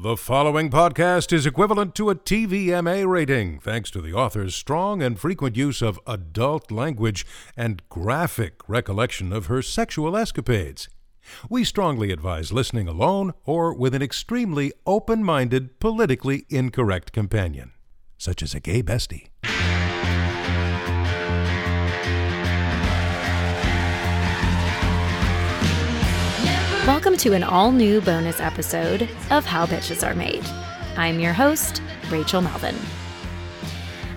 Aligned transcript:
The 0.00 0.16
following 0.16 0.70
podcast 0.70 1.32
is 1.32 1.44
equivalent 1.44 1.96
to 1.96 2.08
a 2.08 2.14
TVMA 2.14 3.04
rating 3.04 3.58
thanks 3.58 3.90
to 3.90 4.00
the 4.00 4.12
author's 4.12 4.54
strong 4.54 5.02
and 5.02 5.18
frequent 5.18 5.56
use 5.56 5.82
of 5.82 5.98
adult 6.06 6.70
language 6.70 7.26
and 7.56 7.82
graphic 7.88 8.60
recollection 8.68 9.32
of 9.32 9.46
her 9.46 9.60
sexual 9.60 10.16
escapades. 10.16 10.88
We 11.50 11.64
strongly 11.64 12.12
advise 12.12 12.52
listening 12.52 12.86
alone 12.86 13.34
or 13.44 13.74
with 13.74 13.92
an 13.92 14.02
extremely 14.02 14.72
open 14.86 15.24
minded, 15.24 15.80
politically 15.80 16.46
incorrect 16.48 17.10
companion, 17.10 17.72
such 18.16 18.40
as 18.40 18.54
a 18.54 18.60
gay 18.60 18.84
bestie. 18.84 19.30
Welcome 26.88 27.18
to 27.18 27.34
an 27.34 27.42
all 27.42 27.70
new 27.70 28.00
bonus 28.00 28.40
episode 28.40 29.02
of 29.30 29.44
How 29.44 29.66
Bitches 29.66 30.02
Are 30.02 30.14
Made. 30.14 30.42
I'm 30.96 31.20
your 31.20 31.34
host, 31.34 31.82
Rachel 32.08 32.40
Melvin. 32.40 32.74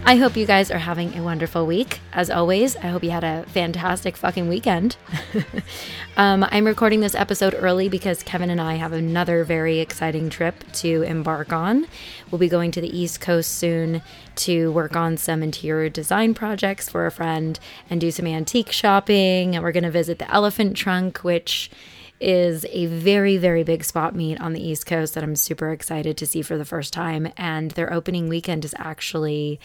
I 0.05 0.15
hope 0.15 0.37
you 0.37 0.45
guys 0.45 0.71
are 0.71 0.79
having 0.79 1.17
a 1.17 1.21
wonderful 1.21 1.67
week. 1.67 1.99
As 2.13 2.29
always, 2.29 2.77
I 2.77 2.87
hope 2.87 3.03
you 3.03 3.11
had 3.11 3.25
a 3.25 3.43
fantastic 3.47 4.15
fucking 4.15 4.47
weekend. 4.47 4.95
um, 6.17 6.45
I'm 6.49 6.65
recording 6.65 7.01
this 7.01 7.13
episode 7.13 7.53
early 7.57 7.89
because 7.89 8.23
Kevin 8.23 8.49
and 8.49 8.61
I 8.61 8.75
have 8.75 8.93
another 8.93 9.43
very 9.43 9.79
exciting 9.79 10.29
trip 10.29 10.63
to 10.75 11.01
embark 11.01 11.51
on. 11.51 11.87
We'll 12.31 12.39
be 12.39 12.47
going 12.47 12.71
to 12.71 12.81
the 12.81 12.97
East 12.97 13.19
Coast 13.19 13.51
soon 13.51 14.01
to 14.37 14.71
work 14.71 14.95
on 14.95 15.17
some 15.17 15.43
interior 15.43 15.89
design 15.89 16.33
projects 16.33 16.87
for 16.87 17.05
a 17.05 17.11
friend 17.11 17.59
and 17.89 17.99
do 17.99 18.11
some 18.11 18.27
antique 18.27 18.71
shopping. 18.71 19.55
And 19.55 19.63
we're 19.63 19.73
going 19.73 19.83
to 19.83 19.91
visit 19.91 20.19
the 20.19 20.31
Elephant 20.31 20.77
Trunk, 20.77 21.17
which 21.17 21.69
is 22.21 22.65
a 22.69 22.85
very, 22.85 23.37
very 23.37 23.63
big 23.63 23.83
spot 23.83 24.15
meet 24.15 24.39
on 24.39 24.53
the 24.53 24.65
East 24.65 24.85
Coast 24.85 25.15
that 25.15 25.23
I'm 25.23 25.35
super 25.35 25.71
excited 25.71 26.17
to 26.17 26.27
see 26.27 26.41
for 26.41 26.57
the 26.57 26.65
first 26.65 26.93
time. 26.93 27.31
And 27.35 27.71
their 27.71 27.91
opening 27.91 28.29
weekend 28.29 28.63
is 28.63 28.75
actually 28.77 29.59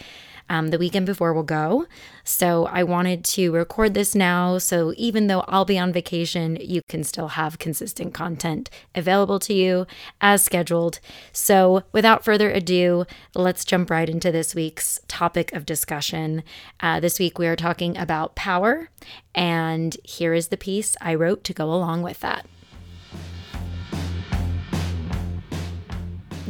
um, 0.49 0.69
the 0.69 0.77
weekend 0.77 1.05
before 1.05 1.33
we'll 1.33 1.43
go. 1.43 1.85
So 2.23 2.65
I 2.65 2.83
wanted 2.83 3.23
to 3.25 3.51
record 3.51 3.93
this 3.93 4.15
now. 4.15 4.57
So 4.57 4.93
even 4.97 5.27
though 5.27 5.41
I'll 5.47 5.65
be 5.65 5.79
on 5.79 5.93
vacation, 5.93 6.57
you 6.61 6.81
can 6.89 7.03
still 7.03 7.29
have 7.29 7.59
consistent 7.59 8.13
content 8.13 8.69
available 8.95 9.39
to 9.39 9.53
you 9.53 9.87
as 10.21 10.43
scheduled. 10.43 10.99
So 11.31 11.83
without 11.91 12.23
further 12.23 12.49
ado, 12.51 13.05
let's 13.35 13.65
jump 13.65 13.89
right 13.89 14.09
into 14.09 14.31
this 14.31 14.55
week's 14.55 14.99
topic 15.07 15.53
of 15.53 15.65
discussion. 15.65 16.43
Uh, 16.79 16.99
this 16.99 17.19
week 17.19 17.39
we 17.39 17.47
are 17.47 17.55
talking 17.55 17.97
about 17.97 18.35
power. 18.35 18.89
And 19.33 19.95
here 20.03 20.33
is 20.33 20.47
the 20.47 20.57
piece 20.57 20.95
I 21.01 21.15
wrote 21.15 21.43
to 21.45 21.53
go 21.53 21.73
along 21.73 22.01
with 22.01 22.19
that. 22.21 22.45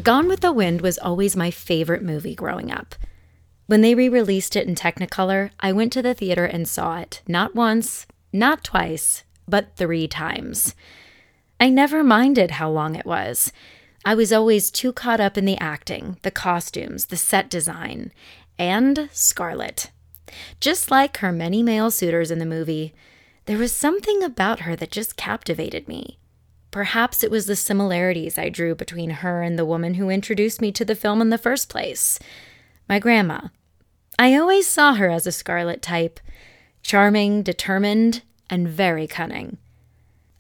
Gone 0.04 0.28
with 0.28 0.42
the 0.42 0.52
Wind 0.52 0.82
was 0.82 1.00
always 1.00 1.36
my 1.36 1.50
favorite 1.50 2.04
movie 2.04 2.36
growing 2.36 2.72
up. 2.72 2.96
When 3.68 3.82
they 3.82 3.96
re 3.96 4.08
released 4.08 4.56
it 4.56 4.66
in 4.66 4.76
Technicolor, 4.76 5.52
I 5.60 5.74
went 5.74 5.92
to 5.92 6.02
the 6.02 6.14
theater 6.14 6.46
and 6.46 6.68
saw 6.68 7.00
it, 7.00 7.22
not 7.28 7.54
once, 7.54 8.08
not 8.32 8.64
twice, 8.64 9.26
but 9.46 9.76
three 9.76 10.08
times. 10.08 10.74
I 11.60 11.70
never 11.70 12.02
minded 12.02 12.52
how 12.52 12.70
long 12.70 12.96
it 12.96 13.06
was. 13.06 13.52
I 14.06 14.16
was 14.16 14.32
always 14.32 14.72
too 14.72 14.94
caught 14.94 15.20
up 15.20 15.38
in 15.38 15.44
the 15.44 15.58
acting, 15.58 16.18
the 16.22 16.32
costumes, 16.32 17.08
the 17.08 17.18
set 17.18 17.50
design, 17.50 18.14
and 18.58 19.10
Scarlett. 19.12 19.92
Just 20.62 20.90
like 20.90 21.18
her 21.18 21.34
many 21.34 21.62
male 21.62 21.92
suitors 21.92 22.32
in 22.32 22.40
the 22.40 22.46
movie, 22.46 22.94
there 23.48 23.58
was 23.58 23.74
something 23.74 24.24
about 24.24 24.62
her 24.62 24.78
that 24.78 24.92
just 24.92 25.18
captivated 25.18 25.90
me. 25.90 26.20
Perhaps 26.72 27.22
it 27.22 27.32
was 27.32 27.48
the 27.48 27.56
similarities 27.58 28.38
I 28.38 28.48
drew 28.48 28.76
between 28.76 29.10
her 29.10 29.42
and 29.42 29.60
the 29.60 29.66
woman 29.66 29.96
who 29.96 30.10
introduced 30.10 30.62
me 30.62 30.72
to 30.72 30.86
the 30.86 30.96
film 30.96 31.22
in 31.22 31.32
the 31.32 31.38
first 31.38 31.68
place 31.68 32.18
my 32.90 33.00
grandma. 33.00 33.50
I 34.20 34.36
always 34.36 34.68
saw 34.68 34.96
her 34.96 35.10
as 35.10 35.28
a 35.28 35.32
Scarlett 35.32 35.82
type 35.82 36.20
charming, 36.82 37.44
determined, 37.44 38.22
and 38.50 38.68
very 38.68 39.08
cunning. 39.08 39.58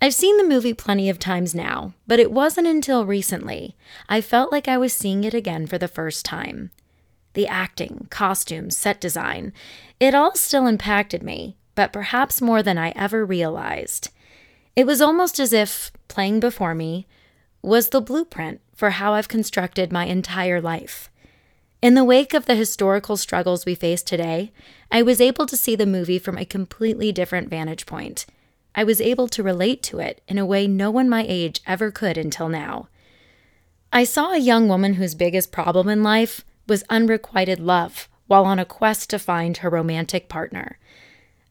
I've 0.01 0.13
seen 0.13 0.37
the 0.37 0.47
movie 0.47 0.73
plenty 0.73 1.09
of 1.09 1.19
times 1.19 1.53
now, 1.53 1.93
but 2.05 2.19
it 2.19 2.31
wasn't 2.31 2.67
until 2.67 3.05
recently 3.05 3.75
I 4.07 4.21
felt 4.21 4.51
like 4.51 4.67
I 4.67 4.77
was 4.77 4.93
seeing 4.93 5.23
it 5.23 5.33
again 5.33 5.67
for 5.67 5.77
the 5.77 5.87
first 5.87 6.23
time. 6.23 6.71
The 7.33 7.47
acting, 7.47 8.07
costumes, 8.09 8.77
set 8.77 9.01
design, 9.01 9.51
it 9.99 10.15
all 10.15 10.35
still 10.35 10.67
impacted 10.67 11.21
me, 11.21 11.57
but 11.75 11.91
perhaps 11.91 12.41
more 12.41 12.63
than 12.63 12.77
I 12.77 12.93
ever 12.95 13.25
realized. 13.25 14.09
It 14.75 14.87
was 14.87 15.01
almost 15.01 15.39
as 15.39 15.51
if 15.51 15.91
playing 16.07 16.39
before 16.39 16.75
me 16.75 17.07
was 17.61 17.89
the 17.89 18.01
blueprint 18.01 18.61
for 18.73 18.91
how 18.91 19.13
I've 19.13 19.27
constructed 19.27 19.91
my 19.91 20.05
entire 20.05 20.61
life. 20.61 21.09
In 21.79 21.93
the 21.93 22.03
wake 22.03 22.33
of 22.33 22.47
the 22.47 22.55
historical 22.55 23.17
struggles 23.17 23.65
we 23.65 23.75
face 23.75 24.01
today, 24.01 24.51
I 24.91 25.03
was 25.03 25.21
able 25.21 25.45
to 25.45 25.55
see 25.55 25.75
the 25.75 25.85
movie 25.85 26.17
from 26.17 26.35
a 26.37 26.45
completely 26.45 27.11
different 27.11 27.49
vantage 27.49 27.85
point. 27.85 28.25
I 28.73 28.83
was 28.83 28.99
able 28.99 29.27
to 29.27 29.43
relate 29.43 29.83
to 29.83 29.99
it 29.99 30.21
in 30.27 30.39
a 30.39 30.45
way 30.45 30.65
no 30.65 30.89
one 30.89 31.07
my 31.07 31.23
age 31.27 31.61
ever 31.67 31.91
could 31.91 32.17
until 32.17 32.49
now. 32.49 32.87
I 33.93 34.05
saw 34.05 34.31
a 34.31 34.39
young 34.39 34.67
woman 34.67 34.95
whose 34.95 35.13
biggest 35.13 35.51
problem 35.51 35.87
in 35.87 36.01
life 36.01 36.43
was 36.67 36.83
unrequited 36.89 37.59
love 37.59 38.09
while 38.25 38.45
on 38.45 38.57
a 38.57 38.65
quest 38.65 39.11
to 39.11 39.19
find 39.19 39.57
her 39.57 39.69
romantic 39.69 40.27
partner. 40.27 40.79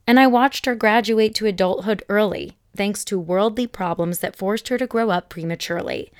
And 0.09 0.19
I 0.19 0.26
watched 0.26 0.66
her 0.66 0.75
graduate 0.75 1.36
to 1.36 1.47
adulthood 1.47 2.03
early, 2.09 2.56
thanks 2.76 3.04
to 3.06 3.19
worldly 3.19 3.69
problems 3.69 4.19
that 4.19 4.36
forced 4.36 4.69
her 4.69 4.78
to 4.78 4.86
grow 4.88 5.10
up 5.10 5.28
prematurely 5.28 6.10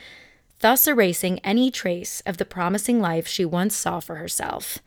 thus 0.67 0.89
erasing 0.89 1.39
any 1.45 1.71
trace 1.71 2.21
of 2.27 2.39
the 2.39 2.45
promising 2.45 3.01
life 3.01 3.29
she 3.29 3.45
once 3.45 3.77
saw 3.77 4.01
for 4.01 4.17
herself. 4.17 4.81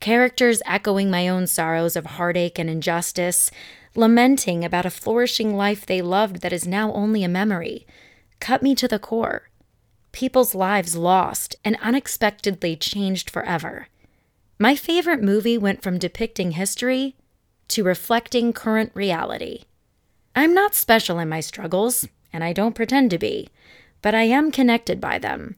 Characters 0.00 0.62
echoing 0.64 1.10
my 1.10 1.28
own 1.28 1.46
sorrows 1.46 1.94
of 1.94 2.06
heartache 2.06 2.58
and 2.58 2.70
injustice, 2.70 3.50
lamenting 3.94 4.64
about 4.64 4.86
a 4.86 4.90
flourishing 4.90 5.54
life 5.54 5.84
they 5.84 6.00
loved 6.00 6.40
that 6.40 6.54
is 6.54 6.66
now 6.66 6.90
only 6.94 7.22
a 7.22 7.28
memory, 7.28 7.86
cut 8.40 8.62
me 8.62 8.74
to 8.74 8.88
the 8.88 8.98
core. 8.98 9.50
People's 10.10 10.54
lives 10.54 10.96
lost 10.96 11.54
and 11.62 11.76
unexpectedly 11.82 12.74
changed 12.74 13.28
forever. 13.28 13.88
My 14.58 14.74
favorite 14.74 15.20
movie 15.20 15.58
went 15.58 15.82
from 15.82 15.98
depicting 15.98 16.52
history 16.52 17.14
to 17.68 17.84
reflecting 17.84 18.54
current 18.54 18.90
reality. 18.94 19.64
I'm 20.34 20.54
not 20.54 20.74
special 20.74 21.18
in 21.18 21.28
my 21.28 21.40
struggles, 21.40 22.08
and 22.32 22.42
I 22.42 22.54
don't 22.54 22.74
pretend 22.74 23.10
to 23.10 23.18
be 23.18 23.50
but 24.04 24.14
I 24.14 24.24
am 24.24 24.52
connected 24.52 25.00
by 25.00 25.18
them. 25.18 25.56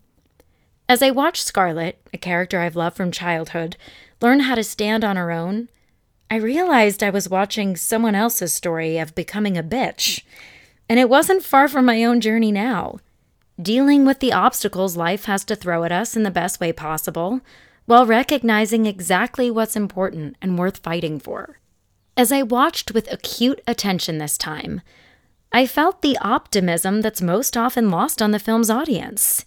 As 0.89 1.03
I 1.03 1.11
watch 1.11 1.43
Scarlett, 1.43 1.99
a 2.15 2.17
character 2.17 2.61
I've 2.61 2.77
loved 2.77 2.97
from 2.97 3.11
childhood, 3.11 3.77
learn 4.23 4.39
how 4.39 4.55
to 4.55 4.63
stand 4.63 5.03
on 5.03 5.17
her 5.17 5.33
own, 5.33 5.69
I 6.31 6.37
realized 6.37 7.03
I 7.03 7.11
was 7.11 7.29
watching 7.29 7.75
someone 7.75 8.15
else's 8.15 8.53
story 8.53 8.99
of 8.99 9.17
becoming 9.17 9.59
a 9.59 9.65
bitch. 9.65 10.23
And 10.89 11.01
it 11.01 11.09
wasn't 11.09 11.43
far 11.43 11.67
from 11.67 11.87
my 11.87 12.05
own 12.05 12.21
journey 12.21 12.53
now. 12.53 13.01
Dealing 13.61 14.07
with 14.07 14.21
the 14.21 14.33
obstacles 14.33 14.97
life 14.97 15.25
has 15.25 15.45
to 15.47 15.57
throw 15.57 15.83
at 15.83 15.91
us 15.91 16.15
in 16.15 16.23
the 16.23 16.31
best 16.31 16.61
way 16.61 16.73
possible, 16.73 17.41
while 17.87 18.07
recognizing 18.07 18.87
exactly 18.87 19.51
what's 19.51 19.75
important 19.75 20.37
and 20.41 20.57
worth 20.57 20.77
fighting 20.85 21.19
for. 21.19 21.59
As 22.17 22.31
I 22.31 22.43
watched 22.43 22.93
with 22.93 23.11
acute 23.11 23.61
attention 23.67 24.19
this 24.19 24.39
time, 24.39 24.83
I 25.57 25.65
felt 25.65 26.03
the 26.03 26.19
optimism 26.21 27.01
that's 27.01 27.23
most 27.23 27.57
often 27.57 27.89
lost 27.89 28.21
on 28.21 28.31
the 28.31 28.39
film's 28.39 28.69
audience. 28.69 29.47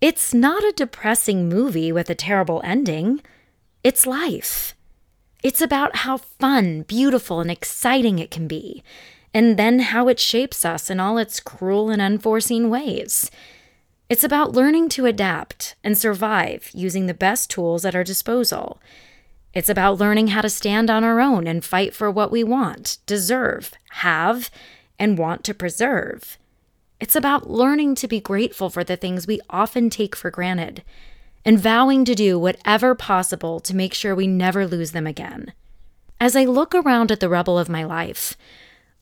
It's 0.00 0.32
not 0.32 0.64
a 0.64 0.72
depressing 0.72 1.46
movie 1.46 1.92
with 1.92 2.08
a 2.08 2.14
terrible 2.14 2.62
ending, 2.64 3.20
it's 3.84 4.06
life. 4.06 4.74
It's 5.42 5.60
about 5.60 5.96
how 5.96 6.16
fun, 6.16 6.84
beautiful, 6.84 7.40
and 7.40 7.50
exciting 7.50 8.18
it 8.18 8.30
can 8.30 8.48
be, 8.48 8.82
and 9.34 9.58
then 9.58 9.80
how 9.80 10.08
it 10.08 10.18
shapes 10.18 10.64
us 10.64 10.88
in 10.88 11.00
all 11.00 11.18
its 11.18 11.38
cruel 11.38 11.90
and 11.90 12.00
unforeseen 12.00 12.70
ways. 12.70 13.30
It's 14.08 14.24
about 14.24 14.52
learning 14.52 14.88
to 14.90 15.04
adapt 15.04 15.74
and 15.84 15.98
survive 15.98 16.70
using 16.72 17.04
the 17.04 17.12
best 17.12 17.50
tools 17.50 17.84
at 17.84 17.94
our 17.94 18.04
disposal. 18.04 18.80
It's 19.52 19.68
about 19.68 19.98
learning 19.98 20.28
how 20.28 20.40
to 20.40 20.48
stand 20.48 20.88
on 20.88 21.04
our 21.04 21.20
own 21.20 21.46
and 21.46 21.62
fight 21.62 21.92
for 21.92 22.10
what 22.10 22.32
we 22.32 22.42
want, 22.42 22.96
deserve, 23.04 23.74
have, 23.90 24.50
and 24.98 25.18
want 25.18 25.44
to 25.44 25.54
preserve. 25.54 26.38
It's 27.00 27.16
about 27.16 27.50
learning 27.50 27.94
to 27.96 28.08
be 28.08 28.20
grateful 28.20 28.70
for 28.70 28.82
the 28.82 28.96
things 28.96 29.26
we 29.26 29.40
often 29.50 29.90
take 29.90 30.16
for 30.16 30.30
granted 30.30 30.82
and 31.44 31.60
vowing 31.60 32.04
to 32.04 32.14
do 32.14 32.38
whatever 32.38 32.94
possible 32.94 33.60
to 33.60 33.76
make 33.76 33.94
sure 33.94 34.14
we 34.14 34.26
never 34.26 34.66
lose 34.66 34.90
them 34.90 35.06
again. 35.06 35.52
As 36.20 36.34
I 36.34 36.44
look 36.44 36.74
around 36.74 37.12
at 37.12 37.20
the 37.20 37.28
rubble 37.28 37.58
of 37.58 37.68
my 37.68 37.84
life, 37.84 38.36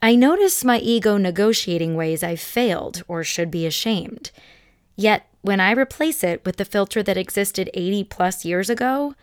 I 0.03 0.15
notice 0.15 0.65
my 0.65 0.79
ego 0.79 1.17
negotiating 1.17 1.95
ways 1.95 2.23
I've 2.23 2.41
failed 2.41 3.03
or 3.09 3.25
should 3.25 3.51
be 3.51 3.65
ashamed. 3.65 4.31
Yet, 4.97 5.27
when 5.41 5.61
I 5.61 5.73
replace 5.73 6.23
it 6.23 6.45
with 6.45 6.57
the 6.57 6.65
filter 6.67 7.03
that 7.03 7.17
existed 7.17 7.71
80 7.73 8.05
plus 8.05 8.45
years 8.45 8.69
ago, 8.69 9.15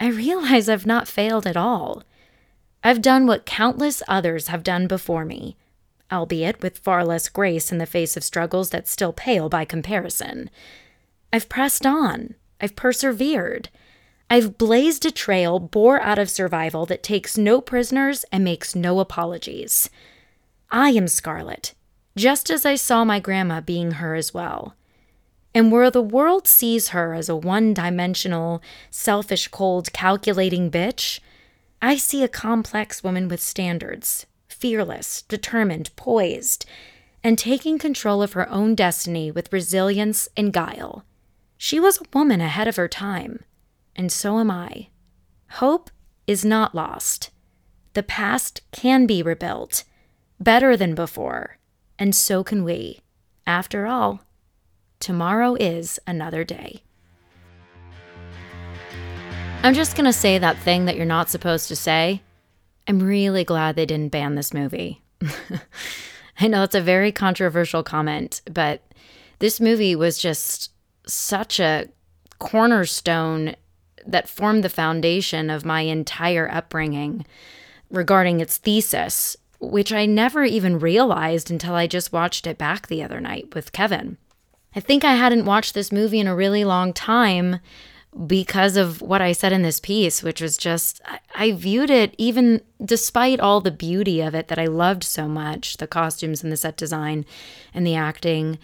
I 0.00 0.08
realize 0.08 0.68
I've 0.68 0.86
not 0.86 1.06
failed 1.06 1.46
at 1.46 1.56
all. 1.56 2.02
I've 2.82 3.02
done 3.02 3.26
what 3.26 3.46
countless 3.46 4.02
others 4.08 4.48
have 4.48 4.64
done 4.64 4.88
before 4.88 5.24
me, 5.24 5.56
albeit 6.12 6.62
with 6.62 6.78
far 6.78 7.04
less 7.04 7.28
grace 7.28 7.70
in 7.72 7.78
the 7.78 7.86
face 7.86 8.16
of 8.16 8.24
struggles 8.24 8.70
that 8.70 8.88
still 8.88 9.12
pale 9.12 9.48
by 9.48 9.64
comparison. 9.64 10.50
I've 11.32 11.48
pressed 11.48 11.86
on, 11.86 12.34
I've 12.60 12.76
persevered. 12.76 13.68
I've 14.28 14.58
blazed 14.58 15.04
a 15.06 15.10
trail 15.10 15.58
bore 15.58 16.00
out 16.00 16.18
of 16.18 16.30
survival 16.30 16.86
that 16.86 17.02
takes 17.02 17.36
no 17.36 17.60
prisoners 17.60 18.24
and 18.30 18.44
makes 18.44 18.74
no 18.74 19.00
apologies. 19.00 19.90
I 20.70 20.90
am 20.90 21.08
Scarlett, 21.08 21.74
just 22.16 22.50
as 22.50 22.64
I 22.64 22.76
saw 22.76 23.04
my 23.04 23.18
grandma 23.18 23.60
being 23.60 23.92
her 23.92 24.14
as 24.14 24.32
well. 24.32 24.76
And 25.52 25.72
where 25.72 25.90
the 25.90 26.02
world 26.02 26.46
sees 26.46 26.88
her 26.88 27.12
as 27.12 27.28
a 27.28 27.34
one 27.34 27.74
dimensional, 27.74 28.62
selfish, 28.88 29.48
cold, 29.48 29.92
calculating 29.92 30.70
bitch, 30.70 31.18
I 31.82 31.96
see 31.96 32.22
a 32.22 32.28
complex 32.28 33.02
woman 33.02 33.26
with 33.26 33.40
standards, 33.40 34.26
fearless, 34.60 35.22
determined, 35.22 35.90
poised, 35.96 36.66
and 37.24 37.38
taking 37.38 37.78
control 37.78 38.22
of 38.22 38.34
her 38.34 38.48
own 38.50 38.74
destiny 38.74 39.30
with 39.30 39.52
resilience 39.52 40.28
and 40.36 40.52
guile. 40.52 41.04
She 41.56 41.80
was 41.80 41.98
a 41.98 42.04
woman 42.16 42.40
ahead 42.40 42.68
of 42.68 42.76
her 42.76 42.88
time, 42.88 43.44
and 43.96 44.12
so 44.12 44.38
am 44.38 44.50
I. 44.50 44.88
Hope 45.52 45.90
is 46.26 46.44
not 46.44 46.74
lost. 46.74 47.30
The 47.94 48.02
past 48.02 48.62
can 48.70 49.06
be 49.06 49.22
rebuilt, 49.22 49.84
better 50.38 50.76
than 50.76 50.94
before, 50.94 51.58
and 51.98 52.14
so 52.14 52.44
can 52.44 52.62
we. 52.62 53.00
After 53.46 53.86
all, 53.86 54.20
tomorrow 55.00 55.56
is 55.58 55.98
another 56.06 56.44
day. 56.44 56.82
I'm 59.62 59.74
just 59.74 59.96
going 59.96 60.06
to 60.06 60.12
say 60.12 60.38
that 60.38 60.56
thing 60.58 60.86
that 60.86 60.96
you're 60.96 61.04
not 61.04 61.28
supposed 61.28 61.68
to 61.68 61.76
say. 61.76 62.22
I'm 62.90 62.98
really 62.98 63.44
glad 63.44 63.76
they 63.76 63.86
didn't 63.86 64.08
ban 64.08 64.34
this 64.34 64.52
movie. 64.52 65.00
I 66.40 66.48
know 66.48 66.64
it's 66.64 66.74
a 66.74 66.80
very 66.80 67.12
controversial 67.12 67.84
comment, 67.84 68.42
but 68.50 68.82
this 69.38 69.60
movie 69.60 69.94
was 69.94 70.18
just 70.18 70.72
such 71.06 71.60
a 71.60 71.86
cornerstone 72.40 73.54
that 74.04 74.28
formed 74.28 74.64
the 74.64 74.68
foundation 74.68 75.50
of 75.50 75.64
my 75.64 75.82
entire 75.82 76.50
upbringing 76.52 77.24
regarding 77.92 78.40
its 78.40 78.56
thesis, 78.56 79.36
which 79.60 79.92
I 79.92 80.04
never 80.04 80.42
even 80.42 80.80
realized 80.80 81.48
until 81.48 81.76
I 81.76 81.86
just 81.86 82.12
watched 82.12 82.44
it 82.44 82.58
back 82.58 82.88
the 82.88 83.04
other 83.04 83.20
night 83.20 83.54
with 83.54 83.70
Kevin. 83.70 84.18
I 84.74 84.80
think 84.80 85.04
I 85.04 85.14
hadn't 85.14 85.44
watched 85.44 85.74
this 85.74 85.92
movie 85.92 86.18
in 86.18 86.26
a 86.26 86.34
really 86.34 86.64
long 86.64 86.92
time 86.92 87.60
because 88.26 88.76
of 88.76 89.00
what 89.00 89.22
I 89.22 89.32
said 89.32 89.52
in 89.52 89.62
this 89.62 89.78
piece, 89.78 90.22
which 90.22 90.40
was 90.40 90.56
just, 90.56 91.00
I 91.34 91.52
viewed 91.52 91.90
it, 91.90 92.14
even 92.18 92.60
despite 92.84 93.38
all 93.38 93.60
the 93.60 93.70
beauty 93.70 94.20
of 94.20 94.34
it 94.34 94.48
that 94.48 94.58
I 94.58 94.66
loved 94.66 95.04
so 95.04 95.28
much 95.28 95.76
the 95.76 95.86
costumes 95.86 96.42
and 96.42 96.50
the 96.50 96.56
set 96.56 96.76
design 96.76 97.24
and 97.72 97.86
the 97.86 97.94
acting. 97.94 98.58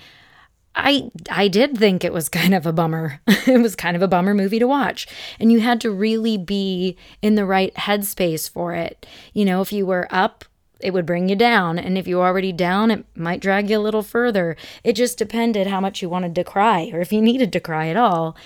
I 0.74 1.10
I 1.30 1.48
did 1.48 1.78
think 1.78 2.04
it 2.04 2.12
was 2.12 2.28
kind 2.40 2.54
of 2.54 2.66
a 2.66 2.72
bummer. 2.72 3.20
it 3.26 3.62
was 3.62 3.76
kind 3.76 3.96
of 3.96 4.02
a 4.02 4.08
bummer 4.08 4.34
movie 4.34 4.58
to 4.58 4.66
watch. 4.66 5.06
And 5.38 5.52
you 5.52 5.60
had 5.60 5.80
to 5.82 5.90
really 5.90 6.36
be 6.36 6.96
in 7.22 7.36
the 7.36 7.46
right 7.46 7.72
headspace 7.74 8.50
for 8.50 8.74
it. 8.74 9.06
You 9.32 9.44
know, 9.44 9.62
if 9.62 9.72
you 9.72 9.86
were 9.86 10.08
up, 10.10 10.44
it 10.80 10.92
would 10.92 11.06
bring 11.06 11.28
you 11.30 11.36
down, 11.36 11.78
and 11.78 11.96
if 11.96 12.06
you 12.06 12.18
were 12.18 12.26
already 12.26 12.52
down, 12.52 12.90
it 12.90 13.06
might 13.14 13.40
drag 13.40 13.70
you 13.70 13.78
a 13.78 13.80
little 13.80 14.02
further. 14.02 14.56
It 14.84 14.92
just 14.92 15.16
depended 15.16 15.68
how 15.68 15.80
much 15.80 16.02
you 16.02 16.10
wanted 16.10 16.34
to 16.34 16.44
cry 16.44 16.90
or 16.92 17.00
if 17.00 17.12
you 17.12 17.22
needed 17.22 17.50
to 17.54 17.60
cry 17.60 17.88
at 17.88 17.96
all. 17.96 18.36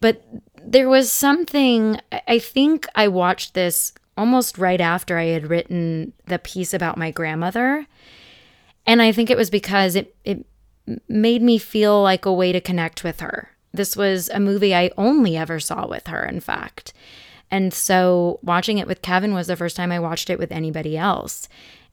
But 0.00 0.22
there 0.62 0.88
was 0.88 1.10
something, 1.10 1.98
I 2.28 2.38
think 2.38 2.86
I 2.94 3.08
watched 3.08 3.54
this 3.54 3.92
almost 4.16 4.58
right 4.58 4.80
after 4.80 5.18
I 5.18 5.26
had 5.26 5.50
written 5.50 6.12
the 6.26 6.38
piece 6.38 6.74
about 6.74 6.98
my 6.98 7.10
grandmother. 7.10 7.86
And 8.86 9.00
I 9.02 9.12
think 9.12 9.30
it 9.30 9.36
was 9.36 9.50
because 9.50 9.96
it, 9.96 10.14
it 10.24 10.46
made 11.08 11.42
me 11.42 11.58
feel 11.58 12.02
like 12.02 12.26
a 12.26 12.32
way 12.32 12.52
to 12.52 12.60
connect 12.60 13.02
with 13.02 13.20
her. 13.20 13.50
This 13.72 13.96
was 13.96 14.28
a 14.28 14.38
movie 14.38 14.74
I 14.74 14.90
only 14.96 15.36
ever 15.36 15.58
saw 15.58 15.86
with 15.86 16.06
her, 16.06 16.24
in 16.24 16.40
fact. 16.40 16.92
And 17.50 17.72
so 17.72 18.38
watching 18.42 18.78
it 18.78 18.86
with 18.86 19.02
Kevin 19.02 19.34
was 19.34 19.46
the 19.46 19.56
first 19.56 19.76
time 19.76 19.92
I 19.92 19.98
watched 20.00 20.30
it 20.30 20.38
with 20.38 20.52
anybody 20.52 20.96
else. 20.96 21.48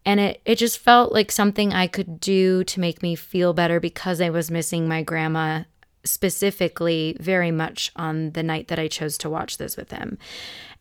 And 0.05 0.19
it, 0.19 0.41
it 0.45 0.55
just 0.55 0.79
felt 0.79 1.11
like 1.11 1.31
something 1.31 1.73
I 1.73 1.87
could 1.87 2.19
do 2.19 2.63
to 2.65 2.79
make 2.79 3.03
me 3.03 3.15
feel 3.15 3.53
better 3.53 3.79
because 3.79 4.21
I 4.21 4.29
was 4.29 4.51
missing 4.51 4.87
my 4.87 5.03
grandma 5.03 5.63
specifically 6.03 7.15
very 7.19 7.51
much 7.51 7.91
on 7.95 8.31
the 8.31 8.43
night 8.43 8.67
that 8.67 8.79
I 8.79 8.87
chose 8.87 9.17
to 9.19 9.29
watch 9.29 9.57
this 9.57 9.77
with 9.77 9.91
him. 9.91 10.17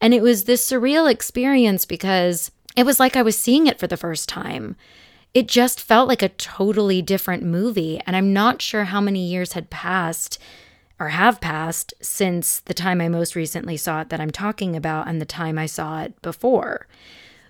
And 0.00 0.14
it 0.14 0.22
was 0.22 0.44
this 0.44 0.68
surreal 0.68 1.10
experience 1.10 1.84
because 1.84 2.50
it 2.76 2.86
was 2.86 3.00
like 3.00 3.16
I 3.16 3.22
was 3.22 3.38
seeing 3.38 3.66
it 3.66 3.78
for 3.78 3.86
the 3.86 3.96
first 3.96 4.28
time. 4.28 4.76
It 5.34 5.46
just 5.46 5.80
felt 5.80 6.08
like 6.08 6.22
a 6.22 6.28
totally 6.30 7.02
different 7.02 7.42
movie. 7.42 8.00
And 8.06 8.16
I'm 8.16 8.32
not 8.32 8.62
sure 8.62 8.84
how 8.84 9.00
many 9.00 9.24
years 9.24 9.52
had 9.52 9.70
passed 9.70 10.38
or 10.98 11.08
have 11.08 11.40
passed 11.40 11.94
since 12.00 12.60
the 12.60 12.74
time 12.74 13.00
I 13.00 13.08
most 13.08 13.34
recently 13.34 13.76
saw 13.76 14.02
it 14.02 14.10
that 14.10 14.20
I'm 14.20 14.30
talking 14.30 14.76
about 14.76 15.08
and 15.08 15.20
the 15.20 15.26
time 15.26 15.58
I 15.58 15.66
saw 15.66 16.02
it 16.02 16.20
before. 16.20 16.86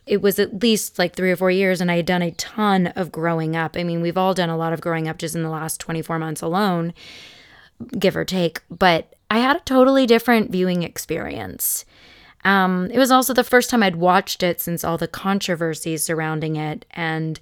It 0.07 0.23
was 0.23 0.39
at 0.39 0.63
least 0.63 0.99
like 0.99 1.15
three 1.15 1.31
or 1.31 1.37
four 1.37 1.51
years, 1.51 1.81
and 1.81 1.91
I 1.91 1.97
had 1.97 2.07
done 2.07 2.23
a 2.23 2.33
ton 2.33 2.89
of 2.89 3.13
growing 3.13 3.55
up. 3.55 3.77
I 3.77 3.85
mean, 3.85 4.01
we've 4.01 4.17
all 4.17 4.35
done 4.35 4.51
a 4.51 4.57
lot 4.57 4.73
of 4.73 4.81
growing 4.81 5.09
up 5.09 5.19
just 5.19 5.35
in 5.35 5.43
the 5.43 5.51
last 5.51 5.79
24 5.81 6.19
months 6.19 6.43
alone 6.43 6.95
give 7.99 8.17
or 8.17 8.25
take. 8.25 8.63
But 8.71 9.15
I 9.31 9.39
had 9.39 9.57
a 9.57 9.61
totally 9.61 10.07
different 10.07 10.51
viewing 10.51 10.83
experience. 10.83 11.85
Um, 12.45 12.91
it 12.93 12.99
was 12.99 13.11
also 13.11 13.35
the 13.35 13.45
first 13.45 13.71
time 13.71 13.83
I'd 13.83 13.97
watched 13.97 14.43
it 14.43 14.61
since 14.61 14.83
all 14.83 14.99
the 14.99 15.09
controversy 15.09 15.97
surrounding 15.97 16.57
it. 16.57 16.87
And 16.93 17.39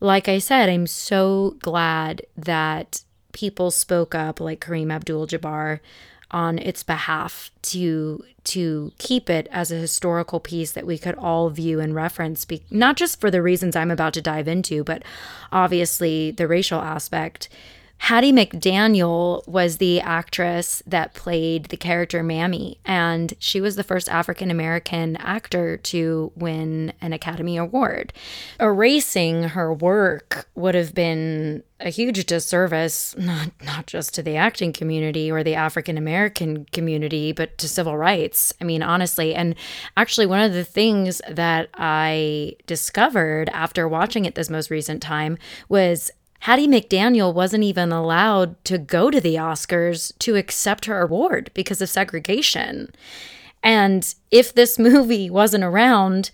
like 0.00 0.28
I 0.28 0.38
said, 0.38 0.68
I'm 0.68 0.86
so 0.86 1.56
glad 1.60 2.22
that 2.36 3.02
people 3.32 3.70
spoke 3.70 4.14
up, 4.14 4.40
like 4.40 4.60
Kareem 4.60 4.92
Abdul 4.92 5.28
Jabbar, 5.28 5.80
on 6.32 6.58
its 6.58 6.82
behalf 6.82 7.50
to 7.62 8.24
to 8.42 8.92
keep 8.98 9.28
it 9.28 9.46
as 9.50 9.70
a 9.70 9.76
historical 9.76 10.40
piece 10.40 10.72
that 10.72 10.86
we 10.86 10.96
could 10.96 11.14
all 11.16 11.50
view 11.50 11.80
and 11.80 11.94
reference 11.94 12.44
be, 12.44 12.62
not 12.70 12.96
just 12.96 13.20
for 13.20 13.30
the 13.30 13.42
reasons 13.42 13.76
I'm 13.76 13.90
about 13.90 14.14
to 14.14 14.22
dive 14.22 14.46
into 14.46 14.84
but 14.84 15.02
obviously 15.50 16.30
the 16.30 16.46
racial 16.46 16.80
aspect 16.80 17.48
Hattie 18.00 18.32
McDaniel 18.32 19.46
was 19.46 19.76
the 19.76 20.00
actress 20.00 20.82
that 20.86 21.12
played 21.12 21.66
the 21.66 21.76
character 21.76 22.22
Mammy, 22.22 22.80
and 22.86 23.34
she 23.38 23.60
was 23.60 23.76
the 23.76 23.84
first 23.84 24.08
African 24.08 24.50
American 24.50 25.16
actor 25.16 25.76
to 25.76 26.32
win 26.34 26.94
an 27.02 27.12
Academy 27.12 27.58
Award. 27.58 28.14
Erasing 28.58 29.44
her 29.50 29.72
work 29.72 30.48
would 30.54 30.74
have 30.74 30.94
been 30.94 31.62
a 31.78 31.90
huge 31.90 32.24
disservice, 32.24 33.14
not, 33.18 33.50
not 33.62 33.86
just 33.86 34.14
to 34.14 34.22
the 34.22 34.36
acting 34.36 34.72
community 34.72 35.30
or 35.30 35.44
the 35.44 35.54
African 35.54 35.98
American 35.98 36.64
community, 36.72 37.32
but 37.32 37.58
to 37.58 37.68
civil 37.68 37.98
rights. 37.98 38.52
I 38.62 38.64
mean, 38.64 38.82
honestly. 38.82 39.34
And 39.34 39.54
actually, 39.96 40.26
one 40.26 40.40
of 40.40 40.54
the 40.54 40.64
things 40.64 41.20
that 41.28 41.68
I 41.74 42.56
discovered 42.66 43.50
after 43.50 43.86
watching 43.86 44.24
it 44.24 44.34
this 44.34 44.50
most 44.50 44.70
recent 44.70 45.02
time 45.02 45.36
was 45.68 46.10
Hattie 46.40 46.68
McDaniel 46.68 47.34
wasn't 47.34 47.64
even 47.64 47.92
allowed 47.92 48.62
to 48.64 48.78
go 48.78 49.10
to 49.10 49.20
the 49.20 49.34
Oscars 49.34 50.16
to 50.20 50.36
accept 50.36 50.86
her 50.86 51.02
award 51.02 51.50
because 51.54 51.82
of 51.82 51.88
segregation. 51.88 52.90
And 53.62 54.14
if 54.30 54.54
this 54.54 54.78
movie 54.78 55.28
wasn't 55.28 55.64
around, 55.64 56.30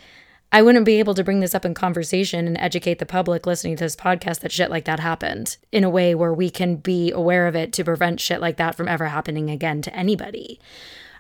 I 0.53 0.63
wouldn't 0.63 0.85
be 0.85 1.01
able 1.01 1.15
to 1.15 1.25
bring 1.25 1.41
this 1.41 1.57
up 1.57 1.65
in 1.65 1.75
conversation 1.75 2.47
and 2.47 2.57
educate 2.59 3.01
the 3.01 3.07
public 3.07 3.47
listening 3.47 3.77
to 3.77 3.85
this 3.85 3.97
podcast 3.97 4.41
that 4.41 4.53
shit 4.53 4.71
like 4.71 4.85
that 4.85 5.01
happened 5.01 5.57
in 5.73 5.83
a 5.83 5.91
way 5.91 6.15
where 6.15 6.33
we 6.33 6.51
can 6.51 6.77
be 6.77 7.11
aware 7.11 7.49
of 7.49 7.57
it 7.57 7.73
to 7.75 7.85
prevent 7.85 8.21
shit 8.21 8.41
like 8.41 8.57
that 8.59 8.77
from 8.77 8.87
ever 8.87 9.07
happening 9.07 9.51
again 9.51 9.83
to 9.83 9.95
anybody, 9.95 10.61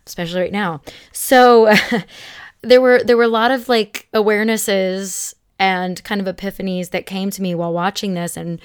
especially 0.06 0.42
right 0.42 0.52
now. 0.52 0.80
So 1.10 1.74
there 2.62 2.80
were 2.80 3.02
there 3.02 3.16
were 3.16 3.24
a 3.24 3.28
lot 3.28 3.50
of 3.50 3.68
like 3.68 4.06
awarenesses 4.14 5.34
and 5.58 6.02
kind 6.04 6.26
of 6.26 6.36
epiphanies 6.36 6.90
that 6.90 7.06
came 7.06 7.30
to 7.30 7.42
me 7.42 7.54
while 7.54 7.72
watching 7.72 8.14
this. 8.14 8.36
And 8.36 8.60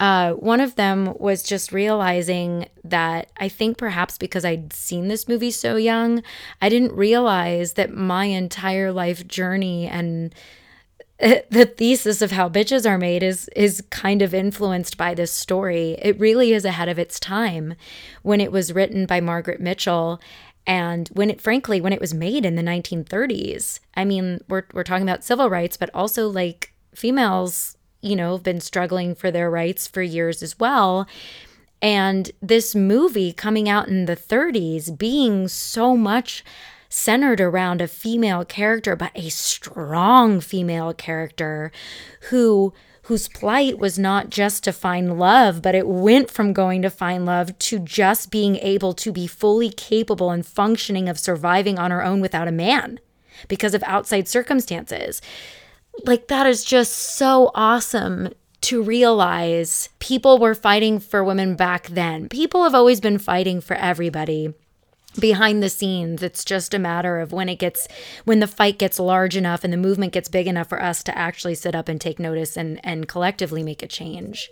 uh, 0.00 0.32
one 0.32 0.60
of 0.60 0.74
them 0.74 1.14
was 1.18 1.42
just 1.42 1.72
realizing 1.72 2.68
that 2.84 3.30
I 3.36 3.48
think 3.48 3.78
perhaps 3.78 4.18
because 4.18 4.44
I'd 4.44 4.72
seen 4.72 5.08
this 5.08 5.28
movie 5.28 5.50
so 5.50 5.76
young, 5.76 6.22
I 6.60 6.68
didn't 6.68 6.92
realize 6.92 7.74
that 7.74 7.94
my 7.94 8.24
entire 8.24 8.92
life 8.92 9.26
journey 9.26 9.86
and 9.86 10.34
the 11.50 11.72
thesis 11.76 12.20
of 12.20 12.32
how 12.32 12.48
bitches 12.48 12.84
are 12.84 12.98
made 12.98 13.22
is 13.22 13.48
is 13.54 13.80
kind 13.90 14.22
of 14.22 14.34
influenced 14.34 14.96
by 14.96 15.14
this 15.14 15.30
story. 15.30 15.96
It 16.02 16.18
really 16.18 16.52
is 16.52 16.64
ahead 16.64 16.88
of 16.88 16.98
its 16.98 17.20
time 17.20 17.74
when 18.22 18.40
it 18.40 18.50
was 18.50 18.72
written 18.72 19.06
by 19.06 19.20
Margaret 19.20 19.60
Mitchell 19.60 20.20
and 20.66 21.08
when 21.08 21.30
it 21.30 21.40
frankly 21.40 21.80
when 21.80 21.92
it 21.92 22.00
was 22.00 22.14
made 22.14 22.44
in 22.44 22.56
the 22.56 22.62
1930s. 22.62 23.80
I 23.94 24.04
mean, 24.04 24.40
we're 24.48 24.64
we're 24.72 24.84
talking 24.84 25.08
about 25.08 25.24
civil 25.24 25.50
rights, 25.50 25.76
but 25.76 25.90
also 25.94 26.28
like 26.28 26.72
females, 26.94 27.76
you 28.00 28.16
know, 28.16 28.32
have 28.34 28.42
been 28.42 28.60
struggling 28.60 29.14
for 29.14 29.30
their 29.30 29.50
rights 29.50 29.86
for 29.86 30.02
years 30.02 30.42
as 30.42 30.58
well. 30.58 31.06
And 31.80 32.30
this 32.40 32.74
movie 32.74 33.32
coming 33.32 33.68
out 33.68 33.88
in 33.88 34.04
the 34.04 34.16
30s 34.16 34.96
being 34.96 35.48
so 35.48 35.96
much 35.96 36.44
centered 36.88 37.40
around 37.40 37.80
a 37.80 37.88
female 37.88 38.44
character, 38.44 38.94
but 38.94 39.10
a 39.14 39.30
strong 39.30 40.40
female 40.40 40.92
character 40.92 41.72
who 42.30 42.72
whose 43.02 43.28
plight 43.28 43.78
was 43.78 43.98
not 43.98 44.30
just 44.30 44.62
to 44.64 44.72
find 44.72 45.18
love, 45.18 45.60
but 45.60 45.74
it 45.74 45.88
went 45.88 46.30
from 46.30 46.52
going 46.52 46.82
to 46.82 46.90
find 46.90 47.26
love 47.26 47.58
to 47.58 47.78
just 47.80 48.30
being 48.30 48.56
able 48.56 48.94
to 48.94 49.10
be 49.10 49.26
fully 49.26 49.70
capable 49.70 50.30
and 50.30 50.46
functioning 50.46 51.08
of 51.08 51.18
surviving 51.18 51.78
on 51.78 51.90
her 51.90 52.04
own 52.04 52.20
without 52.20 52.48
a 52.48 52.52
man 52.52 53.00
because 53.48 53.74
of 53.74 53.82
outside 53.84 54.28
circumstances. 54.28 55.20
Like, 56.04 56.28
that 56.28 56.46
is 56.46 56.64
just 56.64 56.92
so 56.92 57.50
awesome 57.54 58.30
to 58.62 58.82
realize 58.82 59.88
people 59.98 60.38
were 60.38 60.54
fighting 60.54 61.00
for 61.00 61.24
women 61.24 61.56
back 61.56 61.88
then. 61.88 62.28
People 62.28 62.62
have 62.62 62.74
always 62.74 63.00
been 63.00 63.18
fighting 63.18 63.60
for 63.60 63.74
everybody 63.74 64.54
behind 65.18 65.62
the 65.62 65.68
scenes 65.68 66.22
it's 66.22 66.44
just 66.44 66.74
a 66.74 66.78
matter 66.78 67.20
of 67.20 67.32
when 67.32 67.48
it 67.48 67.58
gets 67.58 67.86
when 68.24 68.40
the 68.40 68.46
fight 68.46 68.78
gets 68.78 68.98
large 68.98 69.36
enough 69.36 69.64
and 69.64 69.72
the 69.72 69.76
movement 69.76 70.12
gets 70.12 70.28
big 70.28 70.46
enough 70.46 70.68
for 70.68 70.82
us 70.82 71.02
to 71.02 71.16
actually 71.16 71.54
sit 71.54 71.74
up 71.74 71.88
and 71.88 72.00
take 72.00 72.18
notice 72.18 72.56
and 72.56 72.80
and 72.84 73.08
collectively 73.08 73.62
make 73.62 73.82
a 73.82 73.88
change 73.88 74.50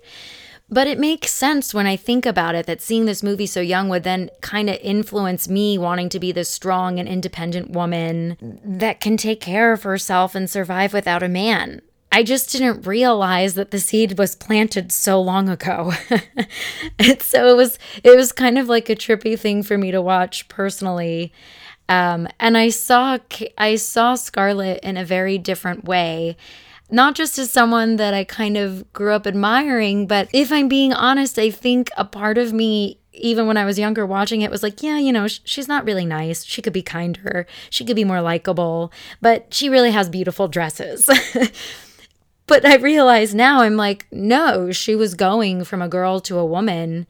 but 0.72 0.86
it 0.86 1.00
makes 1.00 1.32
sense 1.32 1.74
when 1.74 1.86
I 1.86 1.96
think 1.96 2.24
about 2.24 2.54
it 2.54 2.66
that 2.66 2.80
seeing 2.80 3.04
this 3.04 3.24
movie 3.24 3.46
so 3.46 3.60
young 3.60 3.88
would 3.88 4.04
then 4.04 4.30
kind 4.40 4.70
of 4.70 4.78
influence 4.80 5.48
me 5.48 5.76
wanting 5.76 6.08
to 6.10 6.20
be 6.20 6.30
this 6.30 6.48
strong 6.48 7.00
and 7.00 7.08
independent 7.08 7.70
woman 7.70 8.60
that 8.64 9.00
can 9.00 9.16
take 9.16 9.40
care 9.40 9.72
of 9.72 9.82
herself 9.82 10.36
and 10.36 10.48
survive 10.48 10.92
without 10.92 11.24
a 11.24 11.28
man. 11.28 11.82
I 12.12 12.22
just 12.24 12.50
didn't 12.50 12.86
realize 12.86 13.54
that 13.54 13.70
the 13.70 13.78
seed 13.78 14.18
was 14.18 14.34
planted 14.34 14.90
so 14.90 15.20
long 15.20 15.48
ago. 15.48 15.92
and 16.98 17.22
so 17.22 17.48
it 17.48 17.56
was 17.56 17.78
it 18.02 18.16
was 18.16 18.32
kind 18.32 18.58
of 18.58 18.68
like 18.68 18.88
a 18.88 18.96
trippy 18.96 19.38
thing 19.38 19.62
for 19.62 19.78
me 19.78 19.90
to 19.90 20.02
watch 20.02 20.48
personally. 20.48 21.32
Um, 21.88 22.28
and 22.38 22.56
I 22.56 22.70
saw 22.70 23.18
I 23.58 23.76
saw 23.76 24.14
Scarlett 24.14 24.80
in 24.82 24.96
a 24.96 25.04
very 25.04 25.38
different 25.38 25.84
way. 25.84 26.36
Not 26.92 27.14
just 27.14 27.38
as 27.38 27.52
someone 27.52 27.96
that 27.96 28.14
I 28.14 28.24
kind 28.24 28.56
of 28.56 28.92
grew 28.92 29.12
up 29.12 29.24
admiring, 29.24 30.08
but 30.08 30.28
if 30.32 30.50
I'm 30.50 30.66
being 30.66 30.92
honest, 30.92 31.38
I 31.38 31.50
think 31.50 31.90
a 31.96 32.04
part 32.04 32.36
of 32.36 32.52
me 32.52 32.98
even 33.12 33.46
when 33.46 33.56
I 33.56 33.64
was 33.64 33.78
younger 33.78 34.06
watching 34.06 34.40
it 34.42 34.50
was 34.50 34.62
like, 34.62 34.82
yeah, 34.82 34.98
you 34.98 35.12
know, 35.12 35.26
sh- 35.28 35.40
she's 35.44 35.68
not 35.68 35.84
really 35.84 36.06
nice. 36.06 36.44
She 36.44 36.62
could 36.62 36.72
be 36.72 36.82
kinder. 36.82 37.46
She 37.68 37.84
could 37.84 37.96
be 37.96 38.04
more 38.04 38.22
likable, 38.22 38.92
but 39.20 39.52
she 39.52 39.68
really 39.68 39.90
has 39.90 40.08
beautiful 40.08 40.48
dresses. 40.48 41.08
But 42.50 42.66
I 42.66 42.74
realize 42.78 43.32
now 43.32 43.60
I'm 43.60 43.76
like, 43.76 44.06
no, 44.10 44.72
she 44.72 44.96
was 44.96 45.14
going 45.14 45.62
from 45.62 45.80
a 45.80 45.88
girl 45.88 46.18
to 46.22 46.36
a 46.36 46.44
woman 46.44 47.06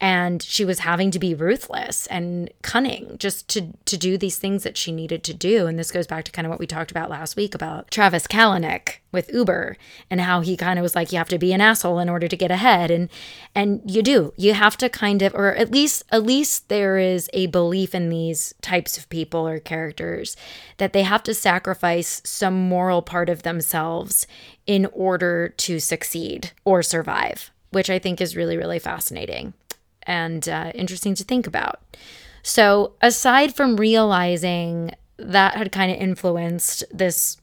and 0.00 0.42
she 0.42 0.64
was 0.64 0.80
having 0.80 1.10
to 1.10 1.18
be 1.18 1.34
ruthless 1.34 2.06
and 2.06 2.50
cunning 2.62 3.16
just 3.18 3.48
to 3.48 3.72
to 3.84 3.96
do 3.96 4.16
these 4.16 4.38
things 4.38 4.62
that 4.62 4.76
she 4.76 4.92
needed 4.92 5.24
to 5.24 5.34
do. 5.34 5.66
And 5.66 5.78
this 5.78 5.90
goes 5.90 6.06
back 6.06 6.24
to 6.24 6.32
kind 6.32 6.46
of 6.46 6.50
what 6.50 6.60
we 6.60 6.66
talked 6.66 6.92
about 6.92 7.10
last 7.10 7.34
week 7.36 7.54
about 7.54 7.90
Travis 7.90 8.26
Kalanick 8.26 8.98
with 9.10 9.32
Uber 9.32 9.76
and 10.08 10.20
how 10.20 10.40
he 10.40 10.56
kind 10.56 10.78
of 10.78 10.84
was 10.84 10.94
like 10.94 11.10
you 11.10 11.18
have 11.18 11.28
to 11.30 11.38
be 11.38 11.52
an 11.52 11.60
asshole 11.60 11.98
in 11.98 12.08
order 12.08 12.28
to 12.28 12.36
get 12.36 12.52
ahead. 12.52 12.92
And 12.92 13.08
and 13.56 13.82
you 13.84 14.02
do 14.02 14.32
you 14.36 14.54
have 14.54 14.76
to 14.76 14.88
kind 14.88 15.20
of 15.20 15.34
or 15.34 15.54
at 15.56 15.72
least 15.72 16.04
at 16.10 16.22
least 16.22 16.68
there 16.68 16.96
is 16.98 17.28
a 17.32 17.46
belief 17.46 17.92
in 17.92 18.08
these 18.08 18.54
types 18.62 18.98
of 18.98 19.08
people 19.08 19.48
or 19.48 19.58
characters 19.58 20.36
that 20.76 20.92
they 20.92 21.02
have 21.02 21.24
to 21.24 21.34
sacrifice 21.34 22.22
some 22.24 22.68
moral 22.68 23.02
part 23.02 23.28
of 23.28 23.42
themselves 23.42 24.28
in 24.66 24.86
order 24.92 25.48
to 25.48 25.80
succeed 25.80 26.52
or 26.64 26.82
survive 26.82 27.50
which 27.70 27.90
I 27.90 27.98
think 27.98 28.20
is 28.20 28.36
really 28.36 28.56
really 28.56 28.78
fascinating 28.78 29.54
and 30.08 30.48
uh, 30.48 30.72
interesting 30.74 31.14
to 31.14 31.22
think 31.22 31.46
about. 31.46 31.80
So, 32.42 32.94
aside 33.00 33.54
from 33.54 33.76
realizing 33.76 34.92
that 35.18 35.54
had 35.54 35.70
kind 35.70 35.92
of 35.92 35.98
influenced 35.98 36.82
this 36.90 37.36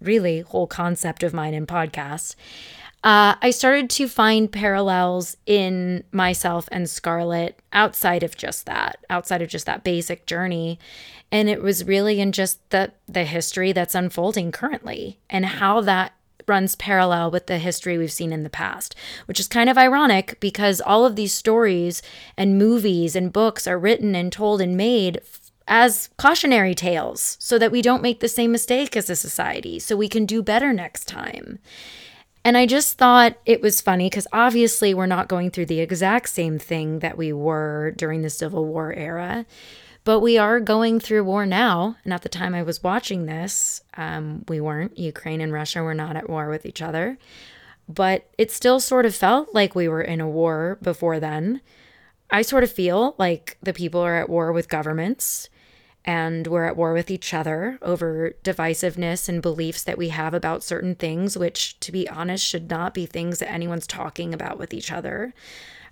really 0.00 0.40
whole 0.40 0.66
concept 0.66 1.22
of 1.22 1.34
mine 1.34 1.54
in 1.54 1.66
podcasts, 1.66 2.34
uh, 3.04 3.36
I 3.40 3.50
started 3.50 3.88
to 3.90 4.08
find 4.08 4.50
parallels 4.50 5.36
in 5.46 6.02
myself 6.10 6.68
and 6.72 6.90
Scarlett 6.90 7.60
outside 7.72 8.24
of 8.24 8.36
just 8.36 8.66
that, 8.66 8.98
outside 9.08 9.42
of 9.42 9.48
just 9.48 9.66
that 9.66 9.84
basic 9.84 10.26
journey. 10.26 10.80
And 11.30 11.48
it 11.48 11.62
was 11.62 11.84
really 11.84 12.20
in 12.20 12.32
just 12.32 12.68
the 12.70 12.92
the 13.06 13.24
history 13.24 13.72
that's 13.72 13.94
unfolding 13.94 14.50
currently 14.50 15.20
and 15.30 15.44
how 15.44 15.80
that 15.82 16.15
runs 16.48 16.74
parallel 16.74 17.30
with 17.30 17.46
the 17.46 17.58
history 17.58 17.98
we've 17.98 18.12
seen 18.12 18.32
in 18.32 18.42
the 18.42 18.50
past, 18.50 18.94
which 19.26 19.40
is 19.40 19.48
kind 19.48 19.68
of 19.68 19.78
ironic 19.78 20.38
because 20.40 20.80
all 20.80 21.04
of 21.04 21.16
these 21.16 21.32
stories 21.32 22.02
and 22.36 22.58
movies 22.58 23.16
and 23.16 23.32
books 23.32 23.66
are 23.66 23.78
written 23.78 24.14
and 24.14 24.32
told 24.32 24.60
and 24.60 24.76
made 24.76 25.20
as 25.68 26.08
cautionary 26.16 26.74
tales 26.74 27.36
so 27.40 27.58
that 27.58 27.72
we 27.72 27.82
don't 27.82 28.02
make 28.02 28.20
the 28.20 28.28
same 28.28 28.52
mistake 28.52 28.96
as 28.96 29.10
a 29.10 29.16
society, 29.16 29.78
so 29.78 29.96
we 29.96 30.08
can 30.08 30.24
do 30.24 30.42
better 30.42 30.72
next 30.72 31.06
time. 31.06 31.58
And 32.44 32.56
I 32.56 32.66
just 32.66 32.96
thought 32.96 33.36
it 33.44 33.60
was 33.60 33.80
funny 33.80 34.08
because 34.08 34.28
obviously 34.32 34.94
we're 34.94 35.06
not 35.06 35.26
going 35.26 35.50
through 35.50 35.66
the 35.66 35.80
exact 35.80 36.28
same 36.28 36.60
thing 36.60 37.00
that 37.00 37.18
we 37.18 37.32
were 37.32 37.92
during 37.96 38.22
the 38.22 38.30
Civil 38.30 38.66
War 38.66 38.92
era. 38.92 39.46
But 40.06 40.20
we 40.20 40.38
are 40.38 40.60
going 40.60 41.00
through 41.00 41.24
war 41.24 41.44
now. 41.46 41.96
And 42.04 42.14
at 42.14 42.22
the 42.22 42.28
time 42.28 42.54
I 42.54 42.62
was 42.62 42.80
watching 42.80 43.26
this, 43.26 43.82
um, 43.96 44.44
we 44.46 44.60
weren't. 44.60 44.96
Ukraine 44.96 45.40
and 45.40 45.52
Russia 45.52 45.82
were 45.82 45.94
not 45.94 46.14
at 46.14 46.30
war 46.30 46.48
with 46.48 46.64
each 46.64 46.80
other. 46.80 47.18
But 47.88 48.30
it 48.38 48.52
still 48.52 48.78
sort 48.78 49.04
of 49.04 49.16
felt 49.16 49.52
like 49.52 49.74
we 49.74 49.88
were 49.88 50.00
in 50.00 50.20
a 50.20 50.28
war 50.28 50.78
before 50.80 51.18
then. 51.18 51.60
I 52.30 52.42
sort 52.42 52.62
of 52.62 52.70
feel 52.70 53.16
like 53.18 53.58
the 53.60 53.72
people 53.72 54.00
are 54.00 54.14
at 54.14 54.30
war 54.30 54.52
with 54.52 54.68
governments 54.68 55.48
and 56.04 56.46
we're 56.46 56.66
at 56.66 56.76
war 56.76 56.92
with 56.92 57.10
each 57.10 57.34
other 57.34 57.76
over 57.82 58.34
divisiveness 58.44 59.28
and 59.28 59.42
beliefs 59.42 59.82
that 59.82 59.98
we 59.98 60.10
have 60.10 60.34
about 60.34 60.62
certain 60.62 60.94
things, 60.94 61.36
which, 61.36 61.80
to 61.80 61.90
be 61.90 62.08
honest, 62.08 62.46
should 62.46 62.70
not 62.70 62.94
be 62.94 63.06
things 63.06 63.40
that 63.40 63.50
anyone's 63.50 63.88
talking 63.88 64.32
about 64.32 64.56
with 64.56 64.72
each 64.72 64.92
other. 64.92 65.34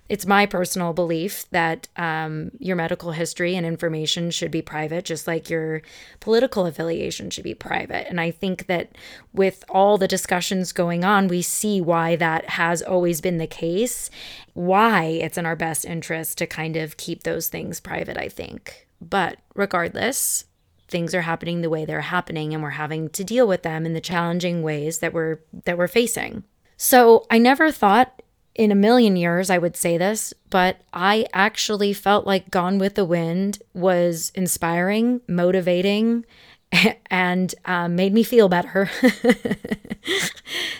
It's 0.07 0.27
my 0.27 0.45
personal 0.45 0.93
belief 0.93 1.49
that 1.49 1.87
um, 1.95 2.51
your 2.59 2.75
medical 2.75 3.11
history 3.11 3.55
and 3.55 3.65
information 3.65 4.29
should 4.29 4.51
be 4.51 4.61
private, 4.61 5.05
just 5.05 5.25
like 5.25 5.49
your 5.49 5.81
political 6.19 6.67
affiliation 6.67 7.31
should 7.31 7.43
be 7.43 7.55
private. 7.55 8.07
And 8.07 8.21
I 8.21 8.29
think 8.29 8.67
that 8.67 8.95
with 9.33 9.63
all 9.67 9.97
the 9.97 10.07
discussions 10.07 10.71
going 10.71 11.03
on, 11.03 11.27
we 11.27 11.41
see 11.41 11.81
why 11.81 12.15
that 12.17 12.51
has 12.51 12.83
always 12.83 13.19
been 13.19 13.39
the 13.39 13.47
case, 13.47 14.11
why 14.53 15.05
it's 15.05 15.39
in 15.39 15.45
our 15.47 15.55
best 15.55 15.85
interest 15.85 16.37
to 16.37 16.45
kind 16.45 16.75
of 16.75 16.97
keep 16.97 17.23
those 17.23 17.47
things 17.47 17.79
private, 17.79 18.17
I 18.17 18.29
think. 18.29 18.87
But 19.01 19.39
regardless, 19.55 20.45
things 20.87 21.15
are 21.15 21.21
happening 21.21 21.61
the 21.61 21.69
way 21.69 21.83
they're 21.83 22.01
happening 22.01 22.53
and 22.53 22.61
we're 22.61 22.69
having 22.71 23.09
to 23.09 23.23
deal 23.23 23.47
with 23.47 23.63
them 23.63 23.87
in 23.87 23.93
the 23.93 24.01
challenging 24.01 24.61
ways 24.61 24.99
that 24.99 25.13
we're 25.13 25.39
that 25.65 25.79
we're 25.79 25.87
facing. 25.87 26.43
So, 26.77 27.25
I 27.31 27.37
never 27.37 27.71
thought 27.71 28.21
in 28.55 28.71
a 28.71 28.75
million 28.75 29.15
years 29.15 29.49
I 29.49 29.57
would 29.57 29.75
say 29.75 29.97
this, 29.97 30.33
but 30.49 30.77
I 30.93 31.27
actually 31.33 31.93
felt 31.93 32.25
like 32.25 32.49
Gone 32.49 32.79
with 32.79 32.95
the 32.95 33.05
Wind 33.05 33.61
was 33.73 34.31
inspiring, 34.33 35.21
motivating, 35.27 36.25
and 37.11 37.53
um, 37.65 37.95
made 37.95 38.13
me 38.13 38.23
feel 38.23 38.47
better. 38.49 38.89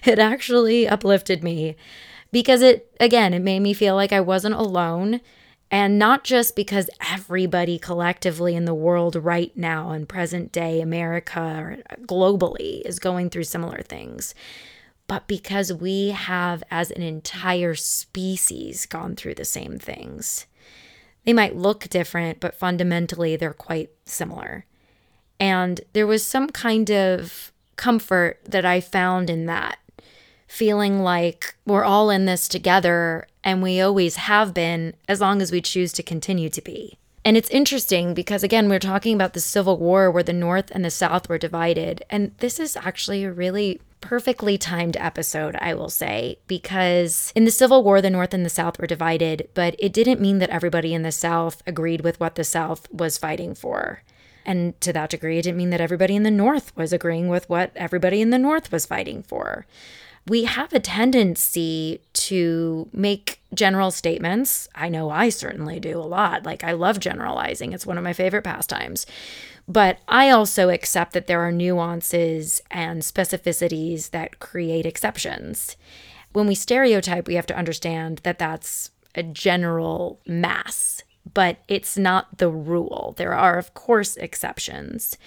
it 0.04 0.20
actually 0.20 0.88
uplifted 0.88 1.44
me 1.44 1.76
because 2.32 2.62
it, 2.62 2.92
again, 3.00 3.34
it 3.34 3.42
made 3.42 3.60
me 3.60 3.74
feel 3.74 3.96
like 3.96 4.14
I 4.14 4.22
wasn't 4.22 4.56
alone. 4.56 5.22
And 5.72 5.98
not 5.98 6.24
just 6.24 6.56
because 6.56 6.92
everybody 7.12 7.80
collectively 7.80 8.56
in 8.56 8.66
the 8.66 8.74
world 8.74 9.16
right 9.16 9.52
now 9.58 9.92
in 9.92 10.06
present 10.06 10.52
day 10.52 10.80
America 10.80 11.42
or 11.42 11.78
globally 12.06 12.82
is 12.82 13.00
going 13.00 13.30
through 13.30 13.46
similar 13.46 13.82
things 13.82 14.36
but 15.08 15.28
because 15.28 15.72
we 15.72 16.10
have, 16.10 16.64
as 16.72 16.92
an 16.92 17.02
entire 17.02 17.76
species, 17.76 18.86
gone 18.86 19.16
through 19.16 19.36
the 19.36 19.46
same 19.46 19.78
things. 19.78 20.48
They 21.26 21.34
might 21.34 21.56
look 21.56 21.90
different, 21.90 22.40
but 22.40 22.56
fundamentally 22.56 23.36
they're 23.36 23.54
quite 23.54 23.90
similar. 24.06 24.66
And 25.40 25.82
there 25.94 26.08
was 26.08 26.26
some 26.26 26.50
kind 26.50 26.90
of 26.92 27.52
comfort 27.76 28.40
that 28.46 28.66
I 28.66 28.80
found 28.80 29.30
in 29.30 29.46
that, 29.48 29.80
feeling 30.48 31.00
like 31.00 31.56
we're 31.66 31.84
all 31.84 32.10
in 32.10 32.26
this 32.26 32.48
together 32.48 33.28
and 33.44 33.62
we 33.62 33.82
always 33.82 34.16
have 34.16 34.54
been 34.54 34.94
as 35.08 35.22
long 35.22 35.42
as 35.42 35.52
we 35.52 35.62
choose 35.62 35.92
to 35.94 36.04
continue 36.04 36.50
to 36.50 36.62
be. 36.62 36.98
And 37.24 37.36
it's 37.36 37.50
interesting 37.50 38.14
because, 38.14 38.44
again, 38.44 38.70
we're 38.70 38.78
talking 38.78 39.16
about 39.16 39.34
the 39.34 39.40
Civil 39.40 39.78
War 39.78 40.12
where 40.12 40.24
the 40.24 40.32
North 40.32 40.70
and 40.72 40.86
the 40.86 40.92
South 40.92 41.28
were 41.28 41.40
divided. 41.40 42.04
And 42.10 42.36
this 42.38 42.60
is 42.60 42.78
actually 42.78 43.24
a 43.24 43.32
really 43.32 43.82
perfectly 44.06 44.56
timed 44.56 44.96
episode, 44.98 45.56
I 45.60 45.74
will 45.74 45.90
say, 45.90 46.38
because 46.46 47.34
in 47.36 47.44
the 47.44 47.52
Civil 47.52 47.84
War, 47.84 48.02
the 48.02 48.10
North 48.12 48.36
and 48.36 48.46
the 48.46 48.50
South 48.50 48.78
were 48.80 48.86
divided, 48.86 49.50
but 49.56 49.76
it 49.80 49.92
didn't 49.94 50.22
mean 50.22 50.38
that 50.38 50.52
everybody 50.52 50.94
in 50.94 51.02
the 51.02 51.12
South 51.12 51.64
agreed 51.66 52.02
with 52.02 52.20
what 52.20 52.36
the 52.36 52.44
South 52.44 52.88
was 52.92 53.18
fighting 53.18 53.56
for. 53.56 54.04
And 54.46 54.80
to 54.82 54.94
that 54.94 55.10
degree, 55.10 55.40
it 55.40 55.42
didn't 55.42 55.58
mean 55.58 55.72
that 55.72 55.82
everybody 55.82 56.16
in 56.16 56.22
the 56.22 56.30
North 56.30 56.76
was 56.78 56.94
agreeing 56.94 57.30
with 57.30 57.50
what 57.50 57.72
everybody 57.76 58.22
in 58.22 58.30
the 58.30 58.38
North 58.38 58.72
was 58.72 58.86
fighting 58.86 59.24
for. 59.24 59.66
We 60.28 60.44
have 60.44 60.72
a 60.72 60.80
tendency 60.80 62.02
to 62.14 62.88
make 62.94 63.42
general 63.56 63.90
statements. 63.90 64.68
I 64.76 64.88
know 64.90 65.10
I 65.10 65.30
certainly 65.30 65.80
do 65.80 66.00
a 66.00 66.02
lot. 66.02 66.46
Like, 66.46 66.64
I 66.64 66.74
love 66.74 67.00
generalizing, 67.00 67.74
it's 67.74 67.88
one 67.88 67.98
of 67.98 68.04
my 68.04 68.14
favorite 68.14 68.44
pastimes. 68.44 69.08
But 69.68 70.00
I 70.08 70.30
also 70.30 70.70
accept 70.70 71.14
that 71.14 71.28
there 71.28 71.42
are 71.42 71.52
nuances 71.52 72.62
and 72.70 73.02
specificities 73.02 74.12
that 74.12 74.40
create 74.40 74.86
exceptions. 74.86 75.76
When 76.34 76.48
we 76.48 76.56
stereotype, 76.56 77.28
we 77.28 77.36
have 77.36 77.48
to 77.48 77.58
understand 77.58 78.20
that 78.24 78.38
that's 78.38 78.92
a 79.16 79.24
general 79.24 80.20
mass 80.28 81.02
but 81.34 81.58
it's 81.68 81.98
not 81.98 82.38
the 82.38 82.50
rule. 82.50 83.14
There 83.18 83.34
are, 83.34 83.58
of 83.58 83.74
course, 83.74 84.16
exceptions. 84.18 85.18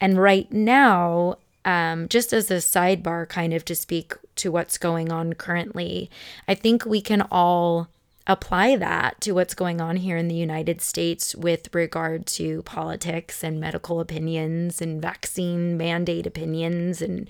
And 0.00 0.20
right 0.20 0.50
now, 0.52 1.36
um, 1.64 2.08
just 2.08 2.32
as 2.32 2.50
a 2.50 2.54
sidebar, 2.56 3.28
kind 3.28 3.52
of 3.52 3.64
to 3.66 3.74
speak 3.74 4.14
to 4.36 4.52
what's 4.52 4.78
going 4.78 5.12
on 5.12 5.34
currently, 5.34 6.10
I 6.46 6.54
think 6.54 6.84
we 6.84 7.00
can 7.00 7.22
all 7.30 7.88
apply 8.26 8.76
that 8.76 9.20
to 9.20 9.32
what's 9.32 9.54
going 9.54 9.80
on 9.80 9.96
here 9.96 10.16
in 10.16 10.28
the 10.28 10.34
United 10.34 10.80
States 10.80 11.34
with 11.34 11.74
regard 11.74 12.26
to 12.26 12.62
politics 12.62 13.42
and 13.42 13.58
medical 13.58 13.98
opinions 13.98 14.80
and 14.80 15.00
vaccine 15.00 15.76
mandate 15.76 16.26
opinions 16.26 17.02
and 17.02 17.28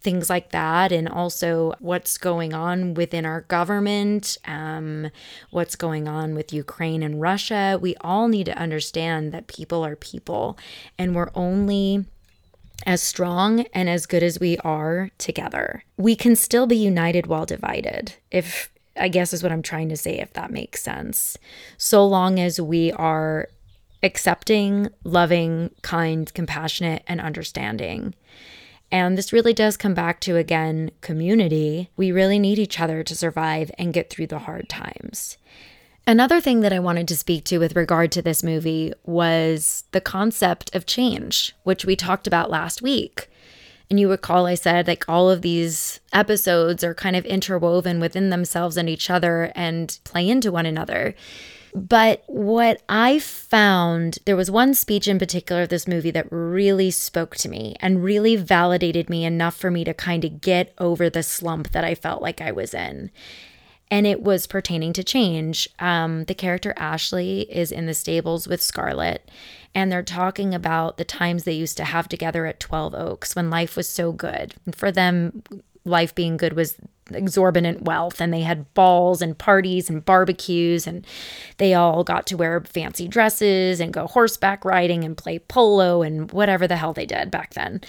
things 0.00 0.30
like 0.30 0.50
that, 0.50 0.92
and 0.92 1.08
also 1.08 1.74
what's 1.80 2.16
going 2.16 2.54
on 2.54 2.94
within 2.94 3.26
our 3.26 3.40
government, 3.42 4.38
um, 4.44 5.10
what's 5.50 5.74
going 5.74 6.06
on 6.06 6.34
with 6.34 6.52
Ukraine 6.52 7.02
and 7.02 7.20
Russia. 7.20 7.78
We 7.80 7.96
all 8.02 8.28
need 8.28 8.46
to 8.46 8.58
understand 8.58 9.32
that 9.32 9.48
people 9.48 9.84
are 9.84 9.96
people, 9.96 10.56
and 10.96 11.14
we're 11.14 11.30
only 11.34 12.04
as 12.84 13.02
strong 13.02 13.60
and 13.72 13.88
as 13.88 14.06
good 14.06 14.22
as 14.22 14.38
we 14.38 14.58
are 14.58 15.10
together. 15.18 15.82
We 15.96 16.14
can 16.14 16.36
still 16.36 16.66
be 16.66 16.76
united 16.76 17.26
while 17.26 17.46
divided. 17.46 18.14
If 18.30 18.70
I 18.98 19.08
guess 19.08 19.32
is 19.32 19.42
what 19.42 19.52
I'm 19.52 19.62
trying 19.62 19.88
to 19.90 19.96
say, 19.96 20.18
if 20.18 20.32
that 20.34 20.50
makes 20.50 20.82
sense. 20.82 21.36
So 21.76 22.06
long 22.06 22.38
as 22.38 22.60
we 22.60 22.92
are 22.92 23.48
accepting, 24.02 24.88
loving, 25.04 25.70
kind, 25.82 26.32
compassionate, 26.34 27.02
and 27.06 27.20
understanding. 27.20 28.14
And 28.90 29.18
this 29.18 29.32
really 29.32 29.52
does 29.52 29.76
come 29.76 29.94
back 29.94 30.20
to, 30.20 30.36
again, 30.36 30.90
community. 31.00 31.90
We 31.96 32.12
really 32.12 32.38
need 32.38 32.58
each 32.58 32.78
other 32.78 33.02
to 33.02 33.16
survive 33.16 33.70
and 33.78 33.92
get 33.92 34.10
through 34.10 34.28
the 34.28 34.40
hard 34.40 34.68
times. 34.68 35.36
Another 36.06 36.40
thing 36.40 36.60
that 36.60 36.72
I 36.72 36.78
wanted 36.78 37.08
to 37.08 37.16
speak 37.16 37.42
to 37.46 37.58
with 37.58 37.74
regard 37.74 38.12
to 38.12 38.22
this 38.22 38.44
movie 38.44 38.92
was 39.04 39.84
the 39.90 40.00
concept 40.00 40.72
of 40.72 40.86
change, 40.86 41.52
which 41.64 41.84
we 41.84 41.96
talked 41.96 42.28
about 42.28 42.48
last 42.48 42.80
week. 42.80 43.28
And 43.88 44.00
you 44.00 44.10
recall 44.10 44.46
I 44.46 44.54
said 44.54 44.86
like 44.86 45.08
all 45.08 45.30
of 45.30 45.42
these 45.42 46.00
episodes 46.12 46.82
are 46.82 46.94
kind 46.94 47.16
of 47.16 47.24
interwoven 47.24 48.00
within 48.00 48.30
themselves 48.30 48.76
and 48.76 48.88
each 48.88 49.10
other 49.10 49.52
and 49.54 49.98
play 50.04 50.28
into 50.28 50.50
one 50.50 50.66
another. 50.66 51.14
But 51.76 52.22
what 52.26 52.80
I 52.88 53.18
found, 53.18 54.18
there 54.24 54.34
was 54.34 54.50
one 54.50 54.72
speech 54.72 55.06
in 55.06 55.18
particular 55.18 55.62
of 55.62 55.68
this 55.68 55.86
movie 55.86 56.10
that 56.12 56.26
really 56.30 56.90
spoke 56.90 57.36
to 57.36 57.50
me 57.50 57.76
and 57.80 58.02
really 58.02 58.34
validated 58.34 59.10
me 59.10 59.26
enough 59.26 59.54
for 59.54 59.70
me 59.70 59.84
to 59.84 59.92
kind 59.92 60.24
of 60.24 60.40
get 60.40 60.72
over 60.78 61.10
the 61.10 61.22
slump 61.22 61.72
that 61.72 61.84
I 61.84 61.94
felt 61.94 62.22
like 62.22 62.40
I 62.40 62.50
was 62.50 62.72
in. 62.72 63.10
And 63.90 64.06
it 64.06 64.22
was 64.22 64.46
pertaining 64.46 64.92
to 64.94 65.04
change. 65.04 65.68
Um, 65.78 66.24
the 66.24 66.34
character 66.34 66.74
Ashley 66.76 67.42
is 67.42 67.70
in 67.70 67.86
the 67.86 67.94
stables 67.94 68.48
with 68.48 68.60
Scarlett, 68.60 69.30
and 69.74 69.92
they're 69.92 70.02
talking 70.02 70.54
about 70.54 70.96
the 70.96 71.04
times 71.04 71.44
they 71.44 71.52
used 71.52 71.76
to 71.76 71.84
have 71.84 72.08
together 72.08 72.46
at 72.46 72.58
12 72.58 72.94
Oaks 72.94 73.36
when 73.36 73.50
life 73.50 73.76
was 73.76 73.88
so 73.88 74.10
good. 74.10 74.54
And 74.64 74.74
for 74.74 74.90
them, 74.90 75.42
life 75.84 76.14
being 76.14 76.36
good 76.36 76.54
was 76.54 76.76
exorbitant 77.12 77.82
wealth 77.82 78.20
and 78.20 78.32
they 78.32 78.40
had 78.40 78.72
balls 78.74 79.22
and 79.22 79.38
parties 79.38 79.88
and 79.88 80.04
barbecues 80.04 80.86
and 80.86 81.06
they 81.58 81.74
all 81.74 82.02
got 82.02 82.26
to 82.26 82.36
wear 82.36 82.60
fancy 82.60 83.06
dresses 83.06 83.80
and 83.80 83.92
go 83.92 84.06
horseback 84.06 84.64
riding 84.64 85.04
and 85.04 85.16
play 85.16 85.38
polo 85.38 86.02
and 86.02 86.32
whatever 86.32 86.66
the 86.66 86.76
hell 86.76 86.92
they 86.92 87.06
did 87.06 87.30
back 87.30 87.54
then. 87.54 87.80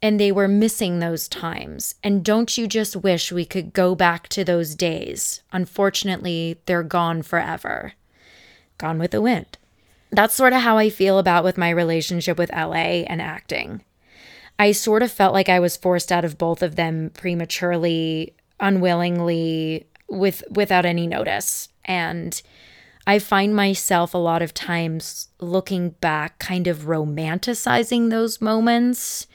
And 0.00 0.18
they 0.18 0.32
were 0.32 0.48
missing 0.48 0.98
those 0.98 1.28
times. 1.28 1.94
And 2.02 2.24
don't 2.24 2.56
you 2.56 2.66
just 2.66 2.96
wish 2.96 3.30
we 3.30 3.44
could 3.44 3.72
go 3.72 3.94
back 3.94 4.28
to 4.28 4.44
those 4.44 4.74
days? 4.74 5.42
Unfortunately, 5.52 6.58
they're 6.66 6.82
gone 6.82 7.22
forever. 7.22 7.92
Gone 8.78 8.98
with 8.98 9.12
the 9.12 9.22
wind. 9.22 9.58
That's 10.10 10.34
sort 10.34 10.52
of 10.52 10.60
how 10.60 10.76
I 10.76 10.90
feel 10.90 11.18
about 11.18 11.44
with 11.44 11.56
my 11.56 11.70
relationship 11.70 12.36
with 12.36 12.52
LA 12.52 13.04
and 13.06 13.22
acting. 13.22 13.82
I 14.58 14.72
sort 14.72 15.02
of 15.02 15.10
felt 15.10 15.32
like 15.32 15.48
I 15.48 15.58
was 15.58 15.76
forced 15.76 16.12
out 16.12 16.24
of 16.24 16.38
both 16.38 16.62
of 16.62 16.76
them 16.76 17.10
prematurely, 17.14 18.34
unwillingly, 18.62 19.86
with 20.08 20.42
without 20.50 20.86
any 20.86 21.06
notice. 21.06 21.68
And 21.84 22.40
I 23.04 23.18
find 23.18 23.54
myself 23.54 24.14
a 24.14 24.18
lot 24.18 24.42
of 24.42 24.54
times 24.54 25.28
looking 25.40 25.90
back, 25.90 26.38
kind 26.38 26.68
of 26.68 26.82
romanticizing 26.82 28.10
those 28.10 28.40
moments 28.40 29.26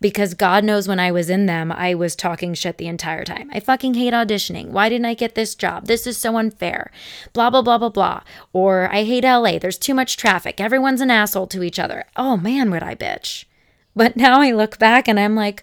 because 0.00 0.34
God 0.34 0.64
knows 0.64 0.88
when 0.88 0.98
I 0.98 1.12
was 1.12 1.30
in 1.30 1.46
them, 1.46 1.70
I 1.70 1.94
was 1.94 2.16
talking 2.16 2.52
shit 2.54 2.78
the 2.78 2.88
entire 2.88 3.24
time. 3.24 3.48
I 3.52 3.60
fucking 3.60 3.94
hate 3.94 4.12
auditioning. 4.12 4.70
Why 4.70 4.88
didn't 4.88 5.06
I 5.06 5.14
get 5.14 5.36
this 5.36 5.54
job? 5.54 5.86
This 5.86 6.04
is 6.06 6.18
so 6.18 6.36
unfair. 6.36 6.90
Blah, 7.32 7.50
blah, 7.50 7.62
blah, 7.62 7.78
blah, 7.78 7.90
blah. 7.90 8.22
Or 8.52 8.92
I 8.92 9.04
hate 9.04 9.22
LA. 9.22 9.58
There's 9.58 9.78
too 9.78 9.94
much 9.94 10.16
traffic. 10.16 10.60
Everyone's 10.60 11.00
an 11.00 11.10
asshole 11.12 11.46
to 11.48 11.62
each 11.62 11.78
other. 11.78 12.04
Oh 12.16 12.36
man, 12.36 12.72
would 12.72 12.82
I 12.82 12.96
bitch. 12.96 13.44
But 13.94 14.16
now 14.16 14.40
I 14.40 14.52
look 14.52 14.78
back 14.78 15.06
and 15.06 15.20
I'm 15.20 15.34
like, 15.34 15.62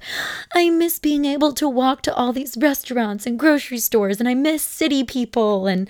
I 0.53 0.69
miss 0.69 0.99
being 0.99 1.25
able 1.25 1.51
to 1.53 1.67
walk 1.67 2.03
to 2.03 2.13
all 2.13 2.31
these 2.31 2.55
restaurants 2.57 3.25
and 3.25 3.39
grocery 3.39 3.79
stores 3.79 4.19
and 4.19 4.29
I 4.29 4.35
miss 4.35 4.61
city 4.61 5.03
people 5.03 5.65
and 5.65 5.89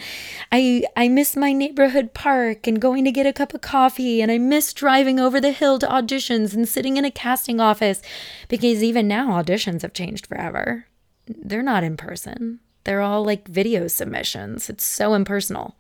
I 0.52 0.86
I 0.96 1.10
miss 1.10 1.36
my 1.36 1.52
neighborhood 1.52 2.14
park 2.14 2.66
and 2.66 2.82
going 2.82 3.04
to 3.04 3.12
get 3.12 3.26
a 3.26 3.34
cup 3.34 3.54
of 3.54 3.62
coffee 3.62 4.22
and 4.22 4.32
I 4.32 4.38
miss 4.38 4.74
driving 4.74 5.20
over 5.20 5.42
the 5.42 5.52
hill 5.52 5.80
to 5.80 5.88
auditions 5.88 6.54
and 6.54 6.68
sitting 6.68 6.96
in 6.96 7.04
a 7.04 7.12
casting 7.12 7.60
office 7.60 8.02
because 8.48 8.82
even 8.84 9.08
now 9.08 9.32
auditions 9.32 9.82
have 9.82 9.94
changed 9.94 10.26
forever. 10.26 10.86
They're 11.28 11.62
not 11.62 11.84
in 11.84 11.98
person. 11.98 12.60
They're 12.86 13.02
all 13.02 13.26
like 13.26 13.50
video 13.50 13.88
submissions. 13.88 14.70
It's 14.70 14.86
so 14.86 15.14
impersonal. 15.14 15.76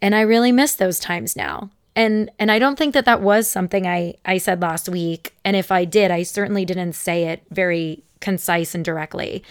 And 0.00 0.14
I 0.14 0.20
really 0.20 0.52
miss 0.52 0.74
those 0.74 1.00
times 1.00 1.34
now 1.36 1.70
and 2.00 2.30
and 2.38 2.50
I 2.50 2.58
don't 2.58 2.78
think 2.78 2.94
that 2.94 3.04
that 3.04 3.20
was 3.20 3.48
something 3.48 3.86
I 3.86 4.14
I 4.24 4.38
said 4.38 4.62
last 4.62 4.88
week. 4.88 5.34
And 5.44 5.54
if 5.54 5.70
I 5.70 5.84
did 5.84 6.10
I 6.10 6.22
certainly 6.22 6.64
didn't 6.64 6.94
say 6.94 7.24
it 7.24 7.42
very 7.50 8.02
concise 8.20 8.74
and 8.74 8.84
directly 8.84 9.42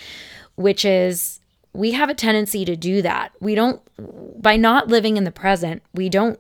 which 0.56 0.84
is 0.84 1.40
we 1.74 1.92
have 1.92 2.10
a 2.10 2.14
tendency 2.14 2.66
to 2.66 2.76
do 2.76 3.02
that. 3.02 3.32
We 3.40 3.56
don't 3.56 3.82
by 4.42 4.58
not 4.58 4.88
living 4.88 5.18
in 5.18 5.24
the 5.24 5.32
present 5.32 5.84
we 5.94 6.10
don't 6.10 6.40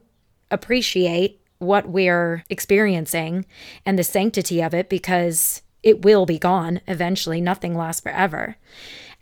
appreciate 0.51 1.39
what 1.59 1.89
we're 1.89 2.43
experiencing 2.49 3.45
and 3.85 3.99
the 3.99 4.03
sanctity 4.03 4.61
of 4.61 4.73
it 4.73 4.89
because 4.89 5.61
it 5.83 6.03
will 6.03 6.25
be 6.25 6.39
gone 6.39 6.81
eventually. 6.87 7.39
Nothing 7.39 7.75
lasts 7.75 8.01
forever 8.01 8.57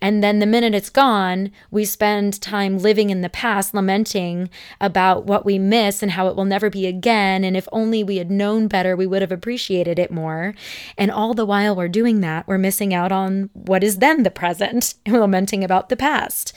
and 0.00 0.22
then 0.22 0.38
the 0.38 0.46
minute 0.46 0.74
it's 0.74 0.90
gone, 0.90 1.50
we 1.70 1.84
spend 1.84 2.40
time 2.40 2.78
living 2.78 3.10
in 3.10 3.20
the 3.20 3.28
past, 3.28 3.74
lamenting 3.74 4.48
about 4.80 5.24
what 5.24 5.44
we 5.44 5.58
miss 5.58 6.02
and 6.02 6.12
how 6.12 6.28
it 6.28 6.36
will 6.36 6.44
never 6.44 6.70
be 6.70 6.86
again. 6.86 7.42
And 7.42 7.56
if 7.56 7.68
only 7.72 8.04
we 8.04 8.18
had 8.18 8.30
known 8.30 8.68
better, 8.68 8.94
we 8.94 9.06
would 9.06 9.22
have 9.22 9.32
appreciated 9.32 9.98
it 9.98 10.12
more. 10.12 10.54
And 10.96 11.10
all 11.10 11.34
the 11.34 11.46
while 11.46 11.74
we're 11.74 11.88
doing 11.88 12.20
that, 12.20 12.46
we're 12.46 12.58
missing 12.58 12.94
out 12.94 13.10
on 13.10 13.50
what 13.52 13.82
is 13.82 13.98
then 13.98 14.22
the 14.22 14.30
present 14.30 14.94
and 15.06 15.18
lamenting 15.18 15.64
about 15.64 15.88
the 15.88 15.96
past. 15.96 16.52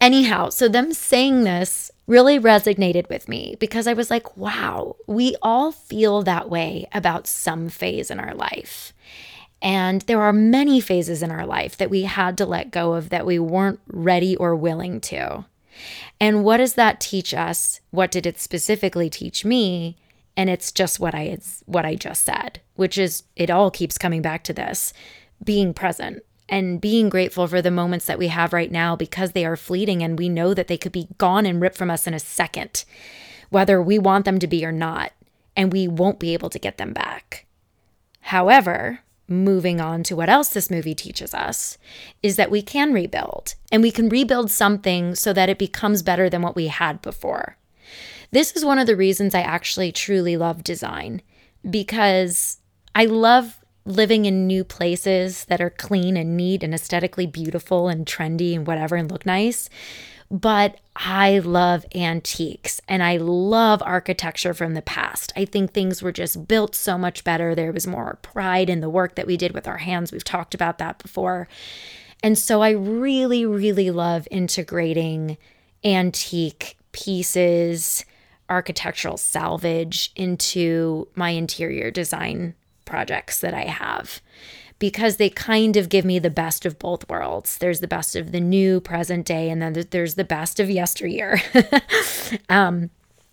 Anyhow, 0.00 0.48
so 0.48 0.68
them 0.68 0.94
saying 0.94 1.44
this 1.44 1.90
really 2.06 2.38
resonated 2.38 3.08
with 3.10 3.28
me 3.28 3.56
because 3.60 3.86
I 3.86 3.92
was 3.92 4.10
like, 4.10 4.36
wow, 4.36 4.96
we 5.06 5.36
all 5.42 5.72
feel 5.72 6.22
that 6.22 6.48
way 6.48 6.88
about 6.92 7.26
some 7.26 7.68
phase 7.68 8.10
in 8.10 8.18
our 8.18 8.34
life. 8.34 8.94
And 9.60 10.02
there 10.02 10.22
are 10.22 10.32
many 10.32 10.80
phases 10.80 11.22
in 11.22 11.30
our 11.30 11.46
life 11.46 11.76
that 11.76 11.90
we 11.90 12.02
had 12.02 12.38
to 12.38 12.46
let 12.46 12.70
go 12.70 12.92
of 12.94 13.10
that 13.10 13.26
we 13.26 13.38
weren't 13.38 13.80
ready 13.88 14.36
or 14.36 14.54
willing 14.54 15.00
to. 15.02 15.44
And 16.20 16.44
what 16.44 16.58
does 16.58 16.74
that 16.74 17.00
teach 17.00 17.34
us? 17.34 17.80
What 17.90 18.10
did 18.10 18.26
it 18.26 18.40
specifically 18.40 19.10
teach 19.10 19.44
me? 19.44 19.96
And 20.36 20.48
it's 20.48 20.70
just 20.70 21.00
what 21.00 21.14
I 21.14 21.36
what 21.66 21.84
I 21.84 21.96
just 21.96 22.24
said, 22.24 22.60
which 22.76 22.96
is 22.96 23.24
it 23.34 23.50
all 23.50 23.70
keeps 23.70 23.98
coming 23.98 24.22
back 24.22 24.44
to 24.44 24.52
this, 24.52 24.92
being 25.42 25.74
present 25.74 26.22
and 26.48 26.80
being 26.80 27.08
grateful 27.08 27.46
for 27.46 27.60
the 27.60 27.70
moments 27.70 28.06
that 28.06 28.18
we 28.18 28.28
have 28.28 28.52
right 28.52 28.70
now 28.70 28.96
because 28.96 29.32
they 29.32 29.44
are 29.44 29.56
fleeting 29.56 30.02
and 30.02 30.18
we 30.18 30.28
know 30.28 30.54
that 30.54 30.68
they 30.68 30.78
could 30.78 30.92
be 30.92 31.08
gone 31.18 31.44
and 31.44 31.60
ripped 31.60 31.76
from 31.76 31.90
us 31.90 32.06
in 32.06 32.14
a 32.14 32.20
second, 32.20 32.84
whether 33.50 33.82
we 33.82 33.98
want 33.98 34.24
them 34.24 34.38
to 34.38 34.46
be 34.46 34.64
or 34.64 34.72
not, 34.72 35.12
and 35.56 35.72
we 35.72 35.86
won't 35.86 36.18
be 36.18 36.32
able 36.32 36.48
to 36.48 36.58
get 36.58 36.78
them 36.78 36.92
back. 36.92 37.44
However, 38.20 39.00
moving 39.28 39.80
on 39.80 40.02
to 40.02 40.16
what 40.16 40.28
else 40.28 40.48
this 40.48 40.70
movie 40.70 40.94
teaches 40.94 41.34
us 41.34 41.76
is 42.22 42.36
that 42.36 42.50
we 42.50 42.62
can 42.62 42.92
rebuild 42.92 43.54
and 43.70 43.82
we 43.82 43.90
can 43.90 44.08
rebuild 44.08 44.50
something 44.50 45.14
so 45.14 45.32
that 45.32 45.48
it 45.48 45.58
becomes 45.58 46.02
better 46.02 46.30
than 46.30 46.42
what 46.42 46.56
we 46.56 46.68
had 46.68 47.02
before. 47.02 47.56
This 48.30 48.52
is 48.52 48.64
one 48.64 48.78
of 48.78 48.86
the 48.86 48.96
reasons 48.96 49.34
I 49.34 49.40
actually 49.40 49.92
truly 49.92 50.36
love 50.36 50.64
design 50.64 51.22
because 51.68 52.58
I 52.94 53.04
love 53.04 53.58
living 53.84 54.26
in 54.26 54.46
new 54.46 54.64
places 54.64 55.46
that 55.46 55.60
are 55.60 55.70
clean 55.70 56.16
and 56.16 56.36
neat 56.36 56.62
and 56.62 56.74
aesthetically 56.74 57.26
beautiful 57.26 57.88
and 57.88 58.06
trendy 58.06 58.54
and 58.54 58.66
whatever 58.66 58.96
and 58.96 59.10
look 59.10 59.24
nice. 59.24 59.70
But 60.30 60.78
I 60.94 61.38
love 61.38 61.86
antiques 61.94 62.82
and 62.86 63.02
I 63.02 63.16
love 63.16 63.82
architecture 63.82 64.52
from 64.52 64.74
the 64.74 64.82
past. 64.82 65.32
I 65.36 65.46
think 65.46 65.72
things 65.72 66.02
were 66.02 66.12
just 66.12 66.46
built 66.46 66.74
so 66.74 66.98
much 66.98 67.24
better. 67.24 67.54
There 67.54 67.72
was 67.72 67.86
more 67.86 68.18
pride 68.20 68.68
in 68.68 68.80
the 68.80 68.90
work 68.90 69.14
that 69.14 69.26
we 69.26 69.36
did 69.38 69.52
with 69.52 69.66
our 69.66 69.78
hands. 69.78 70.12
We've 70.12 70.24
talked 70.24 70.54
about 70.54 70.78
that 70.78 70.98
before. 70.98 71.48
And 72.22 72.36
so 72.36 72.62
I 72.62 72.70
really, 72.70 73.46
really 73.46 73.90
love 73.90 74.28
integrating 74.30 75.38
antique 75.84 76.76
pieces, 76.92 78.04
architectural 78.50 79.16
salvage 79.16 80.12
into 80.16 81.08
my 81.14 81.30
interior 81.30 81.90
design 81.90 82.54
projects 82.84 83.40
that 83.40 83.54
I 83.54 83.64
have 83.64 84.20
because 84.78 85.16
they 85.16 85.30
kind 85.30 85.76
of 85.76 85.88
give 85.88 86.04
me 86.04 86.18
the 86.18 86.30
best 86.30 86.64
of 86.64 86.78
both 86.78 87.08
worlds. 87.08 87.58
There's 87.58 87.80
the 87.80 87.88
best 87.88 88.14
of 88.14 88.32
the 88.32 88.40
new 88.40 88.80
present 88.80 89.26
day, 89.26 89.50
and 89.50 89.60
then 89.60 89.86
there's 89.90 90.14
the 90.14 90.24
best 90.24 90.60
of 90.60 90.70
yesteryear. 90.70 91.40
um, 92.48 92.90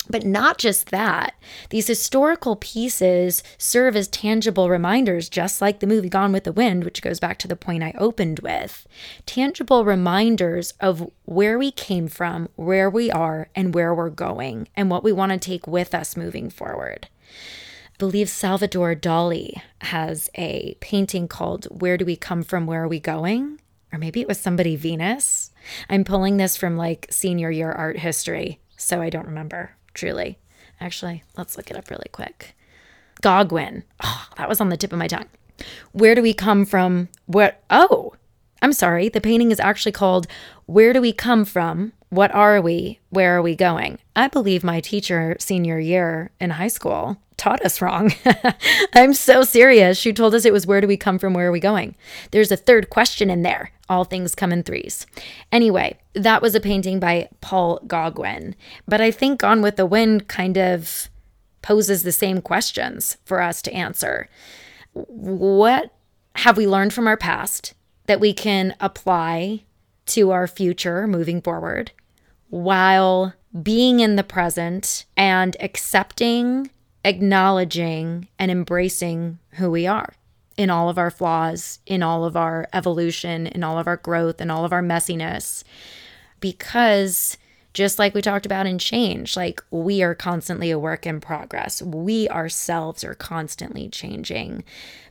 but 0.08 0.24
not 0.24 0.58
just 0.58 0.92
that, 0.92 1.34
these 1.70 1.88
historical 1.88 2.56
pieces 2.56 3.44
serve 3.58 3.96
as 3.96 4.08
tangible 4.08 4.70
reminders, 4.70 5.30
just 5.30 5.62
like 5.62 5.80
the 5.80 5.88
movie 5.88 6.10
Gone 6.10 6.32
with 6.32 6.44
the 6.44 6.52
Wind, 6.52 6.84
which 6.84 7.02
goes 7.02 7.20
back 7.20 7.40
to 7.40 7.48
the 7.48 7.56
point 7.56 7.84
I 7.84 7.94
opened 7.98 8.40
with. 8.40 8.88
Tangible 9.26 9.84
reminders 9.84 10.74
of 10.80 11.10
where 11.26 11.58
we 11.58 11.72
came 11.72 12.08
from, 12.08 12.50
where 12.56 12.90
we 12.90 13.10
are, 13.10 13.50
and 13.56 13.74
where 13.74 13.96
we're 13.96 14.10
going, 14.10 14.68
and 14.76 14.92
what 14.92 15.04
we 15.04 15.12
want 15.12 15.32
to 15.32 15.40
take 15.40 15.66
with 15.66 15.96
us 15.96 16.16
moving 16.16 16.50
forward 16.50 17.08
believe 17.98 18.30
Salvador 18.30 18.96
Dali 18.96 19.62
has 19.82 20.30
a 20.36 20.76
painting 20.80 21.28
called 21.28 21.66
Where 21.66 21.98
Do 21.98 22.06
We 22.06 22.16
Come 22.16 22.44
From? 22.44 22.66
Where 22.66 22.84
Are 22.84 22.88
We 22.88 23.00
Going? 23.00 23.60
Or 23.92 24.00
maybe 24.00 24.22
it 24.22 24.28
was 24.28 24.40
somebody 24.40 24.76
Venus. 24.76 25.52
I'm 25.90 26.04
pulling 26.04 26.38
this 26.38 26.58
from 26.58 26.76
like 26.76 27.08
senior 27.10 27.50
year 27.50 27.72
art 27.72 28.00
history, 28.00 28.60
so 28.76 29.02
I 29.02 29.10
don't 29.10 29.28
remember 29.28 29.76
truly. 29.94 30.38
Actually, 30.80 31.24
let's 31.38 31.56
look 31.56 31.72
it 31.72 31.78
up 31.78 31.90
really 31.90 32.10
quick. 32.12 32.56
Gauguin. 33.22 33.84
Oh, 34.04 34.28
that 34.38 34.50
was 34.50 34.60
on 34.60 34.70
the 34.70 34.78
tip 34.78 34.92
of 34.92 35.00
my 35.00 35.08
tongue. 35.08 35.30
Where 35.94 36.16
do 36.16 36.22
we 36.22 36.34
come 36.34 36.66
from? 36.66 37.08
What? 37.28 37.64
Oh, 37.70 38.14
I'm 38.62 38.74
sorry. 38.74 39.08
The 39.08 39.22
painting 39.22 39.52
is 39.52 39.60
actually 39.60 39.94
called 39.94 40.28
Where 40.68 40.94
Do 40.94 41.02
We 41.02 41.14
Come 41.14 41.46
From? 41.46 41.94
What 42.10 42.34
Are 42.34 42.60
We? 42.60 43.00
Where 43.10 43.38
Are 43.38 43.42
We 43.42 43.56
Going? 43.56 44.00
I 44.16 44.28
believe 44.28 44.64
my 44.64 44.80
teacher, 44.80 45.36
senior 45.40 45.80
year 45.80 46.32
in 46.40 46.50
high 46.52 46.70
school, 46.70 47.18
taught 47.38 47.64
us 47.64 47.82
wrong. 47.82 48.14
I'm 48.96 49.14
so 49.14 49.44
serious. 49.44 50.00
She 50.00 50.12
told 50.12 50.34
us 50.34 50.44
it 50.44 50.54
was 50.54 50.66
where 50.66 50.82
do 50.82 50.88
we 50.88 50.98
come 50.98 51.20
from? 51.20 51.36
Where 51.36 51.50
are 51.50 51.52
we 51.52 51.60
going? 51.60 51.96
There's 52.32 52.52
a 52.52 52.58
third 52.58 52.90
question 52.90 53.30
in 53.30 53.44
there. 53.44 53.72
All 53.90 54.06
things 54.06 54.34
come 54.34 54.52
in 54.52 54.64
threes. 54.64 55.06
Anyway, 55.52 56.00
that 56.14 56.42
was 56.42 56.56
a 56.56 56.60
painting 56.60 57.00
by 57.00 57.30
Paul 57.42 57.80
Gauguin. 57.86 58.56
But 58.88 59.02
I 59.02 59.12
think 59.12 59.42
Gone 59.42 59.62
with 59.62 59.76
the 59.76 59.86
Wind 59.86 60.28
kind 60.28 60.58
of 60.58 61.10
poses 61.62 62.02
the 62.02 62.12
same 62.12 62.42
questions 62.42 63.18
for 63.24 63.40
us 63.40 63.62
to 63.64 63.74
answer. 63.74 64.30
What 64.94 65.92
have 66.38 66.58
we 66.58 66.66
learned 66.66 66.94
from 66.94 67.08
our 67.08 67.18
past 67.18 67.76
that 68.08 68.20
we 68.20 68.34
can 68.34 68.76
apply 68.80 69.62
to 70.08 70.32
our 70.32 70.48
future 70.48 71.08
moving 71.08 71.42
forward 71.42 71.92
while 72.50 73.34
being 73.62 74.00
in 74.00 74.16
the 74.16 74.24
present 74.24 75.06
and 75.18 75.56
accepting 75.60 76.70
acknowledging 77.04 78.28
and 78.40 78.50
embracing 78.52 79.38
who 79.52 79.70
we 79.70 79.86
are 79.86 80.14
in 80.58 80.70
all 80.70 80.90
of 80.90 80.98
our 80.98 81.12
flaws, 81.12 81.80
in 81.86 82.02
all 82.02 82.26
of 82.26 82.36
our 82.36 82.68
evolution, 82.74 83.48
in 83.48 83.64
all 83.64 83.78
of 83.78 83.88
our 83.88 83.98
growth, 83.98 84.42
in 84.42 84.50
all 84.50 84.66
of 84.66 84.74
our 84.74 84.82
messiness. 84.82 85.64
Because 86.40 87.38
just 87.74 88.00
like 88.00 88.14
we 88.14 88.22
talked 88.22 88.46
about 88.46 88.66
in 88.66 88.80
change, 88.80 89.36
like 89.36 89.62
we 89.70 90.02
are 90.02 90.16
constantly 90.16 90.72
a 90.72 90.80
work 90.80 91.06
in 91.06 91.20
progress. 91.20 91.82
We 91.82 92.30
ourselves 92.30 93.04
are 93.04 93.16
constantly 93.16 93.90
changing 93.90 94.64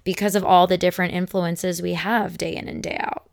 because 0.02 0.34
of 0.34 0.44
all 0.44 0.66
the 0.66 0.78
different 0.78 1.12
influences 1.12 1.82
we 1.82 1.92
have 1.92 2.38
day 2.38 2.56
in 2.56 2.66
and 2.66 2.82
day 2.82 2.96
out. 3.00 3.28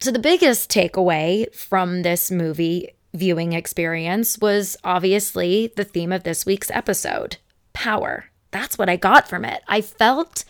So, 0.00 0.12
the 0.12 0.20
biggest 0.20 0.70
takeaway 0.70 1.52
from 1.52 2.02
this 2.02 2.30
movie 2.30 2.90
viewing 3.14 3.52
experience 3.52 4.38
was 4.38 4.76
obviously 4.84 5.72
the 5.74 5.82
theme 5.82 6.12
of 6.12 6.22
this 6.22 6.46
week's 6.46 6.70
episode 6.70 7.38
power. 7.72 8.26
That's 8.52 8.78
what 8.78 8.88
I 8.88 8.94
got 8.94 9.28
from 9.28 9.44
it. 9.44 9.60
I 9.66 9.80
felt 9.80 10.44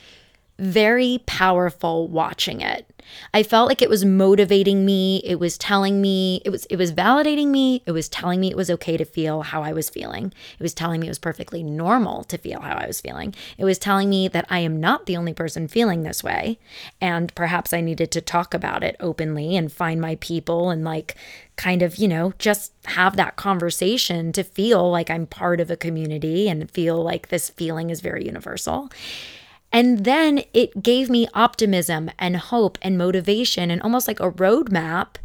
very 0.59 1.23
powerful 1.27 2.09
watching 2.09 2.61
it. 2.61 2.85
I 3.33 3.43
felt 3.43 3.69
like 3.69 3.81
it 3.81 3.89
was 3.89 4.05
motivating 4.05 4.85
me. 4.85 5.23
It 5.25 5.39
was 5.39 5.57
telling 5.57 6.01
me, 6.01 6.43
it 6.45 6.51
was 6.51 6.67
it 6.67 6.77
was 6.77 6.93
validating 6.93 7.49
me. 7.49 7.83
It 7.87 7.93
was 7.93 8.09
telling 8.09 8.41
me 8.41 8.51
it 8.51 8.57
was 8.57 8.71
okay 8.71 8.97
to 8.97 9.05
feel 9.05 9.43
how 9.43 9.63
I 9.63 9.73
was 9.73 9.89
feeling. 9.89 10.27
It 10.27 10.63
was 10.63 10.75
telling 10.75 11.01
me 11.01 11.07
it 11.07 11.11
was 11.11 11.19
perfectly 11.19 11.63
normal 11.63 12.25
to 12.25 12.37
feel 12.37 12.61
how 12.61 12.75
I 12.75 12.87
was 12.87 13.01
feeling. 13.01 13.35
It 13.57 13.65
was 13.65 13.79
telling 13.79 14.11
me 14.11 14.29
that 14.29 14.47
I 14.51 14.59
am 14.59 14.81
not 14.81 15.07
the 15.07 15.17
only 15.17 15.33
person 15.33 15.69
feeling 15.69 16.03
this 16.03 16.23
way 16.23 16.59
and 17.01 17.35
perhaps 17.35 17.73
I 17.73 17.81
needed 17.81 18.11
to 18.13 18.21
talk 18.21 18.53
about 18.53 18.83
it 18.83 18.97
openly 19.01 19.57
and 19.57 19.73
find 19.73 20.01
my 20.01 20.17
people 20.17 20.71
and 20.71 20.85
like 20.85 21.17
kind 21.57 21.83
of, 21.83 21.97
you 21.97 22.09
know, 22.09 22.33
just 22.39 22.73
have 22.87 23.17
that 23.17 23.37
conversation 23.37 24.33
to 24.33 24.43
feel 24.45 24.91
like 24.91 25.11
I'm 25.11 25.27
part 25.27 25.61
of 25.61 25.71
a 25.71 25.77
community 25.77 26.49
and 26.49 26.71
feel 26.71 27.03
like 27.03 27.29
this 27.29 27.51
feeling 27.51 27.91
is 27.91 28.01
very 28.01 28.25
universal. 28.27 28.91
And 29.73 30.05
then 30.05 30.45
it 30.55 30.83
gave 30.83 31.11
me 31.11 31.29
optimism 31.35 32.11
and 32.19 32.37
hope 32.37 32.79
and 32.81 32.97
motivation 32.97 33.71
and 33.71 33.83
almost 33.83 34.09
like 34.09 34.21
a 34.21 34.31
roadmap 34.31 35.17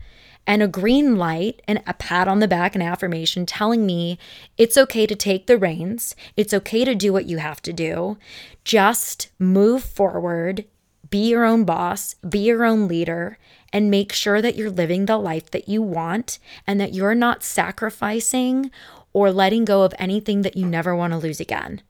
and 0.45 0.61
a 0.61 0.67
green 0.67 1.15
light 1.15 1.61
and 1.67 1.81
a 1.87 1.93
pat 1.93 2.27
on 2.27 2.39
the 2.39 2.47
back 2.47 2.75
and 2.75 2.83
affirmation 2.83 3.45
telling 3.45 3.85
me 3.85 4.19
it's 4.57 4.77
okay 4.77 5.05
to 5.05 5.15
take 5.15 5.47
the 5.47 5.57
reins. 5.57 6.15
It's 6.35 6.53
okay 6.53 6.83
to 6.83 6.95
do 6.95 7.13
what 7.13 7.25
you 7.25 7.37
have 7.37 7.61
to 7.61 7.73
do. 7.73 8.17
Just 8.65 9.29
move 9.39 9.83
forward, 9.83 10.65
be 11.09 11.29
your 11.29 11.45
own 11.45 11.63
boss, 11.63 12.15
be 12.15 12.39
your 12.39 12.65
own 12.65 12.87
leader, 12.87 13.37
and 13.71 13.89
make 13.89 14.11
sure 14.11 14.41
that 14.41 14.55
you're 14.55 14.69
living 14.69 15.05
the 15.05 15.17
life 15.17 15.49
that 15.51 15.69
you 15.69 15.81
want 15.81 16.39
and 16.67 16.79
that 16.81 16.93
you're 16.93 17.15
not 17.15 17.43
sacrificing 17.43 18.69
or 19.13 19.31
letting 19.31 19.63
go 19.63 19.83
of 19.83 19.93
anything 19.97 20.41
that 20.41 20.57
you 20.57 20.65
never 20.65 20.95
want 20.95 21.13
to 21.13 21.17
lose 21.17 21.39
again. 21.39 21.81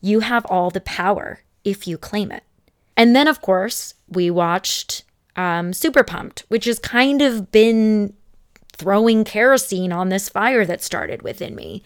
You 0.00 0.20
have 0.20 0.44
all 0.46 0.70
the 0.70 0.80
power 0.80 1.40
if 1.64 1.86
you 1.86 1.98
claim 1.98 2.30
it. 2.32 2.44
And 2.96 3.14
then, 3.14 3.28
of 3.28 3.40
course, 3.40 3.94
we 4.08 4.30
watched 4.30 5.04
um, 5.36 5.72
Super 5.72 6.02
Pumped, 6.02 6.44
which 6.48 6.64
has 6.64 6.78
kind 6.78 7.22
of 7.22 7.52
been 7.52 8.12
throwing 8.72 9.24
kerosene 9.24 9.92
on 9.92 10.08
this 10.08 10.28
fire 10.28 10.64
that 10.64 10.82
started 10.82 11.22
within 11.22 11.54
me. 11.54 11.82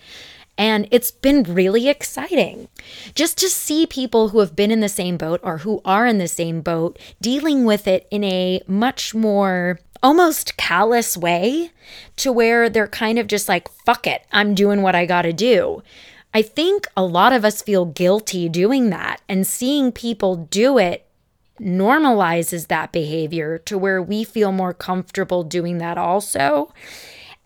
And 0.59 0.87
it's 0.91 1.11
been 1.11 1.43
really 1.43 1.89
exciting 1.89 2.69
just 3.15 3.39
to 3.39 3.49
see 3.49 3.87
people 3.87 4.29
who 4.29 4.41
have 4.41 4.55
been 4.55 4.71
in 4.71 4.81
the 4.81 4.89
same 4.89 5.17
boat 5.17 5.41
or 5.43 5.59
who 5.59 5.81
are 5.85 6.07
in 6.07 6.19
the 6.19 6.29
same 6.29 6.61
boat 6.61 6.99
dealing 7.21 7.65
with 7.65 7.89
it 7.89 8.07
in 8.11 8.23
a 8.23 8.63
much 8.67 9.15
more 9.15 9.81
almost 10.03 10.57
callous 10.57 11.17
way 11.17 11.71
to 12.17 12.33
where 12.33 12.69
they're 12.69 12.89
kind 12.89 13.19
of 13.19 13.27
just 13.27 13.49
like, 13.49 13.69
fuck 13.87 14.07
it, 14.07 14.27
I'm 14.33 14.55
doing 14.55 14.83
what 14.83 14.95
I 14.95 15.07
gotta 15.07 15.33
do. 15.33 15.83
I 16.35 16.43
think 16.43 16.87
a 16.97 17.05
lot 17.05 17.33
of 17.33 17.45
us 17.45 17.63
feel 17.63 17.85
guilty 17.85 18.49
doing 18.49 18.91
that, 18.91 19.21
and 19.29 19.47
seeing 19.47 19.93
people 19.93 20.37
do 20.37 20.79
it 20.79 21.07
normalizes 21.61 22.69
that 22.69 22.93
behavior 22.93 23.59
to 23.59 23.79
where 23.79 24.03
we 24.03 24.25
feel 24.25 24.53
more 24.53 24.73
comfortable 24.73 25.43
doing 25.45 25.79
that 25.79 25.99
also. 25.99 26.73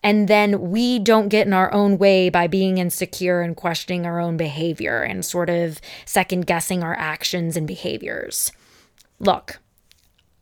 And 0.03 0.27
then 0.27 0.71
we 0.71 0.99
don't 0.99 1.27
get 1.27 1.47
in 1.47 1.53
our 1.53 1.73
own 1.73 1.97
way 1.97 2.29
by 2.29 2.47
being 2.47 2.77
insecure 2.77 3.41
and 3.41 3.55
questioning 3.55 4.05
our 4.05 4.19
own 4.19 4.37
behavior 4.37 5.01
and 5.01 5.25
sort 5.25 5.49
of 5.49 5.81
second 6.05 6.45
guessing 6.45 6.83
our 6.83 6.95
actions 6.97 7.57
and 7.57 7.67
behaviors. 7.67 8.51
Look, 9.19 9.59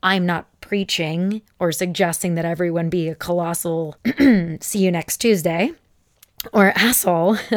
I'm 0.04 0.26
not 0.26 0.48
preaching 0.62 1.42
or 1.58 1.72
suggesting 1.72 2.36
that 2.36 2.46
everyone 2.46 2.90
be 2.90 3.08
a 3.10 3.16
colossal 3.16 3.96
see 4.60 4.80
you 4.80 4.92
next 4.92 5.18
Tuesday 5.18 5.72
or 6.54 6.74
asshole. 6.76 7.38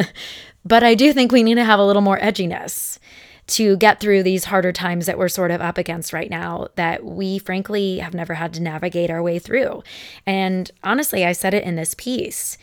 But 0.65 0.83
I 0.83 0.93
do 0.93 1.13
think 1.13 1.31
we 1.31 1.43
need 1.43 1.55
to 1.55 1.63
have 1.63 1.79
a 1.79 1.85
little 1.85 2.01
more 2.01 2.19
edginess 2.19 2.99
to 3.47 3.77
get 3.77 3.99
through 3.99 4.21
these 4.21 4.45
harder 4.45 4.71
times 4.71 5.07
that 5.07 5.17
we're 5.17 5.27
sort 5.29 5.49
of 5.49 5.61
up 5.61 5.77
against 5.77 6.13
right 6.13 6.29
now 6.29 6.67
that 6.75 7.03
we 7.03 7.39
frankly 7.39 7.97
have 7.97 8.13
never 8.13 8.35
had 8.35 8.53
to 8.53 8.61
navigate 8.61 9.09
our 9.09 9.23
way 9.23 9.39
through. 9.39 9.81
And 10.25 10.69
honestly, 10.83 11.25
I 11.25 11.31
said 11.31 11.55
it 11.55 11.63
in 11.63 11.75
this 11.75 11.95
piece. 11.95 12.57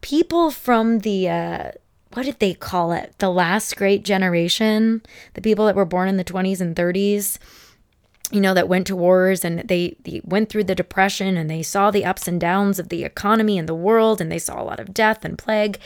People 0.00 0.50
from 0.52 1.00
the 1.00 1.28
uh, 1.28 1.70
what 2.12 2.24
did 2.24 2.38
they 2.38 2.54
call 2.54 2.92
it? 2.92 3.14
The 3.18 3.30
last 3.30 3.76
great 3.76 4.04
generation, 4.04 5.02
the 5.34 5.42
people 5.42 5.66
that 5.66 5.74
were 5.74 5.84
born 5.84 6.08
in 6.08 6.16
the 6.16 6.24
20s 6.24 6.60
and 6.60 6.76
30s, 6.76 7.38
you 8.30 8.40
know, 8.40 8.54
that 8.54 8.68
went 8.68 8.86
to 8.88 8.96
wars 8.96 9.44
and 9.44 9.60
they, 9.60 9.96
they 10.04 10.20
went 10.24 10.48
through 10.48 10.64
the 10.64 10.74
depression 10.74 11.36
and 11.36 11.48
they 11.48 11.62
saw 11.62 11.90
the 11.90 12.04
ups 12.04 12.28
and 12.28 12.40
downs 12.40 12.78
of 12.78 12.88
the 12.88 13.04
economy 13.04 13.58
and 13.58 13.68
the 13.68 13.74
world 13.74 14.20
and 14.20 14.30
they 14.30 14.38
saw 14.38 14.60
a 14.60 14.64
lot 14.64 14.80
of 14.80 14.92
death 14.92 15.24
and 15.24 15.38
plague. 15.38 15.78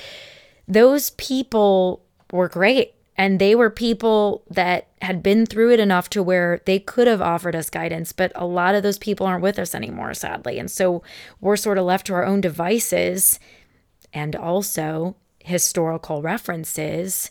Those 0.66 1.10
people 1.10 2.02
were 2.32 2.48
great. 2.48 2.94
And 3.14 3.38
they 3.38 3.54
were 3.54 3.68
people 3.68 4.42
that 4.50 4.88
had 5.02 5.22
been 5.22 5.44
through 5.44 5.72
it 5.72 5.80
enough 5.80 6.08
to 6.10 6.22
where 6.22 6.62
they 6.64 6.78
could 6.78 7.06
have 7.06 7.20
offered 7.20 7.54
us 7.54 7.68
guidance, 7.68 8.10
but 8.10 8.32
a 8.34 8.46
lot 8.46 8.74
of 8.74 8.82
those 8.82 8.98
people 8.98 9.26
aren't 9.26 9.42
with 9.42 9.58
us 9.58 9.74
anymore, 9.74 10.14
sadly. 10.14 10.58
And 10.58 10.70
so 10.70 11.02
we're 11.38 11.56
sort 11.56 11.76
of 11.76 11.84
left 11.84 12.06
to 12.06 12.14
our 12.14 12.24
own 12.24 12.40
devices 12.40 13.38
and 14.14 14.34
also 14.34 15.14
historical 15.40 16.22
references 16.22 17.30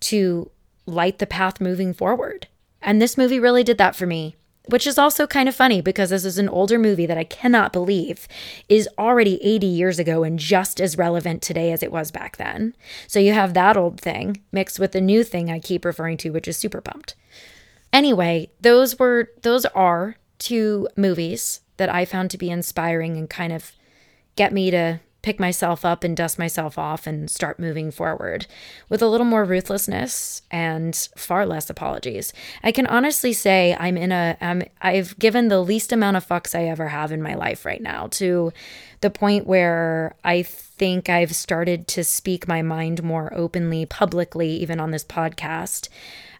to 0.00 0.50
light 0.84 1.20
the 1.20 1.26
path 1.26 1.60
moving 1.60 1.94
forward. 1.94 2.48
And 2.82 3.00
this 3.00 3.16
movie 3.16 3.38
really 3.38 3.62
did 3.62 3.78
that 3.78 3.94
for 3.94 4.06
me 4.06 4.34
which 4.66 4.86
is 4.86 4.98
also 4.98 5.26
kind 5.26 5.48
of 5.48 5.54
funny 5.54 5.80
because 5.80 6.10
this 6.10 6.24
is 6.24 6.38
an 6.38 6.48
older 6.48 6.78
movie 6.78 7.06
that 7.06 7.18
I 7.18 7.24
cannot 7.24 7.72
believe 7.72 8.28
is 8.68 8.88
already 8.98 9.42
80 9.42 9.66
years 9.66 9.98
ago 9.98 10.22
and 10.22 10.38
just 10.38 10.80
as 10.80 10.98
relevant 10.98 11.42
today 11.42 11.72
as 11.72 11.82
it 11.82 11.92
was 11.92 12.10
back 12.10 12.36
then. 12.36 12.74
So 13.06 13.18
you 13.18 13.32
have 13.32 13.54
that 13.54 13.76
old 13.76 14.00
thing 14.00 14.42
mixed 14.52 14.78
with 14.78 14.92
the 14.92 15.00
new 15.00 15.24
thing 15.24 15.50
I 15.50 15.58
keep 15.58 15.84
referring 15.84 16.18
to, 16.18 16.30
which 16.30 16.46
is 16.46 16.56
Super 16.56 16.80
Pumped. 16.80 17.14
Anyway, 17.92 18.50
those 18.60 18.98
were 18.98 19.30
those 19.42 19.64
are 19.66 20.16
two 20.38 20.88
movies 20.96 21.60
that 21.76 21.92
I 21.92 22.04
found 22.04 22.30
to 22.30 22.38
be 22.38 22.50
inspiring 22.50 23.16
and 23.16 23.28
kind 23.28 23.52
of 23.52 23.72
get 24.36 24.52
me 24.52 24.70
to 24.70 25.00
pick 25.22 25.38
myself 25.38 25.84
up 25.84 26.02
and 26.02 26.16
dust 26.16 26.38
myself 26.38 26.78
off 26.78 27.06
and 27.06 27.30
start 27.30 27.58
moving 27.58 27.90
forward 27.90 28.46
with 28.88 29.02
a 29.02 29.06
little 29.06 29.26
more 29.26 29.44
ruthlessness 29.44 30.42
and 30.50 31.08
far 31.16 31.44
less 31.46 31.68
apologies. 31.68 32.32
I 32.62 32.72
can 32.72 32.86
honestly 32.86 33.32
say 33.32 33.76
I'm 33.78 33.96
in 33.96 34.12
a 34.12 34.36
I'm 34.40 34.62
I've 34.80 35.18
given 35.18 35.48
the 35.48 35.60
least 35.60 35.92
amount 35.92 36.16
of 36.16 36.26
fucks 36.26 36.58
I 36.58 36.64
ever 36.64 36.88
have 36.88 37.12
in 37.12 37.22
my 37.22 37.34
life 37.34 37.64
right 37.64 37.82
now 37.82 38.06
to 38.12 38.52
the 39.00 39.10
point 39.10 39.46
where 39.46 40.14
I 40.24 40.42
think 40.42 41.08
I've 41.08 41.34
started 41.34 41.86
to 41.88 42.04
speak 42.04 42.48
my 42.48 42.62
mind 42.62 43.02
more 43.02 43.32
openly 43.34 43.86
publicly 43.86 44.50
even 44.50 44.80
on 44.80 44.90
this 44.90 45.04
podcast 45.04 45.88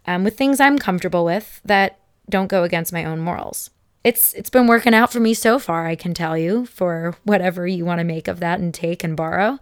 um, 0.07 0.25
with 0.25 0.37
things 0.37 0.61
I'm 0.61 0.79
comfortable 0.79 1.25
with 1.25 1.61
that 1.65 1.99
don't 2.29 2.49
go 2.49 2.63
against 2.63 2.93
my 2.93 3.05
own 3.05 3.21
morals 3.21 3.71
it's 4.03 4.33
it's 4.35 4.51
been 4.51 4.67
working 4.67 4.95
out 4.95 5.13
for 5.13 5.21
me 5.21 5.35
so 5.35 5.59
far 5.59 5.87
i 5.87 5.95
can 5.95 6.15
tell 6.15 6.37
you 6.37 6.65
for 6.67 7.15
whatever 7.25 7.67
you 7.67 7.85
want 7.85 7.99
to 7.99 8.05
make 8.05 8.29
of 8.29 8.41
that 8.41 8.61
and 8.61 8.73
take 8.73 9.05
and 9.05 9.17
borrow. 9.17 9.59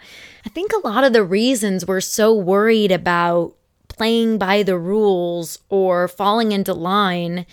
I 0.46 0.48
think 0.48 0.72
a 0.72 0.86
lot 0.86 1.04
of 1.04 1.12
the 1.12 1.24
reasons 1.24 1.86
we're 1.86 2.00
so 2.00 2.32
worried 2.34 2.92
about 2.92 3.54
playing 3.88 4.38
by 4.38 4.62
the 4.62 4.78
rules 4.78 5.58
or 5.68 6.08
falling 6.08 6.52
into 6.52 6.72
line 6.72 7.46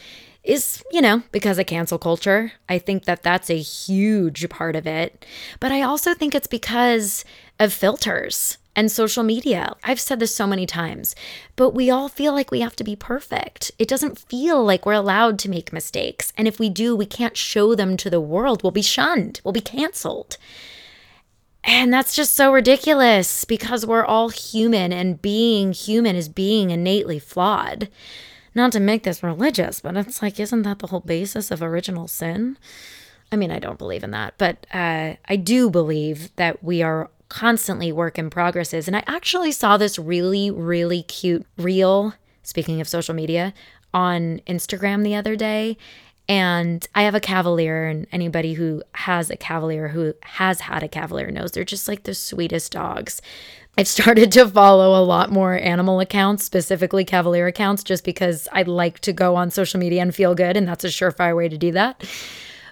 is 0.44 0.84
you 0.92 1.02
know 1.02 1.24
because 1.32 1.58
of 1.58 1.66
cancel 1.66 1.98
culture. 1.98 2.52
I 2.70 2.78
think 2.78 3.06
that 3.06 3.24
that's 3.24 3.50
a 3.50 3.60
huge 3.60 4.48
part 4.50 4.76
of 4.76 4.86
it. 4.86 5.26
But 5.60 5.72
i 5.72 5.82
also 5.82 6.14
think 6.14 6.36
it's 6.36 6.48
because 6.48 7.26
of 7.60 7.74
filters 7.74 8.58
and 8.76 8.92
social 8.92 9.24
media. 9.24 9.76
I've 9.84 10.00
said 10.00 10.20
this 10.20 10.36
so 10.36 10.46
many 10.46 10.66
times, 10.66 11.16
but 11.56 11.72
we 11.72 11.90
all 11.90 12.10
feel 12.10 12.34
like 12.34 12.52
we 12.52 12.62
have 12.62 12.76
to 12.78 12.84
be 12.84 12.96
perfect. 12.96 13.72
It 13.80 13.88
doesn't 13.88 14.20
feel 14.20 14.64
like 14.64 14.86
we're 14.86 14.94
allowed 14.94 15.40
to 15.40 15.50
make 15.50 15.74
mistakes. 15.74 16.34
And 16.38 16.48
if 16.48 16.60
we 16.60 16.70
do, 16.70 16.96
we 16.96 17.06
can't 17.06 17.38
show 17.38 17.76
them 17.76 17.98
to 17.98 18.10
the 18.10 18.22
world. 18.22 18.64
We'll 18.64 18.72
be 18.72 18.82
shunned, 18.82 19.42
we'll 19.44 19.52
be 19.52 19.62
canceled. 19.62 20.38
And 21.68 21.92
that's 21.92 22.16
just 22.16 22.34
so 22.34 22.54
ridiculous 22.54 23.44
because 23.44 23.86
we're 23.86 24.06
all 24.06 24.30
human 24.30 24.94
and 24.94 25.20
being 25.20 25.74
human 25.74 26.16
is 26.16 26.30
being 26.30 26.70
innately 26.70 27.18
flawed. 27.18 27.90
Not 28.54 28.72
to 28.74 28.80
make 28.80 29.04
this 29.04 29.24
religious, 29.24 29.80
but 29.82 29.98
it's 29.98 30.22
like, 30.22 30.40
isn't 30.40 30.62
that 30.62 30.80
the 30.80 30.88
whole 30.88 31.02
basis 31.02 31.50
of 31.50 31.64
original 31.64 32.08
sin? 32.08 32.58
I 33.32 33.36
mean, 33.36 33.52
I 33.52 33.60
don't 33.60 33.80
believe 33.80 34.04
in 34.04 34.12
that, 34.12 34.36
but 34.38 34.68
uh, 34.72 35.16
I 35.28 35.36
do 35.36 35.70
believe 35.70 36.34
that 36.36 36.64
we 36.64 36.84
are 36.84 37.10
constantly 37.30 37.92
work 37.92 38.18
in 38.18 38.30
progresses. 38.30 38.88
And 38.88 38.96
I 38.96 39.04
actually 39.08 39.52
saw 39.52 39.78
this 39.78 39.98
really, 39.98 40.52
really 40.52 41.04
cute 41.04 41.46
reel, 41.58 42.14
speaking 42.44 42.82
of 42.82 42.88
social 42.88 43.14
media, 43.14 43.54
on 43.94 44.40
Instagram 44.48 45.04
the 45.04 45.16
other 45.16 45.36
day. 45.36 45.78
And 46.28 46.86
I 46.96 47.04
have 47.04 47.16
a 47.16 47.20
Cavalier, 47.20 47.86
and 47.86 48.08
anybody 48.12 48.54
who 48.54 48.82
has 48.96 49.30
a 49.30 49.38
Cavalier 49.38 49.90
who 49.90 50.14
has 50.24 50.62
had 50.62 50.82
a 50.82 50.88
Cavalier 50.88 51.30
knows 51.30 51.52
they're 51.52 51.64
just 51.64 51.88
like 51.88 52.04
the 52.04 52.16
sweetest 52.16 52.72
dogs. 52.72 53.22
I've 53.78 53.88
started 53.88 54.32
to 54.34 54.48
follow 54.48 55.00
a 55.00 55.06
lot 55.06 55.32
more 55.32 55.54
animal 55.54 56.00
accounts, 56.00 56.44
specifically 56.44 57.06
Cavalier 57.06 57.48
accounts, 57.48 57.84
just 57.84 58.04
because 58.04 58.48
I 58.52 58.64
like 58.64 59.00
to 59.02 59.14
go 59.14 59.36
on 59.36 59.52
social 59.52 59.80
media 59.80 60.02
and 60.02 60.16
feel 60.16 60.34
good, 60.34 60.58
and 60.58 60.68
that's 60.68 60.84
a 60.84 60.88
surefire 60.88 61.36
way 61.36 61.48
to 61.48 61.58
do 61.58 61.72
that. 61.74 62.04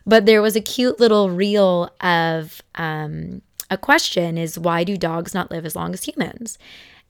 But 0.06 0.26
there 0.26 0.42
was 0.42 0.56
a 0.56 0.62
cute 0.62 1.00
little 1.00 1.30
reel 1.30 1.90
of 2.02 2.62
um, 2.76 3.42
a 3.74 3.78
question 3.78 4.38
is 4.38 4.60
why 4.60 4.84
do 4.84 4.96
dogs 4.96 5.34
not 5.34 5.52
live 5.52 5.66
as 5.66 5.76
long 5.76 5.94
as 5.94 6.04
humans? 6.04 6.58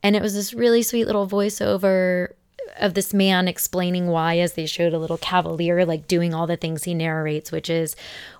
And 0.02 0.16
it 0.16 0.22
was 0.22 0.34
this 0.34 0.54
really 0.54 0.82
sweet 0.82 1.04
little 1.06 1.28
voiceover 1.28 2.32
of 2.80 2.94
this 2.94 3.12
man 3.12 3.46
explaining 3.46 4.08
why 4.08 4.38
as 4.38 4.54
they 4.54 4.66
showed 4.66 4.94
a 4.94 4.98
little 4.98 5.18
cavalier 5.18 5.84
like 5.84 6.08
doing 6.08 6.32
all 6.32 6.46
the 6.46 6.56
things 6.56 6.84
he 6.84 6.94
narrates 6.94 7.52
which 7.52 7.68
is 7.68 7.94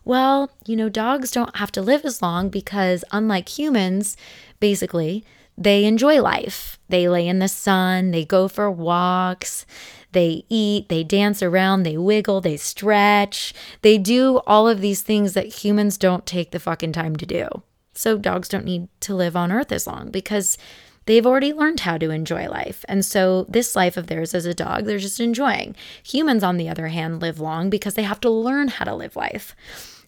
well 0.04 0.50
you 0.64 0.74
know 0.74 0.88
dogs 0.88 1.30
don't 1.30 1.56
have 1.56 1.70
to 1.70 1.82
live 1.82 2.06
as 2.06 2.22
long 2.22 2.48
because 2.48 3.04
unlike 3.12 3.58
humans 3.58 4.16
basically 4.60 5.24
they 5.58 5.84
enjoy 5.84 6.20
life 6.22 6.78
they 6.88 7.06
lay 7.06 7.28
in 7.28 7.38
the 7.38 7.46
sun 7.46 8.12
they 8.12 8.24
go 8.24 8.48
for 8.48 8.70
walks 8.70 9.66
they 10.14 10.44
eat, 10.48 10.88
they 10.88 11.04
dance 11.04 11.42
around, 11.42 11.82
they 11.82 11.98
wiggle, 11.98 12.40
they 12.40 12.56
stretch. 12.56 13.52
They 13.82 13.98
do 13.98 14.40
all 14.46 14.68
of 14.68 14.80
these 14.80 15.02
things 15.02 15.34
that 15.34 15.64
humans 15.64 15.98
don't 15.98 16.24
take 16.24 16.52
the 16.52 16.60
fucking 16.60 16.92
time 16.92 17.16
to 17.16 17.26
do. 17.26 17.48
So 17.94 18.18
dogs 18.18 18.48
don't 18.48 18.64
need 18.64 18.88
to 19.00 19.14
live 19.14 19.36
on 19.36 19.52
earth 19.52 19.72
as 19.72 19.86
long 19.86 20.10
because 20.10 20.58
they've 21.06 21.26
already 21.26 21.52
learned 21.52 21.80
how 21.80 21.98
to 21.98 22.10
enjoy 22.10 22.48
life. 22.48 22.84
And 22.88 23.04
so 23.04 23.46
this 23.48 23.76
life 23.76 23.96
of 23.96 24.06
theirs 24.06 24.34
as 24.34 24.46
a 24.46 24.54
dog, 24.54 24.84
they're 24.84 24.98
just 24.98 25.20
enjoying. 25.20 25.76
Humans, 26.04 26.42
on 26.42 26.56
the 26.56 26.68
other 26.68 26.88
hand, 26.88 27.20
live 27.20 27.40
long 27.40 27.70
because 27.70 27.94
they 27.94 28.02
have 28.02 28.20
to 28.20 28.30
learn 28.30 28.68
how 28.68 28.84
to 28.84 28.94
live 28.94 29.16
life. 29.16 29.54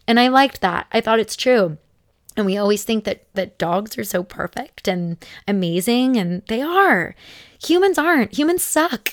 And 0.09 0.21
I 0.21 0.29
liked 0.29 0.61
that. 0.61 0.87
I 0.93 1.01
thought 1.01 1.21
it's 1.21 1.37
true. 1.37 1.79
And 2.37 2.45
we 2.45 2.57
always 2.59 2.85
think 2.85 3.05
that 3.05 3.25
that 3.35 3.59
dogs 3.59 3.97
are 3.97 4.05
so 4.05 4.23
perfect 4.23 4.87
and 4.89 5.17
amazing 5.49 6.17
and 6.17 6.43
they 6.49 6.61
are. 6.61 7.15
Humans 7.65 7.99
aren't. 7.99 8.37
Humans 8.37 8.63
suck. 8.63 9.11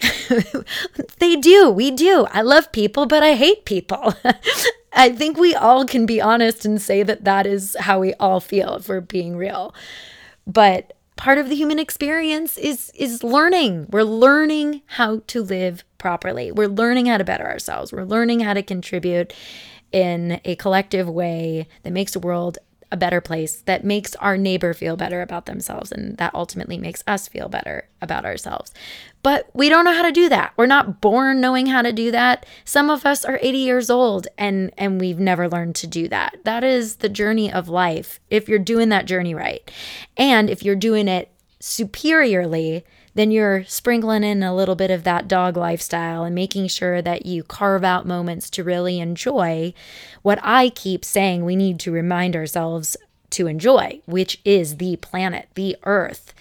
they 1.19 1.37
do. 1.37 1.69
We 1.69 1.91
do. 1.91 2.27
I 2.31 2.41
love 2.41 2.71
people, 2.71 3.05
but 3.05 3.23
I 3.23 3.35
hate 3.35 3.65
people. 3.65 4.13
I 4.93 5.09
think 5.09 5.37
we 5.37 5.55
all 5.55 5.85
can 5.85 6.05
be 6.05 6.21
honest 6.21 6.65
and 6.65 6.81
say 6.81 7.03
that 7.03 7.23
that 7.23 7.47
is 7.47 7.75
how 7.79 7.99
we 7.99 8.13
all 8.15 8.39
feel 8.39 8.75
if 8.75 8.89
we're 8.89 9.01
being 9.01 9.35
real. 9.37 9.73
But 10.45 10.93
part 11.15 11.37
of 11.37 11.49
the 11.49 11.55
human 11.55 11.79
experience 11.79 12.57
is 12.57 12.91
is 12.95 13.23
learning. 13.23 13.87
We're 13.89 14.03
learning 14.03 14.81
how 14.85 15.21
to 15.27 15.41
live 15.41 15.83
properly. 15.97 16.51
We're 16.51 16.67
learning 16.67 17.05
how 17.05 17.17
to 17.17 17.23
better 17.23 17.47
ourselves. 17.47 17.91
We're 17.91 18.03
learning 18.03 18.41
how 18.41 18.53
to 18.53 18.61
contribute 18.61 19.33
in 19.91 20.41
a 20.43 20.55
collective 20.55 21.07
way 21.07 21.67
that 21.83 21.93
makes 21.93 22.13
the 22.13 22.19
world 22.19 22.57
a 22.93 22.97
better 22.97 23.19
place 23.19 23.61
that 23.61 23.83
makes 23.83 24.13
our 24.17 24.37
neighbor 24.37 24.71
feel 24.71 24.95
better 24.95 25.23
about 25.23 25.47
themselves 25.47 25.91
and 25.91 26.15
that 26.17 26.33
ultimately 26.35 26.77
makes 26.77 27.03
us 27.07 27.27
feel 27.27 27.49
better 27.49 27.89
about 28.03 28.23
ourselves. 28.23 28.71
But 29.23 29.49
we 29.55 29.67
don't 29.67 29.83
know 29.83 29.95
how 29.95 30.03
to 30.03 30.11
do 30.11 30.29
that. 30.29 30.53
We're 30.57 30.67
not 30.67 31.01
born 31.01 31.41
knowing 31.41 31.65
how 31.65 31.81
to 31.81 31.91
do 31.91 32.11
that. 32.11 32.45
Some 32.65 32.91
of 32.91 33.03
us 33.03 33.25
are 33.25 33.39
80 33.41 33.57
years 33.57 33.89
old 33.89 34.27
and 34.37 34.71
and 34.77 35.01
we've 35.01 35.19
never 35.19 35.49
learned 35.49 35.73
to 35.77 35.87
do 35.87 36.07
that. 36.09 36.37
That 36.43 36.63
is 36.63 36.97
the 36.97 37.09
journey 37.09 37.51
of 37.51 37.67
life 37.67 38.19
if 38.29 38.47
you're 38.47 38.59
doing 38.59 38.89
that 38.89 39.07
journey 39.07 39.33
right. 39.33 39.69
And 40.15 40.47
if 40.47 40.61
you're 40.61 40.75
doing 40.75 41.07
it 41.07 41.31
superiorly, 41.59 42.85
then 43.15 43.31
you're 43.31 43.63
sprinkling 43.65 44.23
in 44.23 44.43
a 44.43 44.55
little 44.55 44.75
bit 44.75 44.91
of 44.91 45.03
that 45.03 45.27
dog 45.27 45.55
lifestyle 45.55 46.23
and 46.23 46.33
making 46.33 46.67
sure 46.67 47.01
that 47.01 47.25
you 47.25 47.43
carve 47.43 47.83
out 47.83 48.07
moments 48.07 48.49
to 48.51 48.63
really 48.63 48.99
enjoy 48.99 49.73
what 50.21 50.39
I 50.41 50.69
keep 50.69 51.05
saying 51.05 51.45
we 51.45 51.55
need 51.55 51.79
to 51.81 51.91
remind 51.91 52.35
ourselves 52.35 52.97
to 53.31 53.47
enjoy, 53.47 54.01
which 54.05 54.39
is 54.45 54.77
the 54.77 54.95
planet, 54.97 55.49
the 55.55 55.75
earth 55.83 56.33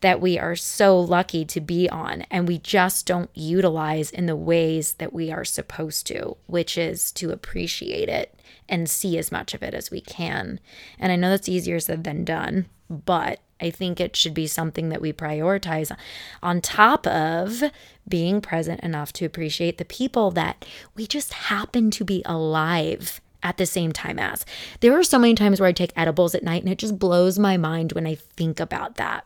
that 0.00 0.20
we 0.20 0.38
are 0.38 0.54
so 0.54 0.98
lucky 1.00 1.44
to 1.44 1.60
be 1.60 1.88
on 1.88 2.22
and 2.30 2.46
we 2.46 2.58
just 2.58 3.06
don't 3.06 3.30
utilize 3.34 4.10
in 4.10 4.26
the 4.26 4.36
ways 4.36 4.94
that 4.94 5.12
we 5.12 5.32
are 5.32 5.44
supposed 5.44 6.06
to, 6.06 6.36
which 6.46 6.76
is 6.76 7.10
to 7.12 7.30
appreciate 7.30 8.08
it 8.08 8.38
and 8.68 8.90
see 8.90 9.16
as 9.18 9.32
much 9.32 9.54
of 9.54 9.62
it 9.62 9.74
as 9.74 9.90
we 9.90 10.00
can. 10.00 10.60
And 10.98 11.12
I 11.12 11.16
know 11.16 11.30
that's 11.30 11.48
easier 11.48 11.80
said 11.80 12.04
than 12.04 12.24
done, 12.24 12.66
but 12.90 13.40
I 13.60 13.70
think 13.70 14.00
it 14.00 14.16
should 14.16 14.34
be 14.34 14.46
something 14.46 14.90
that 14.90 15.00
we 15.00 15.12
prioritize 15.12 15.94
on 16.42 16.60
top 16.60 17.06
of 17.06 17.62
being 18.08 18.40
present 18.40 18.80
enough 18.80 19.12
to 19.14 19.24
appreciate 19.24 19.78
the 19.78 19.84
people 19.84 20.30
that 20.32 20.64
we 20.94 21.06
just 21.06 21.32
happen 21.32 21.90
to 21.92 22.04
be 22.04 22.22
alive 22.24 23.20
at 23.42 23.56
the 23.56 23.66
same 23.66 23.92
time 23.92 24.18
as. 24.18 24.44
There 24.80 24.98
are 24.98 25.02
so 25.02 25.18
many 25.18 25.34
times 25.34 25.60
where 25.60 25.68
I 25.68 25.72
take 25.72 25.92
edibles 25.96 26.34
at 26.34 26.42
night 26.42 26.62
and 26.62 26.72
it 26.72 26.78
just 26.78 26.98
blows 26.98 27.38
my 27.38 27.56
mind 27.56 27.92
when 27.92 28.06
I 28.06 28.16
think 28.16 28.60
about 28.60 28.96
that. 28.96 29.24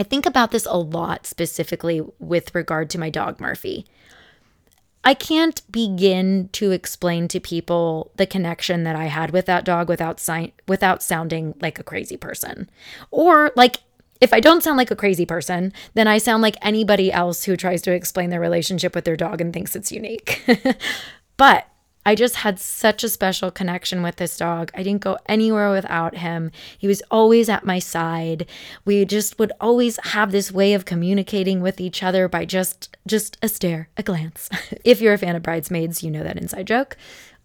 I 0.00 0.04
think 0.04 0.26
about 0.26 0.50
this 0.50 0.66
a 0.66 0.78
lot 0.78 1.26
specifically 1.26 2.02
with 2.18 2.54
regard 2.54 2.88
to 2.90 2.98
my 2.98 3.10
dog 3.10 3.40
Murphy. 3.40 3.86
I 5.04 5.14
can't 5.14 5.60
begin 5.70 6.48
to 6.52 6.70
explain 6.70 7.26
to 7.28 7.40
people 7.40 8.12
the 8.16 8.26
connection 8.26 8.84
that 8.84 8.94
I 8.94 9.06
had 9.06 9.32
with 9.32 9.46
that 9.46 9.64
dog 9.64 9.88
without 9.88 10.20
si- 10.20 10.54
without 10.68 11.02
sounding 11.02 11.54
like 11.60 11.78
a 11.78 11.84
crazy 11.84 12.16
person. 12.16 12.70
Or 13.10 13.50
like 13.56 13.78
if 14.20 14.32
I 14.32 14.38
don't 14.38 14.62
sound 14.62 14.76
like 14.76 14.92
a 14.92 14.96
crazy 14.96 15.26
person, 15.26 15.72
then 15.94 16.06
I 16.06 16.18
sound 16.18 16.42
like 16.42 16.56
anybody 16.62 17.10
else 17.10 17.42
who 17.44 17.56
tries 17.56 17.82
to 17.82 17.92
explain 17.92 18.30
their 18.30 18.38
relationship 18.38 18.94
with 18.94 19.04
their 19.04 19.16
dog 19.16 19.40
and 19.40 19.52
thinks 19.52 19.74
it's 19.74 19.90
unique. 19.90 20.48
but 21.36 21.66
I 22.04 22.14
just 22.14 22.36
had 22.36 22.58
such 22.58 23.04
a 23.04 23.08
special 23.08 23.50
connection 23.50 24.02
with 24.02 24.16
this 24.16 24.36
dog. 24.36 24.70
I 24.74 24.82
didn't 24.82 25.02
go 25.02 25.18
anywhere 25.26 25.70
without 25.70 26.16
him. 26.16 26.50
He 26.76 26.88
was 26.88 27.02
always 27.10 27.48
at 27.48 27.64
my 27.64 27.78
side. 27.78 28.46
We 28.84 29.04
just 29.04 29.38
would 29.38 29.52
always 29.60 29.98
have 30.06 30.32
this 30.32 30.50
way 30.50 30.74
of 30.74 30.84
communicating 30.84 31.60
with 31.60 31.80
each 31.80 32.02
other 32.02 32.28
by 32.28 32.44
just 32.44 32.96
just 33.06 33.36
a 33.42 33.48
stare, 33.48 33.88
a 33.96 34.02
glance. 34.02 34.48
if 34.84 35.00
you're 35.00 35.14
a 35.14 35.18
fan 35.18 35.36
of 35.36 35.42
Bridesmaids, 35.42 36.02
you 36.02 36.10
know 36.10 36.24
that 36.24 36.38
inside 36.38 36.66
joke. 36.66 36.96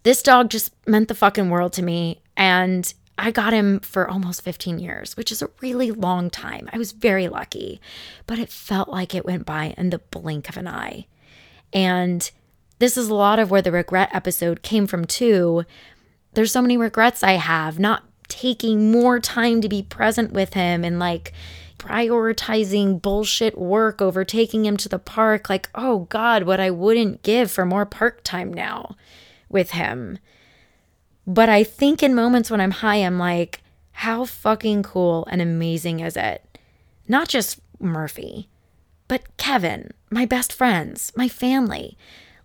This 0.03 0.23
dog 0.23 0.49
just 0.49 0.73
meant 0.87 1.07
the 1.07 1.15
fucking 1.15 1.49
world 1.49 1.73
to 1.73 1.81
me 1.81 2.21
and 2.35 2.93
I 3.17 3.31
got 3.31 3.51
him 3.51 3.79
for 3.79 4.07
almost 4.07 4.43
15 4.43 4.77
years, 4.77 5.17
which 5.17 5.31
is 5.31 5.41
a 5.41 5.49
really 5.59 5.91
long 5.91 6.29
time. 6.29 6.69
I 6.71 6.77
was 6.77 6.91
very 6.91 7.27
lucky, 7.27 7.81
but 8.27 8.37
it 8.37 8.49
felt 8.49 8.89
like 8.89 9.15
it 9.15 9.25
went 9.25 9.45
by 9.45 9.73
in 9.77 9.89
the 9.89 9.97
blink 9.97 10.49
of 10.49 10.57
an 10.57 10.67
eye. 10.67 11.07
And 11.73 12.29
this 12.79 12.97
is 12.97 13.09
a 13.09 13.15
lot 13.15 13.39
of 13.39 13.49
where 13.49 13.61
the 13.61 13.71
regret 13.71 14.09
episode 14.13 14.61
came 14.61 14.87
from, 14.87 15.05
too. 15.05 15.63
There's 16.33 16.51
so 16.51 16.61
many 16.61 16.77
regrets 16.77 17.23
I 17.23 17.33
have, 17.33 17.79
not 17.79 18.03
taking 18.27 18.91
more 18.91 19.19
time 19.19 19.61
to 19.61 19.69
be 19.69 19.81
present 19.81 20.31
with 20.31 20.53
him 20.53 20.83
and 20.83 20.99
like 20.99 21.33
prioritizing 21.77 23.01
bullshit 23.01 23.57
work 23.57 24.01
over 24.01 24.25
taking 24.25 24.65
him 24.65 24.77
to 24.77 24.89
the 24.89 24.99
park. 24.99 25.49
Like, 25.49 25.69
oh 25.75 25.99
God, 26.09 26.43
what 26.43 26.59
I 26.59 26.69
wouldn't 26.69 27.23
give 27.23 27.49
for 27.51 27.65
more 27.65 27.85
park 27.85 28.21
time 28.23 28.53
now 28.53 28.95
with 29.49 29.71
him. 29.71 30.19
But 31.25 31.49
I 31.49 31.63
think 31.63 32.01
in 32.01 32.15
moments 32.15 32.49
when 32.49 32.61
I'm 32.61 32.71
high, 32.71 32.97
I'm 32.97 33.19
like, 33.19 33.61
how 33.91 34.25
fucking 34.25 34.83
cool 34.83 35.27
and 35.29 35.41
amazing 35.41 35.99
is 35.99 36.15
it? 36.15 36.59
Not 37.07 37.27
just 37.27 37.59
Murphy, 37.79 38.49
but 39.07 39.37
Kevin, 39.37 39.91
my 40.09 40.25
best 40.25 40.53
friends, 40.53 41.11
my 41.15 41.27
family 41.27 41.97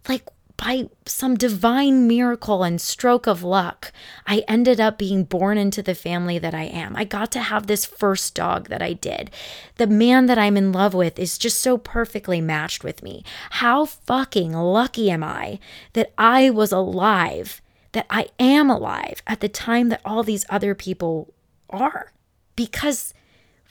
like 0.08 0.28
by 0.56 0.88
some 1.06 1.36
divine 1.36 2.06
miracle 2.06 2.62
and 2.62 2.80
stroke 2.80 3.26
of 3.26 3.42
luck, 3.42 3.92
I 4.28 4.44
ended 4.46 4.80
up 4.80 4.96
being 4.96 5.24
born 5.24 5.58
into 5.58 5.82
the 5.82 5.94
family 5.94 6.38
that 6.38 6.54
I 6.54 6.64
am. 6.64 6.94
I 6.94 7.02
got 7.02 7.32
to 7.32 7.40
have 7.40 7.66
this 7.66 7.84
first 7.84 8.36
dog 8.36 8.68
that 8.68 8.80
I 8.80 8.92
did. 8.92 9.32
The 9.76 9.88
man 9.88 10.26
that 10.26 10.38
I'm 10.38 10.56
in 10.56 10.70
love 10.70 10.94
with 10.94 11.18
is 11.18 11.36
just 11.36 11.60
so 11.60 11.78
perfectly 11.78 12.40
matched 12.40 12.84
with 12.84 13.02
me. 13.02 13.24
How 13.50 13.86
fucking 13.86 14.52
lucky 14.52 15.10
am 15.10 15.24
I 15.24 15.58
that 15.94 16.12
I 16.16 16.50
was 16.50 16.70
alive, 16.70 17.60
that 17.90 18.06
I 18.08 18.28
am 18.38 18.70
alive 18.70 19.20
at 19.26 19.40
the 19.40 19.48
time 19.48 19.88
that 19.88 20.02
all 20.04 20.22
these 20.22 20.46
other 20.48 20.76
people 20.76 21.34
are? 21.70 22.12
Because 22.54 23.14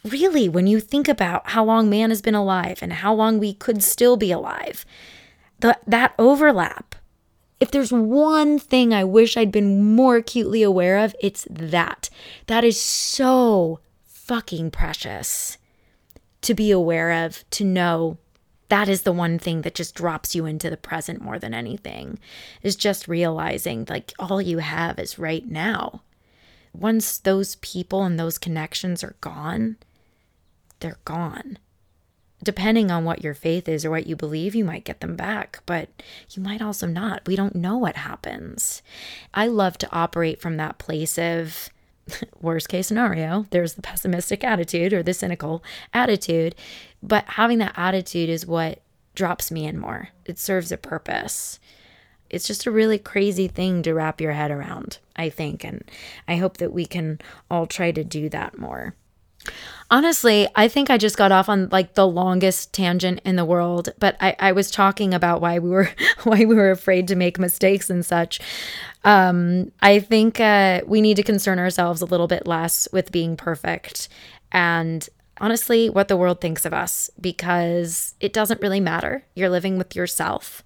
really, 0.03 0.49
when 0.49 0.67
you 0.67 0.81
think 0.81 1.07
about 1.07 1.51
how 1.51 1.63
long 1.63 1.89
man 1.89 2.09
has 2.09 2.21
been 2.21 2.35
alive 2.35 2.79
and 2.81 2.91
how 2.91 3.13
long 3.13 3.39
we 3.39 3.53
could 3.53 3.81
still 3.81 4.17
be 4.17 4.31
alive, 4.31 4.85
the, 5.61 5.77
that 5.87 6.13
overlap. 6.19 6.95
If 7.59 7.71
there's 7.71 7.93
one 7.93 8.57
thing 8.57 8.93
I 8.93 9.03
wish 9.03 9.37
I'd 9.37 9.51
been 9.51 9.93
more 9.95 10.17
acutely 10.17 10.63
aware 10.63 10.97
of, 10.97 11.15
it's 11.21 11.47
that. 11.49 12.09
That 12.47 12.63
is 12.63 12.81
so 12.81 13.79
fucking 14.03 14.71
precious 14.71 15.57
to 16.41 16.53
be 16.55 16.71
aware 16.71 17.25
of, 17.25 17.47
to 17.51 17.63
know 17.63 18.17
that 18.69 18.89
is 18.89 19.03
the 19.03 19.11
one 19.11 19.37
thing 19.37 19.61
that 19.61 19.75
just 19.75 19.93
drops 19.93 20.33
you 20.33 20.45
into 20.45 20.69
the 20.69 20.77
present 20.77 21.21
more 21.21 21.37
than 21.37 21.53
anything 21.53 22.17
is 22.63 22.75
just 22.75 23.07
realizing 23.07 23.85
like 23.89 24.13
all 24.17 24.41
you 24.41 24.59
have 24.59 24.97
is 24.97 25.19
right 25.19 25.45
now. 25.45 26.01
Once 26.73 27.17
those 27.17 27.57
people 27.57 28.03
and 28.03 28.17
those 28.17 28.37
connections 28.37 29.03
are 29.03 29.17
gone, 29.19 29.75
they're 30.79 30.99
gone 31.05 31.59
depending 32.43 32.91
on 32.91 33.05
what 33.05 33.23
your 33.23 33.33
faith 33.33 33.69
is 33.69 33.85
or 33.85 33.91
what 33.91 34.07
you 34.07 34.15
believe, 34.15 34.55
you 34.55 34.65
might 34.65 34.83
get 34.83 34.99
them 34.99 35.15
back, 35.15 35.61
but 35.65 35.89
you 36.31 36.41
might 36.41 36.61
also 36.61 36.87
not. 36.87 37.27
We 37.27 37.35
don't 37.35 37.55
know 37.55 37.77
what 37.77 37.97
happens. 37.97 38.81
I 39.33 39.47
love 39.47 39.77
to 39.79 39.91
operate 39.91 40.41
from 40.41 40.57
that 40.57 40.77
place 40.77 41.17
of 41.17 41.69
worst 42.41 42.69
case 42.69 42.87
scenario, 42.87 43.45
there's 43.51 43.73
the 43.73 43.81
pessimistic 43.81 44.43
attitude 44.43 44.93
or 44.93 45.03
the 45.03 45.13
cynical 45.13 45.63
attitude, 45.93 46.55
but 47.01 47.25
having 47.25 47.59
that 47.59 47.73
attitude 47.75 48.29
is 48.29 48.45
what 48.45 48.79
drops 49.15 49.51
me 49.51 49.65
in 49.65 49.77
more. 49.77 50.09
It 50.25 50.39
serves 50.39 50.71
a 50.71 50.77
purpose. 50.77 51.59
It's 52.29 52.47
just 52.47 52.65
a 52.65 52.71
really 52.71 52.97
crazy 52.97 53.47
thing 53.47 53.83
to 53.83 53.93
wrap 53.93 54.21
your 54.21 54.31
head 54.31 54.51
around, 54.51 54.99
I 55.15 55.29
think, 55.29 55.65
and 55.65 55.83
I 56.27 56.37
hope 56.37 56.57
that 56.57 56.71
we 56.71 56.85
can 56.85 57.19
all 57.49 57.67
try 57.67 57.91
to 57.91 58.03
do 58.03 58.29
that 58.29 58.57
more. 58.57 58.95
Honestly, 59.89 60.47
I 60.55 60.69
think 60.69 60.89
I 60.89 60.97
just 60.97 61.17
got 61.17 61.33
off 61.33 61.49
on 61.49 61.67
like 61.69 61.95
the 61.95 62.07
longest 62.07 62.73
tangent 62.73 63.19
in 63.25 63.35
the 63.35 63.43
world, 63.43 63.89
but 63.99 64.15
I, 64.21 64.35
I 64.39 64.51
was 64.53 64.71
talking 64.71 65.13
about 65.13 65.41
why 65.41 65.59
we 65.59 65.69
were 65.69 65.89
why 66.23 66.45
we 66.45 66.55
were 66.55 66.71
afraid 66.71 67.09
to 67.09 67.15
make 67.15 67.37
mistakes 67.37 67.89
and 67.89 68.05
such. 68.05 68.39
Um, 69.03 69.71
I 69.81 69.99
think 69.99 70.39
uh, 70.39 70.81
we 70.85 71.01
need 71.01 71.17
to 71.17 71.23
concern 71.23 71.59
ourselves 71.59 72.01
a 72.01 72.05
little 72.05 72.27
bit 72.27 72.47
less 72.47 72.87
with 72.93 73.11
being 73.11 73.35
perfect 73.35 74.07
and 74.51 75.09
honestly 75.39 75.89
what 75.89 76.07
the 76.07 76.15
world 76.15 76.39
thinks 76.39 76.65
of 76.65 76.73
us 76.73 77.09
because 77.19 78.15
it 78.19 78.31
doesn't 78.31 78.61
really 78.61 78.79
matter. 78.79 79.25
You're 79.35 79.49
living 79.49 79.77
with 79.77 79.95
yourself. 79.95 80.63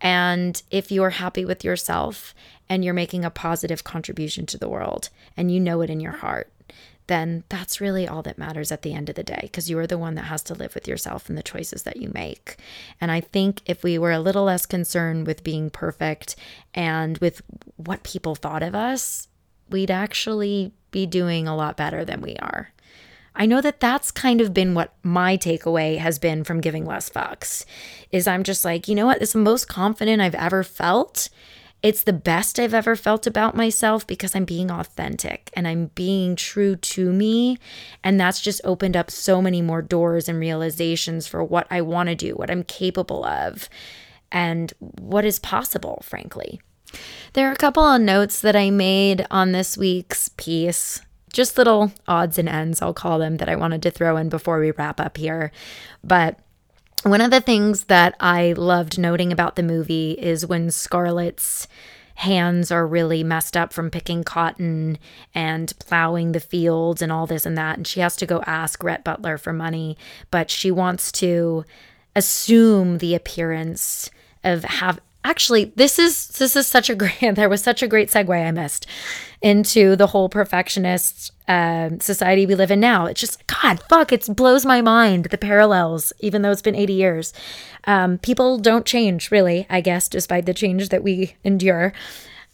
And 0.00 0.60
if 0.70 0.92
you're 0.92 1.10
happy 1.10 1.44
with 1.44 1.64
yourself 1.64 2.34
and 2.68 2.84
you're 2.84 2.92
making 2.92 3.24
a 3.24 3.30
positive 3.30 3.84
contribution 3.84 4.44
to 4.46 4.58
the 4.58 4.68
world 4.68 5.08
and 5.36 5.50
you 5.50 5.60
know 5.60 5.80
it 5.80 5.88
in 5.88 6.00
your 6.00 6.12
heart, 6.12 6.50
then 7.06 7.44
that's 7.48 7.80
really 7.80 8.06
all 8.08 8.22
that 8.22 8.38
matters 8.38 8.72
at 8.72 8.82
the 8.82 8.92
end 8.92 9.08
of 9.08 9.14
the 9.14 9.22
day 9.22 9.40
because 9.42 9.70
you 9.70 9.78
are 9.78 9.86
the 9.86 9.98
one 9.98 10.14
that 10.16 10.24
has 10.24 10.42
to 10.44 10.54
live 10.54 10.74
with 10.74 10.88
yourself 10.88 11.28
and 11.28 11.38
the 11.38 11.42
choices 11.42 11.84
that 11.84 11.96
you 11.96 12.10
make. 12.12 12.56
And 13.00 13.10
I 13.10 13.20
think 13.20 13.62
if 13.66 13.82
we 13.82 13.98
were 13.98 14.12
a 14.12 14.18
little 14.18 14.44
less 14.44 14.66
concerned 14.66 15.26
with 15.26 15.44
being 15.44 15.70
perfect 15.70 16.36
and 16.74 17.18
with 17.18 17.42
what 17.76 18.02
people 18.02 18.34
thought 18.34 18.62
of 18.62 18.74
us, 18.74 19.28
we'd 19.70 19.90
actually 19.90 20.72
be 20.90 21.06
doing 21.06 21.46
a 21.46 21.56
lot 21.56 21.76
better 21.76 22.04
than 22.04 22.20
we 22.20 22.36
are. 22.36 22.72
I 23.34 23.46
know 23.46 23.60
that 23.60 23.80
that's 23.80 24.10
kind 24.10 24.40
of 24.40 24.54
been 24.54 24.74
what 24.74 24.94
my 25.02 25.36
takeaway 25.36 25.98
has 25.98 26.18
been 26.18 26.42
from 26.42 26.62
giving 26.62 26.86
less 26.86 27.10
fucks 27.10 27.66
is 28.10 28.26
I'm 28.26 28.42
just 28.42 28.64
like, 28.64 28.88
you 28.88 28.94
know 28.94 29.06
what? 29.06 29.20
Is 29.20 29.32
the 29.32 29.38
most 29.38 29.68
confident 29.68 30.22
I've 30.22 30.34
ever 30.34 30.62
felt 30.62 31.28
it's 31.86 32.02
the 32.02 32.12
best 32.12 32.58
I've 32.58 32.74
ever 32.74 32.96
felt 32.96 33.28
about 33.28 33.54
myself 33.54 34.04
because 34.08 34.34
I'm 34.34 34.44
being 34.44 34.72
authentic 34.72 35.52
and 35.54 35.68
I'm 35.68 35.92
being 35.94 36.34
true 36.34 36.74
to 36.74 37.12
me. 37.12 37.58
And 38.02 38.18
that's 38.18 38.40
just 38.40 38.60
opened 38.64 38.96
up 38.96 39.08
so 39.08 39.40
many 39.40 39.62
more 39.62 39.82
doors 39.82 40.28
and 40.28 40.40
realizations 40.40 41.28
for 41.28 41.44
what 41.44 41.68
I 41.70 41.82
want 41.82 42.08
to 42.08 42.16
do, 42.16 42.32
what 42.32 42.50
I'm 42.50 42.64
capable 42.64 43.24
of, 43.24 43.68
and 44.32 44.72
what 44.80 45.24
is 45.24 45.38
possible, 45.38 46.02
frankly. 46.02 46.60
There 47.34 47.48
are 47.48 47.52
a 47.52 47.56
couple 47.56 47.84
of 47.84 48.02
notes 48.02 48.40
that 48.40 48.56
I 48.56 48.70
made 48.70 49.24
on 49.30 49.52
this 49.52 49.78
week's 49.78 50.30
piece 50.30 51.00
just 51.32 51.58
little 51.58 51.92
odds 52.08 52.38
and 52.38 52.48
ends, 52.48 52.80
I'll 52.80 52.94
call 52.94 53.18
them, 53.18 53.36
that 53.36 53.48
I 53.48 53.56
wanted 53.56 53.82
to 53.82 53.90
throw 53.90 54.16
in 54.16 54.30
before 54.30 54.58
we 54.58 54.70
wrap 54.70 54.98
up 54.98 55.18
here. 55.18 55.52
But 56.02 56.40
one 57.06 57.20
of 57.20 57.30
the 57.30 57.40
things 57.40 57.84
that 57.84 58.14
I 58.20 58.52
loved 58.52 58.98
noting 58.98 59.32
about 59.32 59.56
the 59.56 59.62
movie 59.62 60.12
is 60.12 60.46
when 60.46 60.70
Scarlett's 60.70 61.68
hands 62.16 62.70
are 62.70 62.86
really 62.86 63.22
messed 63.22 63.56
up 63.56 63.72
from 63.72 63.90
picking 63.90 64.24
cotton 64.24 64.98
and 65.34 65.72
plowing 65.78 66.32
the 66.32 66.40
fields 66.40 67.02
and 67.02 67.12
all 67.12 67.26
this 67.26 67.46
and 67.46 67.56
that. 67.58 67.76
And 67.76 67.86
she 67.86 68.00
has 68.00 68.16
to 68.16 68.26
go 68.26 68.42
ask 68.46 68.82
Rhett 68.82 69.04
Butler 69.04 69.38
for 69.38 69.52
money, 69.52 69.96
but 70.30 70.50
she 70.50 70.70
wants 70.70 71.12
to 71.12 71.64
assume 72.14 72.98
the 72.98 73.14
appearance 73.14 74.10
of 74.42 74.64
have 74.64 74.98
actually 75.22 75.66
this 75.76 75.98
is 75.98 76.28
this 76.28 76.56
is 76.56 76.66
such 76.66 76.88
a 76.88 76.94
great 76.94 77.18
there 77.34 77.48
was 77.48 77.62
such 77.62 77.82
a 77.82 77.88
great 77.88 78.08
segue 78.08 78.46
i 78.46 78.50
missed 78.50 78.86
into 79.42 79.96
the 79.96 80.08
whole 80.08 80.28
perfectionist 80.28 81.32
uh, 81.48 81.90
society 82.00 82.46
we 82.46 82.54
live 82.54 82.70
in 82.70 82.80
now. 82.80 83.06
It's 83.06 83.20
just 83.20 83.46
god 83.46 83.82
fuck 83.88 84.12
it 84.12 84.26
blows 84.34 84.64
my 84.64 84.80
mind 84.80 85.26
the 85.26 85.38
parallels 85.38 86.12
even 86.20 86.42
though 86.42 86.50
it's 86.50 86.62
been 86.62 86.74
80 86.74 86.92
years. 86.92 87.32
Um, 87.84 88.18
people 88.18 88.58
don't 88.58 88.84
change 88.84 89.30
really 89.30 89.66
i 89.70 89.80
guess 89.80 90.08
despite 90.08 90.46
the 90.46 90.54
change 90.54 90.88
that 90.88 91.02
we 91.02 91.34
endure. 91.44 91.92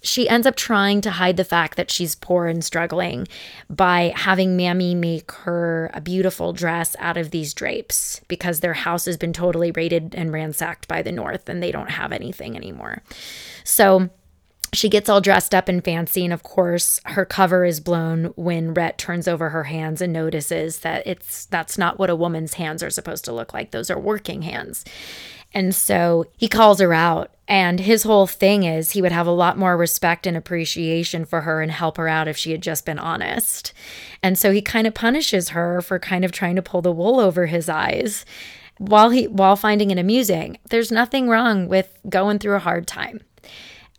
She 0.02 0.28
ends 0.28 0.48
up 0.48 0.56
trying 0.56 1.00
to 1.02 1.12
hide 1.12 1.36
the 1.36 1.44
fact 1.44 1.76
that 1.76 1.90
she's 1.90 2.16
poor 2.16 2.46
and 2.48 2.64
struggling 2.64 3.28
by 3.70 4.12
having 4.16 4.56
Mammy 4.56 4.96
make 4.96 5.30
her 5.30 5.90
a 5.94 6.00
beautiful 6.00 6.52
dress 6.52 6.96
out 6.98 7.16
of 7.16 7.30
these 7.30 7.54
drapes 7.54 8.20
because 8.26 8.60
their 8.60 8.74
house 8.74 9.04
has 9.04 9.16
been 9.16 9.32
totally 9.32 9.70
raided 9.70 10.14
and 10.16 10.32
ransacked 10.32 10.88
by 10.88 11.02
the 11.02 11.12
North 11.12 11.48
and 11.48 11.62
they 11.62 11.70
don't 11.70 11.90
have 11.90 12.10
anything 12.10 12.56
anymore. 12.56 13.00
So 13.62 14.10
she 14.74 14.88
gets 14.88 15.08
all 15.08 15.20
dressed 15.20 15.54
up 15.54 15.68
and 15.68 15.84
fancy 15.84 16.24
and 16.24 16.32
of 16.32 16.42
course 16.42 17.00
her 17.04 17.24
cover 17.24 17.64
is 17.64 17.80
blown 17.80 18.26
when 18.36 18.72
Rhett 18.72 18.96
turns 18.96 19.28
over 19.28 19.50
her 19.50 19.64
hands 19.64 20.00
and 20.00 20.12
notices 20.12 20.80
that 20.80 21.06
it's 21.06 21.44
that's 21.46 21.76
not 21.76 21.98
what 21.98 22.10
a 22.10 22.16
woman's 22.16 22.54
hands 22.54 22.82
are 22.82 22.90
supposed 22.90 23.24
to 23.26 23.32
look 23.32 23.52
like. 23.52 23.70
Those 23.70 23.90
are 23.90 23.98
working 23.98 24.42
hands. 24.42 24.84
And 25.54 25.74
so 25.74 26.24
he 26.38 26.48
calls 26.48 26.80
her 26.80 26.94
out 26.94 27.34
and 27.46 27.80
his 27.80 28.04
whole 28.04 28.26
thing 28.26 28.62
is 28.62 28.92
he 28.92 29.02
would 29.02 29.12
have 29.12 29.26
a 29.26 29.32
lot 29.32 29.58
more 29.58 29.76
respect 29.76 30.26
and 30.26 30.38
appreciation 30.38 31.26
for 31.26 31.42
her 31.42 31.60
and 31.60 31.70
help 31.70 31.98
her 31.98 32.08
out 32.08 32.28
if 32.28 32.38
she 32.38 32.52
had 32.52 32.62
just 32.62 32.86
been 32.86 32.98
honest. 32.98 33.74
And 34.22 34.38
so 34.38 34.52
he 34.52 34.62
kind 34.62 34.86
of 34.86 34.94
punishes 34.94 35.50
her 35.50 35.82
for 35.82 35.98
kind 35.98 36.24
of 36.24 36.32
trying 36.32 36.56
to 36.56 36.62
pull 36.62 36.80
the 36.80 36.92
wool 36.92 37.20
over 37.20 37.44
his 37.44 37.68
eyes 37.68 38.24
while 38.78 39.10
he 39.10 39.26
while 39.26 39.56
finding 39.56 39.90
it 39.90 39.98
amusing. 39.98 40.56
There's 40.70 40.90
nothing 40.90 41.28
wrong 41.28 41.68
with 41.68 41.98
going 42.08 42.38
through 42.38 42.56
a 42.56 42.60
hard 42.60 42.86
time 42.86 43.20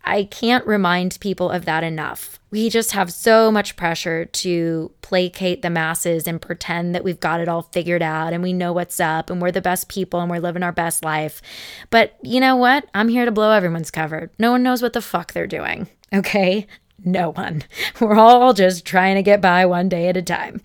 I 0.04 0.24
can't 0.24 0.66
remind 0.66 1.18
people 1.20 1.50
of 1.50 1.64
that 1.64 1.82
enough. 1.82 2.38
We 2.50 2.68
just 2.70 2.92
have 2.92 3.12
so 3.12 3.50
much 3.50 3.74
pressure 3.76 4.26
to 4.26 4.92
placate 5.02 5.62
the 5.62 5.70
masses 5.70 6.28
and 6.28 6.40
pretend 6.40 6.94
that 6.94 7.02
we've 7.02 7.18
got 7.18 7.40
it 7.40 7.48
all 7.48 7.62
figured 7.62 8.02
out 8.02 8.32
and 8.32 8.42
we 8.42 8.52
know 8.52 8.72
what's 8.72 9.00
up 9.00 9.30
and 9.30 9.42
we're 9.42 9.50
the 9.50 9.60
best 9.60 9.88
people 9.88 10.20
and 10.20 10.30
we're 10.30 10.38
living 10.38 10.62
our 10.62 10.72
best 10.72 11.04
life. 11.04 11.42
But 11.90 12.16
you 12.22 12.38
know 12.40 12.54
what? 12.54 12.86
I'm 12.94 13.08
here 13.08 13.24
to 13.24 13.32
blow 13.32 13.50
everyone's 13.50 13.90
cover. 13.90 14.30
No 14.38 14.52
one 14.52 14.62
knows 14.62 14.82
what 14.82 14.92
the 14.92 15.02
fuck 15.02 15.32
they're 15.32 15.46
doing. 15.46 15.88
Okay? 16.14 16.68
No 17.04 17.30
one. 17.32 17.64
We're 18.00 18.14
all 18.14 18.52
just 18.52 18.84
trying 18.84 19.16
to 19.16 19.22
get 19.22 19.40
by 19.40 19.66
one 19.66 19.88
day 19.88 20.06
at 20.06 20.16
a 20.16 20.22
time. 20.22 20.62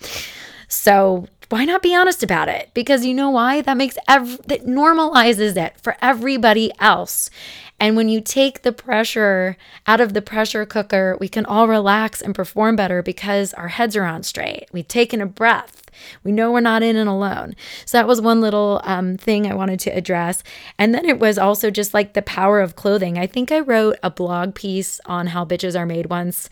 So 0.67 1.25
why 1.49 1.65
not 1.65 1.81
be 1.81 1.95
honest 1.95 2.21
about 2.21 2.47
it? 2.49 2.69
Because 2.75 3.03
you 3.03 3.15
know 3.15 3.31
why? 3.31 3.61
That 3.61 3.77
makes 3.77 3.97
ev- 4.07 4.39
that 4.45 4.65
normalizes 4.65 5.57
it 5.57 5.79
for 5.79 5.97
everybody 6.01 6.71
else. 6.79 7.31
And 7.79 7.95
when 7.95 8.09
you 8.09 8.19
take 8.19 8.61
the 8.61 8.71
pressure 8.71 9.55
out 9.87 10.01
of 10.01 10.13
the 10.13 10.21
pressure 10.21 10.65
cooker, 10.65 11.17
we 11.19 11.29
can 11.29 11.45
all 11.45 11.67
relax 11.67 12.21
and 12.21 12.35
perform 12.35 12.75
better 12.75 13.01
because 13.01 13.53
our 13.53 13.69
heads 13.69 13.95
are 13.95 14.03
on 14.03 14.23
straight. 14.23 14.67
We've 14.71 14.87
taken 14.87 15.21
a 15.21 15.25
breath. 15.25 15.89
We 16.23 16.31
know 16.31 16.51
we're 16.51 16.59
not 16.59 16.83
in 16.83 16.95
and 16.95 17.09
alone. 17.09 17.55
So 17.85 17.97
that 17.97 18.07
was 18.07 18.21
one 18.21 18.41
little 18.41 18.81
um, 18.83 19.17
thing 19.17 19.49
I 19.49 19.55
wanted 19.55 19.79
to 19.81 19.91
address. 19.91 20.43
And 20.77 20.93
then 20.93 21.05
it 21.05 21.19
was 21.19 21.37
also 21.37 21.71
just 21.71 21.93
like 21.93 22.13
the 22.13 22.21
power 22.21 22.59
of 22.59 22.75
clothing. 22.75 23.17
I 23.17 23.27
think 23.27 23.51
I 23.51 23.59
wrote 23.59 23.97
a 24.03 24.09
blog 24.09 24.55
piece 24.55 24.99
on 25.05 25.27
how 25.27 25.45
bitches 25.45 25.77
are 25.77 25.85
made 25.85 26.07
once 26.07 26.49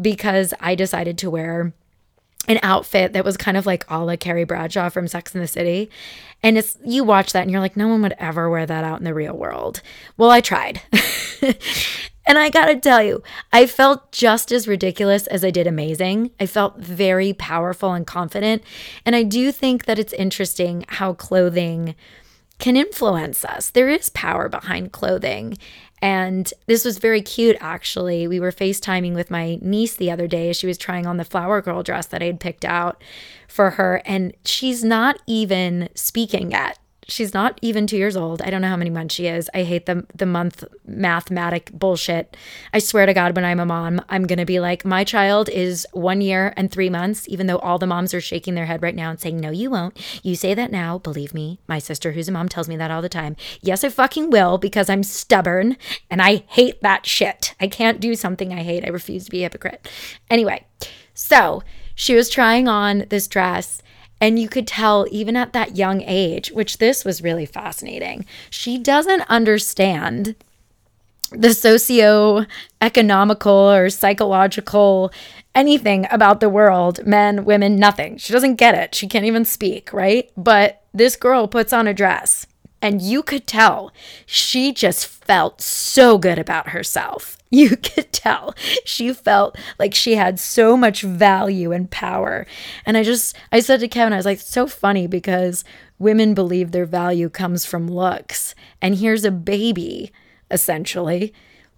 because 0.00 0.52
I 0.60 0.74
decided 0.74 1.16
to 1.18 1.30
wear 1.30 1.72
an 2.48 2.58
outfit 2.62 3.12
that 3.12 3.24
was 3.24 3.36
kind 3.36 3.56
of 3.56 3.66
like 3.66 3.84
a 3.88 3.98
la 3.98 4.16
Carrie 4.16 4.44
Bradshaw 4.44 4.88
from 4.88 5.08
Sex 5.08 5.34
in 5.34 5.40
the 5.40 5.46
City. 5.46 5.90
And 6.42 6.58
it's 6.58 6.78
you 6.84 7.04
watch 7.04 7.32
that 7.32 7.42
and 7.42 7.50
you're 7.50 7.60
like, 7.60 7.76
no 7.76 7.88
one 7.88 8.02
would 8.02 8.14
ever 8.18 8.48
wear 8.48 8.66
that 8.66 8.84
out 8.84 8.98
in 8.98 9.04
the 9.04 9.14
real 9.14 9.36
world. 9.36 9.82
Well, 10.16 10.30
I 10.30 10.40
tried. 10.40 10.80
and 12.26 12.38
I 12.38 12.50
gotta 12.50 12.76
tell 12.76 13.02
you, 13.02 13.22
I 13.52 13.66
felt 13.66 14.12
just 14.12 14.52
as 14.52 14.68
ridiculous 14.68 15.26
as 15.26 15.44
I 15.44 15.50
did 15.50 15.66
amazing. 15.66 16.30
I 16.38 16.46
felt 16.46 16.78
very 16.78 17.32
powerful 17.32 17.92
and 17.92 18.06
confident. 18.06 18.62
And 19.04 19.16
I 19.16 19.22
do 19.22 19.50
think 19.50 19.86
that 19.86 19.98
it's 19.98 20.12
interesting 20.12 20.84
how 20.88 21.14
clothing 21.14 21.94
can 22.58 22.76
influence 22.76 23.44
us. 23.44 23.70
There 23.70 23.88
is 23.88 24.10
power 24.10 24.48
behind 24.48 24.92
clothing. 24.92 25.58
And 26.06 26.54
this 26.66 26.84
was 26.84 26.98
very 26.98 27.20
cute, 27.20 27.56
actually. 27.58 28.28
We 28.28 28.38
were 28.38 28.52
FaceTiming 28.52 29.14
with 29.14 29.28
my 29.28 29.58
niece 29.60 29.96
the 29.96 30.08
other 30.08 30.28
day 30.28 30.52
she 30.52 30.68
was 30.68 30.78
trying 30.78 31.04
on 31.04 31.16
the 31.16 31.24
flower 31.24 31.60
girl 31.60 31.82
dress 31.82 32.06
that 32.06 32.22
I 32.22 32.26
had 32.26 32.38
picked 32.38 32.64
out 32.64 33.02
for 33.48 33.70
her. 33.70 34.02
And 34.06 34.32
she's 34.44 34.84
not 34.84 35.20
even 35.26 35.88
speaking 35.96 36.52
yet 36.52 36.78
she's 37.08 37.32
not 37.32 37.58
even 37.62 37.86
two 37.86 37.96
years 37.96 38.16
old. 38.16 38.42
I 38.42 38.50
don't 38.50 38.60
know 38.60 38.68
how 38.68 38.76
many 38.76 38.90
months 38.90 39.14
she 39.14 39.26
is. 39.26 39.48
I 39.54 39.62
hate 39.62 39.86
the 39.86 40.06
the 40.14 40.26
month 40.26 40.64
mathematic 40.86 41.70
bullshit. 41.72 42.36
I 42.72 42.78
swear 42.78 43.06
to 43.06 43.14
God, 43.14 43.34
when 43.34 43.44
I'm 43.44 43.60
a 43.60 43.66
mom, 43.66 44.00
I'm 44.08 44.26
gonna 44.26 44.44
be 44.44 44.60
like, 44.60 44.84
my 44.84 45.04
child 45.04 45.48
is 45.48 45.86
one 45.92 46.20
year 46.20 46.52
and 46.56 46.70
three 46.70 46.90
months, 46.90 47.28
even 47.28 47.46
though 47.46 47.58
all 47.58 47.78
the 47.78 47.86
moms 47.86 48.12
are 48.14 48.20
shaking 48.20 48.54
their 48.54 48.66
head 48.66 48.82
right 48.82 48.94
now 48.94 49.10
and 49.10 49.20
saying, 49.20 49.36
No, 49.36 49.50
you 49.50 49.70
won't. 49.70 49.96
You 50.24 50.34
say 50.36 50.54
that 50.54 50.72
now, 50.72 50.98
believe 50.98 51.32
me. 51.32 51.60
My 51.68 51.78
sister, 51.78 52.12
who's 52.12 52.28
a 52.28 52.32
mom, 52.32 52.48
tells 52.48 52.68
me 52.68 52.76
that 52.76 52.90
all 52.90 53.02
the 53.02 53.08
time. 53.08 53.36
Yes, 53.60 53.84
I 53.84 53.88
fucking 53.88 54.30
will 54.30 54.58
because 54.58 54.90
I'm 54.90 55.02
stubborn 55.02 55.76
and 56.10 56.20
I 56.20 56.44
hate 56.48 56.82
that 56.82 57.06
shit. 57.06 57.54
I 57.60 57.68
can't 57.68 58.00
do 58.00 58.14
something 58.14 58.52
I 58.52 58.62
hate. 58.62 58.84
I 58.84 58.88
refuse 58.88 59.26
to 59.26 59.30
be 59.30 59.40
a 59.40 59.42
hypocrite. 59.44 59.88
Anyway, 60.28 60.66
so 61.14 61.62
she 61.94 62.14
was 62.14 62.28
trying 62.28 62.68
on 62.68 63.06
this 63.08 63.28
dress 63.28 63.82
and 64.20 64.38
you 64.38 64.48
could 64.48 64.66
tell, 64.66 65.06
even 65.10 65.36
at 65.36 65.52
that 65.52 65.76
young 65.76 66.02
age, 66.02 66.50
which 66.50 66.78
this 66.78 67.04
was 67.04 67.22
really 67.22 67.46
fascinating, 67.46 68.24
she 68.50 68.78
doesn't 68.78 69.28
understand 69.28 70.34
the 71.30 71.52
socio-economical 71.52 73.52
or 73.52 73.90
psychological 73.90 75.12
anything 75.54 76.06
about 76.10 76.40
the 76.40 76.48
world 76.48 77.06
men 77.06 77.44
women 77.44 77.76
nothing. 77.76 78.16
She 78.16 78.32
doesn't 78.32 78.56
get 78.56 78.74
it. 78.74 78.94
She 78.94 79.08
can't 79.08 79.24
even 79.24 79.44
speak 79.44 79.92
right? 79.92 80.30
But 80.36 80.82
this 80.94 81.16
girl 81.16 81.48
puts 81.48 81.72
on 81.72 81.88
a 81.88 81.94
dress 81.94 82.46
and 82.80 83.02
you 83.02 83.22
could 83.22 83.46
tell 83.46 83.92
she 84.24 84.72
just 84.72 85.06
felt 85.06 85.60
so 85.60 86.18
good 86.18 86.38
about 86.38 86.68
herself. 86.68 87.35
You 87.50 87.76
could 87.76 88.12
tell 88.12 88.54
she 88.84 89.12
felt 89.12 89.56
like 89.78 89.94
she 89.94 90.16
had 90.16 90.40
so 90.40 90.76
much 90.76 91.02
value 91.02 91.70
and 91.70 91.88
power. 91.88 92.44
And 92.84 92.96
I 92.96 93.04
just, 93.04 93.36
I 93.52 93.60
said 93.60 93.78
to 93.80 93.88
Kevin, 93.88 94.12
I 94.12 94.16
was 94.16 94.26
like, 94.26 94.40
so 94.40 94.66
funny 94.66 95.06
because 95.06 95.62
women 96.00 96.34
believe 96.34 96.72
their 96.72 96.86
value 96.86 97.28
comes 97.28 97.64
from 97.64 97.88
looks. 97.88 98.56
And 98.82 98.96
here's 98.96 99.24
a 99.24 99.30
baby, 99.30 100.10
essentially, 100.50 101.32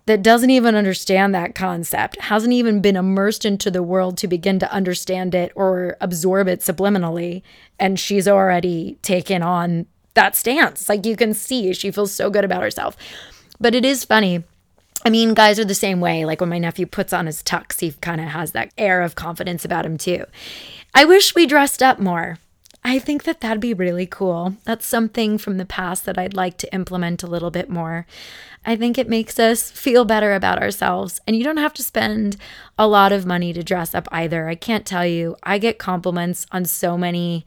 that 0.06 0.22
doesn't 0.22 0.48
even 0.48 0.74
understand 0.74 1.34
that 1.34 1.54
concept, 1.54 2.18
hasn't 2.22 2.54
even 2.54 2.80
been 2.80 2.96
immersed 2.96 3.44
into 3.44 3.70
the 3.70 3.82
world 3.82 4.16
to 4.16 4.26
begin 4.26 4.58
to 4.60 4.72
understand 4.72 5.34
it 5.34 5.52
or 5.54 5.98
absorb 6.00 6.48
it 6.48 6.60
subliminally. 6.60 7.42
And 7.78 8.00
she's 8.00 8.26
already 8.26 8.96
taken 9.02 9.42
on 9.42 9.86
that 10.14 10.34
stance. 10.34 10.88
Like 10.88 11.04
you 11.04 11.14
can 11.14 11.34
see, 11.34 11.74
she 11.74 11.90
feels 11.90 12.12
so 12.12 12.30
good 12.30 12.44
about 12.44 12.62
herself. 12.62 12.96
But 13.60 13.74
it 13.74 13.84
is 13.84 14.04
funny. 14.04 14.44
I 15.04 15.10
mean, 15.10 15.34
guys 15.34 15.58
are 15.58 15.64
the 15.64 15.74
same 15.74 16.00
way. 16.00 16.24
Like 16.24 16.40
when 16.40 16.50
my 16.50 16.58
nephew 16.58 16.86
puts 16.86 17.12
on 17.12 17.26
his 17.26 17.42
tux, 17.42 17.80
he 17.80 17.92
kind 17.92 18.20
of 18.20 18.28
has 18.28 18.52
that 18.52 18.72
air 18.76 19.02
of 19.02 19.14
confidence 19.14 19.64
about 19.64 19.86
him 19.86 19.96
too. 19.96 20.24
I 20.94 21.04
wish 21.04 21.34
we 21.34 21.46
dressed 21.46 21.82
up 21.82 21.98
more. 21.98 22.38
I 22.84 22.98
think 22.98 23.24
that 23.24 23.40
that'd 23.40 23.60
be 23.60 23.74
really 23.74 24.06
cool. 24.06 24.56
That's 24.64 24.86
something 24.86 25.36
from 25.36 25.58
the 25.58 25.66
past 25.66 26.04
that 26.06 26.18
I'd 26.18 26.34
like 26.34 26.56
to 26.58 26.74
implement 26.74 27.22
a 27.22 27.26
little 27.26 27.50
bit 27.50 27.68
more. 27.68 28.06
I 28.64 28.76
think 28.76 28.96
it 28.96 29.08
makes 29.08 29.38
us 29.38 29.70
feel 29.70 30.04
better 30.04 30.32
about 30.32 30.60
ourselves. 30.60 31.20
And 31.26 31.36
you 31.36 31.44
don't 31.44 31.56
have 31.58 31.74
to 31.74 31.82
spend 31.82 32.36
a 32.78 32.86
lot 32.86 33.12
of 33.12 33.26
money 33.26 33.52
to 33.52 33.62
dress 33.62 33.94
up 33.94 34.08
either. 34.10 34.48
I 34.48 34.54
can't 34.54 34.86
tell 34.86 35.06
you, 35.06 35.36
I 35.42 35.58
get 35.58 35.78
compliments 35.78 36.46
on 36.50 36.64
so 36.64 36.96
many 36.96 37.44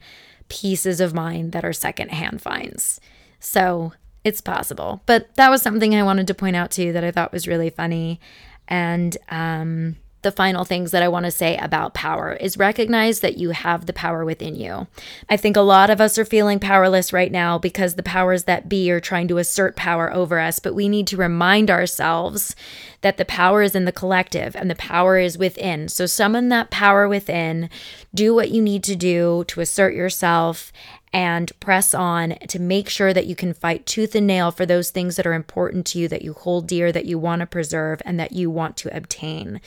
pieces 0.48 1.00
of 1.00 1.14
mine 1.14 1.50
that 1.50 1.64
are 1.64 1.72
secondhand 1.72 2.42
finds. 2.42 3.00
So 3.40 3.94
it's 4.24 4.40
possible. 4.40 5.02
But 5.06 5.34
that 5.36 5.50
was 5.50 5.62
something 5.62 5.94
I 5.94 6.02
wanted 6.02 6.26
to 6.28 6.34
point 6.34 6.56
out 6.56 6.70
too 6.70 6.92
that 6.92 7.04
I 7.04 7.10
thought 7.10 7.32
was 7.32 7.48
really 7.48 7.70
funny. 7.70 8.20
And 8.68 9.16
um, 9.28 9.96
the 10.22 10.32
final 10.32 10.64
things 10.64 10.92
that 10.92 11.02
I 11.02 11.08
want 11.08 11.26
to 11.26 11.32
say 11.32 11.56
about 11.56 11.94
power 11.94 12.34
is 12.34 12.56
recognize 12.56 13.20
that 13.20 13.36
you 13.36 13.50
have 13.50 13.86
the 13.86 13.92
power 13.92 14.24
within 14.24 14.54
you. 14.54 14.86
I 15.28 15.36
think 15.36 15.56
a 15.56 15.62
lot 15.62 15.90
of 15.90 16.00
us 16.00 16.16
are 16.16 16.24
feeling 16.24 16.60
powerless 16.60 17.12
right 17.12 17.30
now 17.30 17.58
because 17.58 17.94
the 17.94 18.04
powers 18.04 18.44
that 18.44 18.68
be 18.68 18.90
are 18.92 19.00
trying 19.00 19.26
to 19.28 19.38
assert 19.38 19.74
power 19.74 20.12
over 20.12 20.38
us, 20.38 20.60
but 20.60 20.74
we 20.74 20.88
need 20.88 21.08
to 21.08 21.16
remind 21.16 21.70
ourselves 21.70 22.54
that 23.00 23.16
the 23.16 23.24
power 23.24 23.62
is 23.62 23.74
in 23.74 23.84
the 23.84 23.92
collective 23.92 24.54
and 24.54 24.70
the 24.70 24.76
power 24.76 25.18
is 25.18 25.36
within. 25.36 25.88
So 25.88 26.06
summon 26.06 26.48
that 26.50 26.70
power 26.70 27.08
within, 27.08 27.68
do 28.14 28.32
what 28.32 28.50
you 28.50 28.62
need 28.62 28.84
to 28.84 28.94
do 28.94 29.44
to 29.48 29.60
assert 29.60 29.94
yourself 29.94 30.72
and 31.12 31.52
press 31.60 31.92
on 31.92 32.38
to 32.48 32.58
make 32.58 32.88
sure 32.88 33.12
that 33.12 33.26
you 33.26 33.36
can 33.36 33.52
fight 33.52 33.84
tooth 33.84 34.14
and 34.14 34.26
nail 34.26 34.50
for 34.50 34.64
those 34.64 34.90
things 34.90 35.16
that 35.16 35.26
are 35.26 35.34
important 35.34 35.86
to 35.86 35.98
you, 35.98 36.08
that 36.08 36.22
you 36.22 36.32
hold 36.32 36.66
dear, 36.66 36.90
that 36.90 37.04
you 37.04 37.18
want 37.18 37.40
to 37.40 37.46
preserve, 37.46 38.00
and 38.04 38.18
that 38.18 38.32
you 38.32 38.50
want 38.50 38.76
to 38.78 38.96
obtain. 38.96 39.60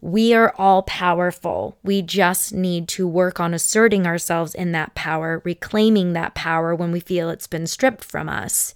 We 0.00 0.32
are 0.32 0.54
all 0.56 0.82
powerful. 0.82 1.76
We 1.82 2.00
just 2.02 2.54
need 2.54 2.88
to 2.88 3.06
work 3.06 3.38
on 3.38 3.52
asserting 3.52 4.06
ourselves 4.06 4.54
in 4.54 4.72
that 4.72 4.94
power, 4.94 5.42
reclaiming 5.44 6.14
that 6.14 6.34
power 6.34 6.74
when 6.74 6.90
we 6.90 7.00
feel 7.00 7.30
it's 7.30 7.46
been 7.46 7.66
stripped 7.66 8.02
from 8.02 8.28
us, 8.28 8.74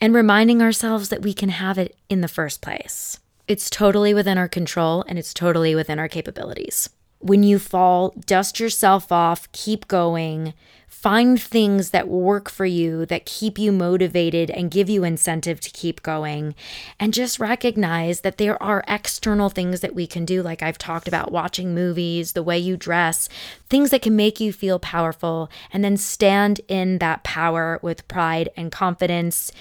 and 0.00 0.14
reminding 0.14 0.62
ourselves 0.62 1.08
that 1.08 1.22
we 1.22 1.34
can 1.34 1.48
have 1.48 1.76
it 1.76 1.96
in 2.08 2.20
the 2.20 2.28
first 2.28 2.62
place. 2.62 3.18
It's 3.48 3.68
totally 3.68 4.14
within 4.14 4.38
our 4.38 4.48
control 4.48 5.04
and 5.08 5.18
it's 5.18 5.34
totally 5.34 5.74
within 5.74 5.98
our 5.98 6.08
capabilities. 6.08 6.88
When 7.18 7.42
you 7.42 7.58
fall, 7.58 8.14
dust 8.24 8.60
yourself 8.60 9.10
off, 9.10 9.50
keep 9.50 9.88
going, 9.88 10.54
Find 11.00 11.40
things 11.40 11.90
that 11.90 12.08
work 12.08 12.50
for 12.50 12.66
you, 12.66 13.06
that 13.06 13.24
keep 13.24 13.58
you 13.58 13.72
motivated 13.72 14.50
and 14.50 14.70
give 14.70 14.90
you 14.90 15.02
incentive 15.02 15.58
to 15.60 15.70
keep 15.70 16.02
going. 16.02 16.54
And 16.98 17.14
just 17.14 17.40
recognize 17.40 18.20
that 18.20 18.36
there 18.36 18.62
are 18.62 18.84
external 18.86 19.48
things 19.48 19.80
that 19.80 19.94
we 19.94 20.06
can 20.06 20.26
do, 20.26 20.42
like 20.42 20.62
I've 20.62 20.76
talked 20.76 21.08
about 21.08 21.32
watching 21.32 21.74
movies, 21.74 22.32
the 22.32 22.42
way 22.42 22.58
you 22.58 22.76
dress, 22.76 23.30
things 23.70 23.88
that 23.88 24.02
can 24.02 24.14
make 24.14 24.40
you 24.40 24.52
feel 24.52 24.78
powerful, 24.78 25.50
and 25.72 25.82
then 25.82 25.96
stand 25.96 26.60
in 26.68 26.98
that 26.98 27.24
power 27.24 27.80
with 27.80 28.06
pride 28.06 28.50
and 28.54 28.70
confidence 28.70 29.52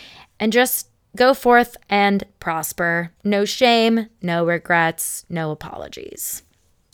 and 0.42 0.52
just 0.52 0.90
go 1.16 1.34
forth 1.34 1.78
and 1.90 2.26
prosper. 2.42 3.14
No 3.24 3.46
shame, 3.46 4.08
no 4.22 4.46
regrets, 4.46 5.26
no 5.30 5.52
apologies. 5.52 6.44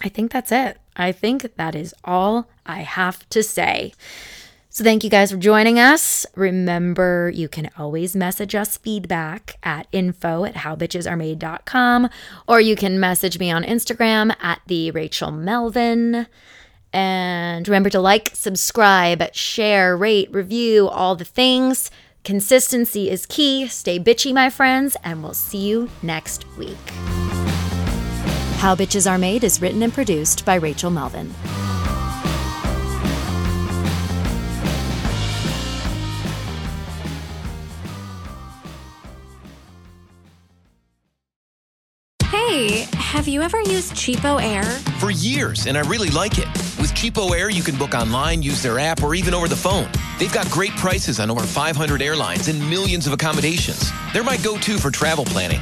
I 0.03 0.09
think 0.09 0.31
that's 0.31 0.51
it. 0.51 0.77
I 0.95 1.11
think 1.11 1.55
that 1.55 1.75
is 1.75 1.93
all 2.03 2.47
I 2.65 2.81
have 2.81 3.27
to 3.29 3.43
say. 3.43 3.93
So, 4.69 4.83
thank 4.83 5.05
you 5.05 5.09
guys 5.09 5.31
for 5.31 5.37
joining 5.37 5.79
us. 5.79 6.25
Remember, 6.35 7.31
you 7.33 7.47
can 7.47 7.69
always 7.77 8.13
message 8.13 8.53
us 8.55 8.75
feedback 8.75 9.57
at 9.63 9.87
info 9.93 10.43
at 10.43 10.55
howbitchesaremade.com 10.55 12.09
or 12.45 12.59
you 12.59 12.75
can 12.75 12.99
message 12.99 13.39
me 13.39 13.49
on 13.51 13.63
Instagram 13.63 14.35
at 14.41 14.59
the 14.67 14.91
Rachel 14.91 15.31
Melvin. 15.31 16.27
And 16.91 17.67
remember 17.67 17.89
to 17.91 18.01
like, 18.01 18.31
subscribe, 18.33 19.33
share, 19.33 19.95
rate, 19.95 20.29
review, 20.33 20.89
all 20.89 21.15
the 21.15 21.23
things. 21.23 21.89
Consistency 22.25 23.09
is 23.09 23.25
key. 23.25 23.67
Stay 23.67 23.99
bitchy, 23.99 24.33
my 24.33 24.49
friends, 24.49 24.97
and 25.03 25.23
we'll 25.23 25.33
see 25.33 25.67
you 25.67 25.89
next 26.01 26.45
week. 26.57 27.44
How 28.65 28.75
Bitches 28.75 29.07
Are 29.07 29.19
Made 29.19 29.43
is 29.43 29.61
written 29.61 29.83
and 29.83 29.93
produced 29.93 30.43
by 30.43 30.55
Rachel 30.55 30.89
Melvin. 30.89 31.31
Hey, 42.23 42.87
have 42.95 43.27
you 43.27 43.43
ever 43.43 43.61
used 43.61 43.93
CheapOair? 43.93 44.65
For 44.99 45.11
years, 45.11 45.67
and 45.67 45.77
I 45.77 45.81
really 45.81 46.09
like 46.09 46.39
it. 46.39 46.47
With 46.79 46.91
CheapOair, 46.95 47.53
you 47.53 47.61
can 47.61 47.75
book 47.75 47.93
online, 47.93 48.41
use 48.41 48.63
their 48.63 48.79
app, 48.79 49.03
or 49.03 49.13
even 49.13 49.35
over 49.35 49.47
the 49.47 49.55
phone. 49.55 49.87
They've 50.17 50.33
got 50.33 50.49
great 50.49 50.71
prices 50.71 51.19
on 51.19 51.29
over 51.29 51.43
500 51.43 52.01
airlines 52.01 52.47
and 52.47 52.59
millions 52.67 53.05
of 53.05 53.13
accommodations. 53.13 53.91
They're 54.11 54.23
my 54.23 54.37
go 54.37 54.57
to 54.57 54.79
for 54.79 54.89
travel 54.89 55.23
planning. 55.23 55.61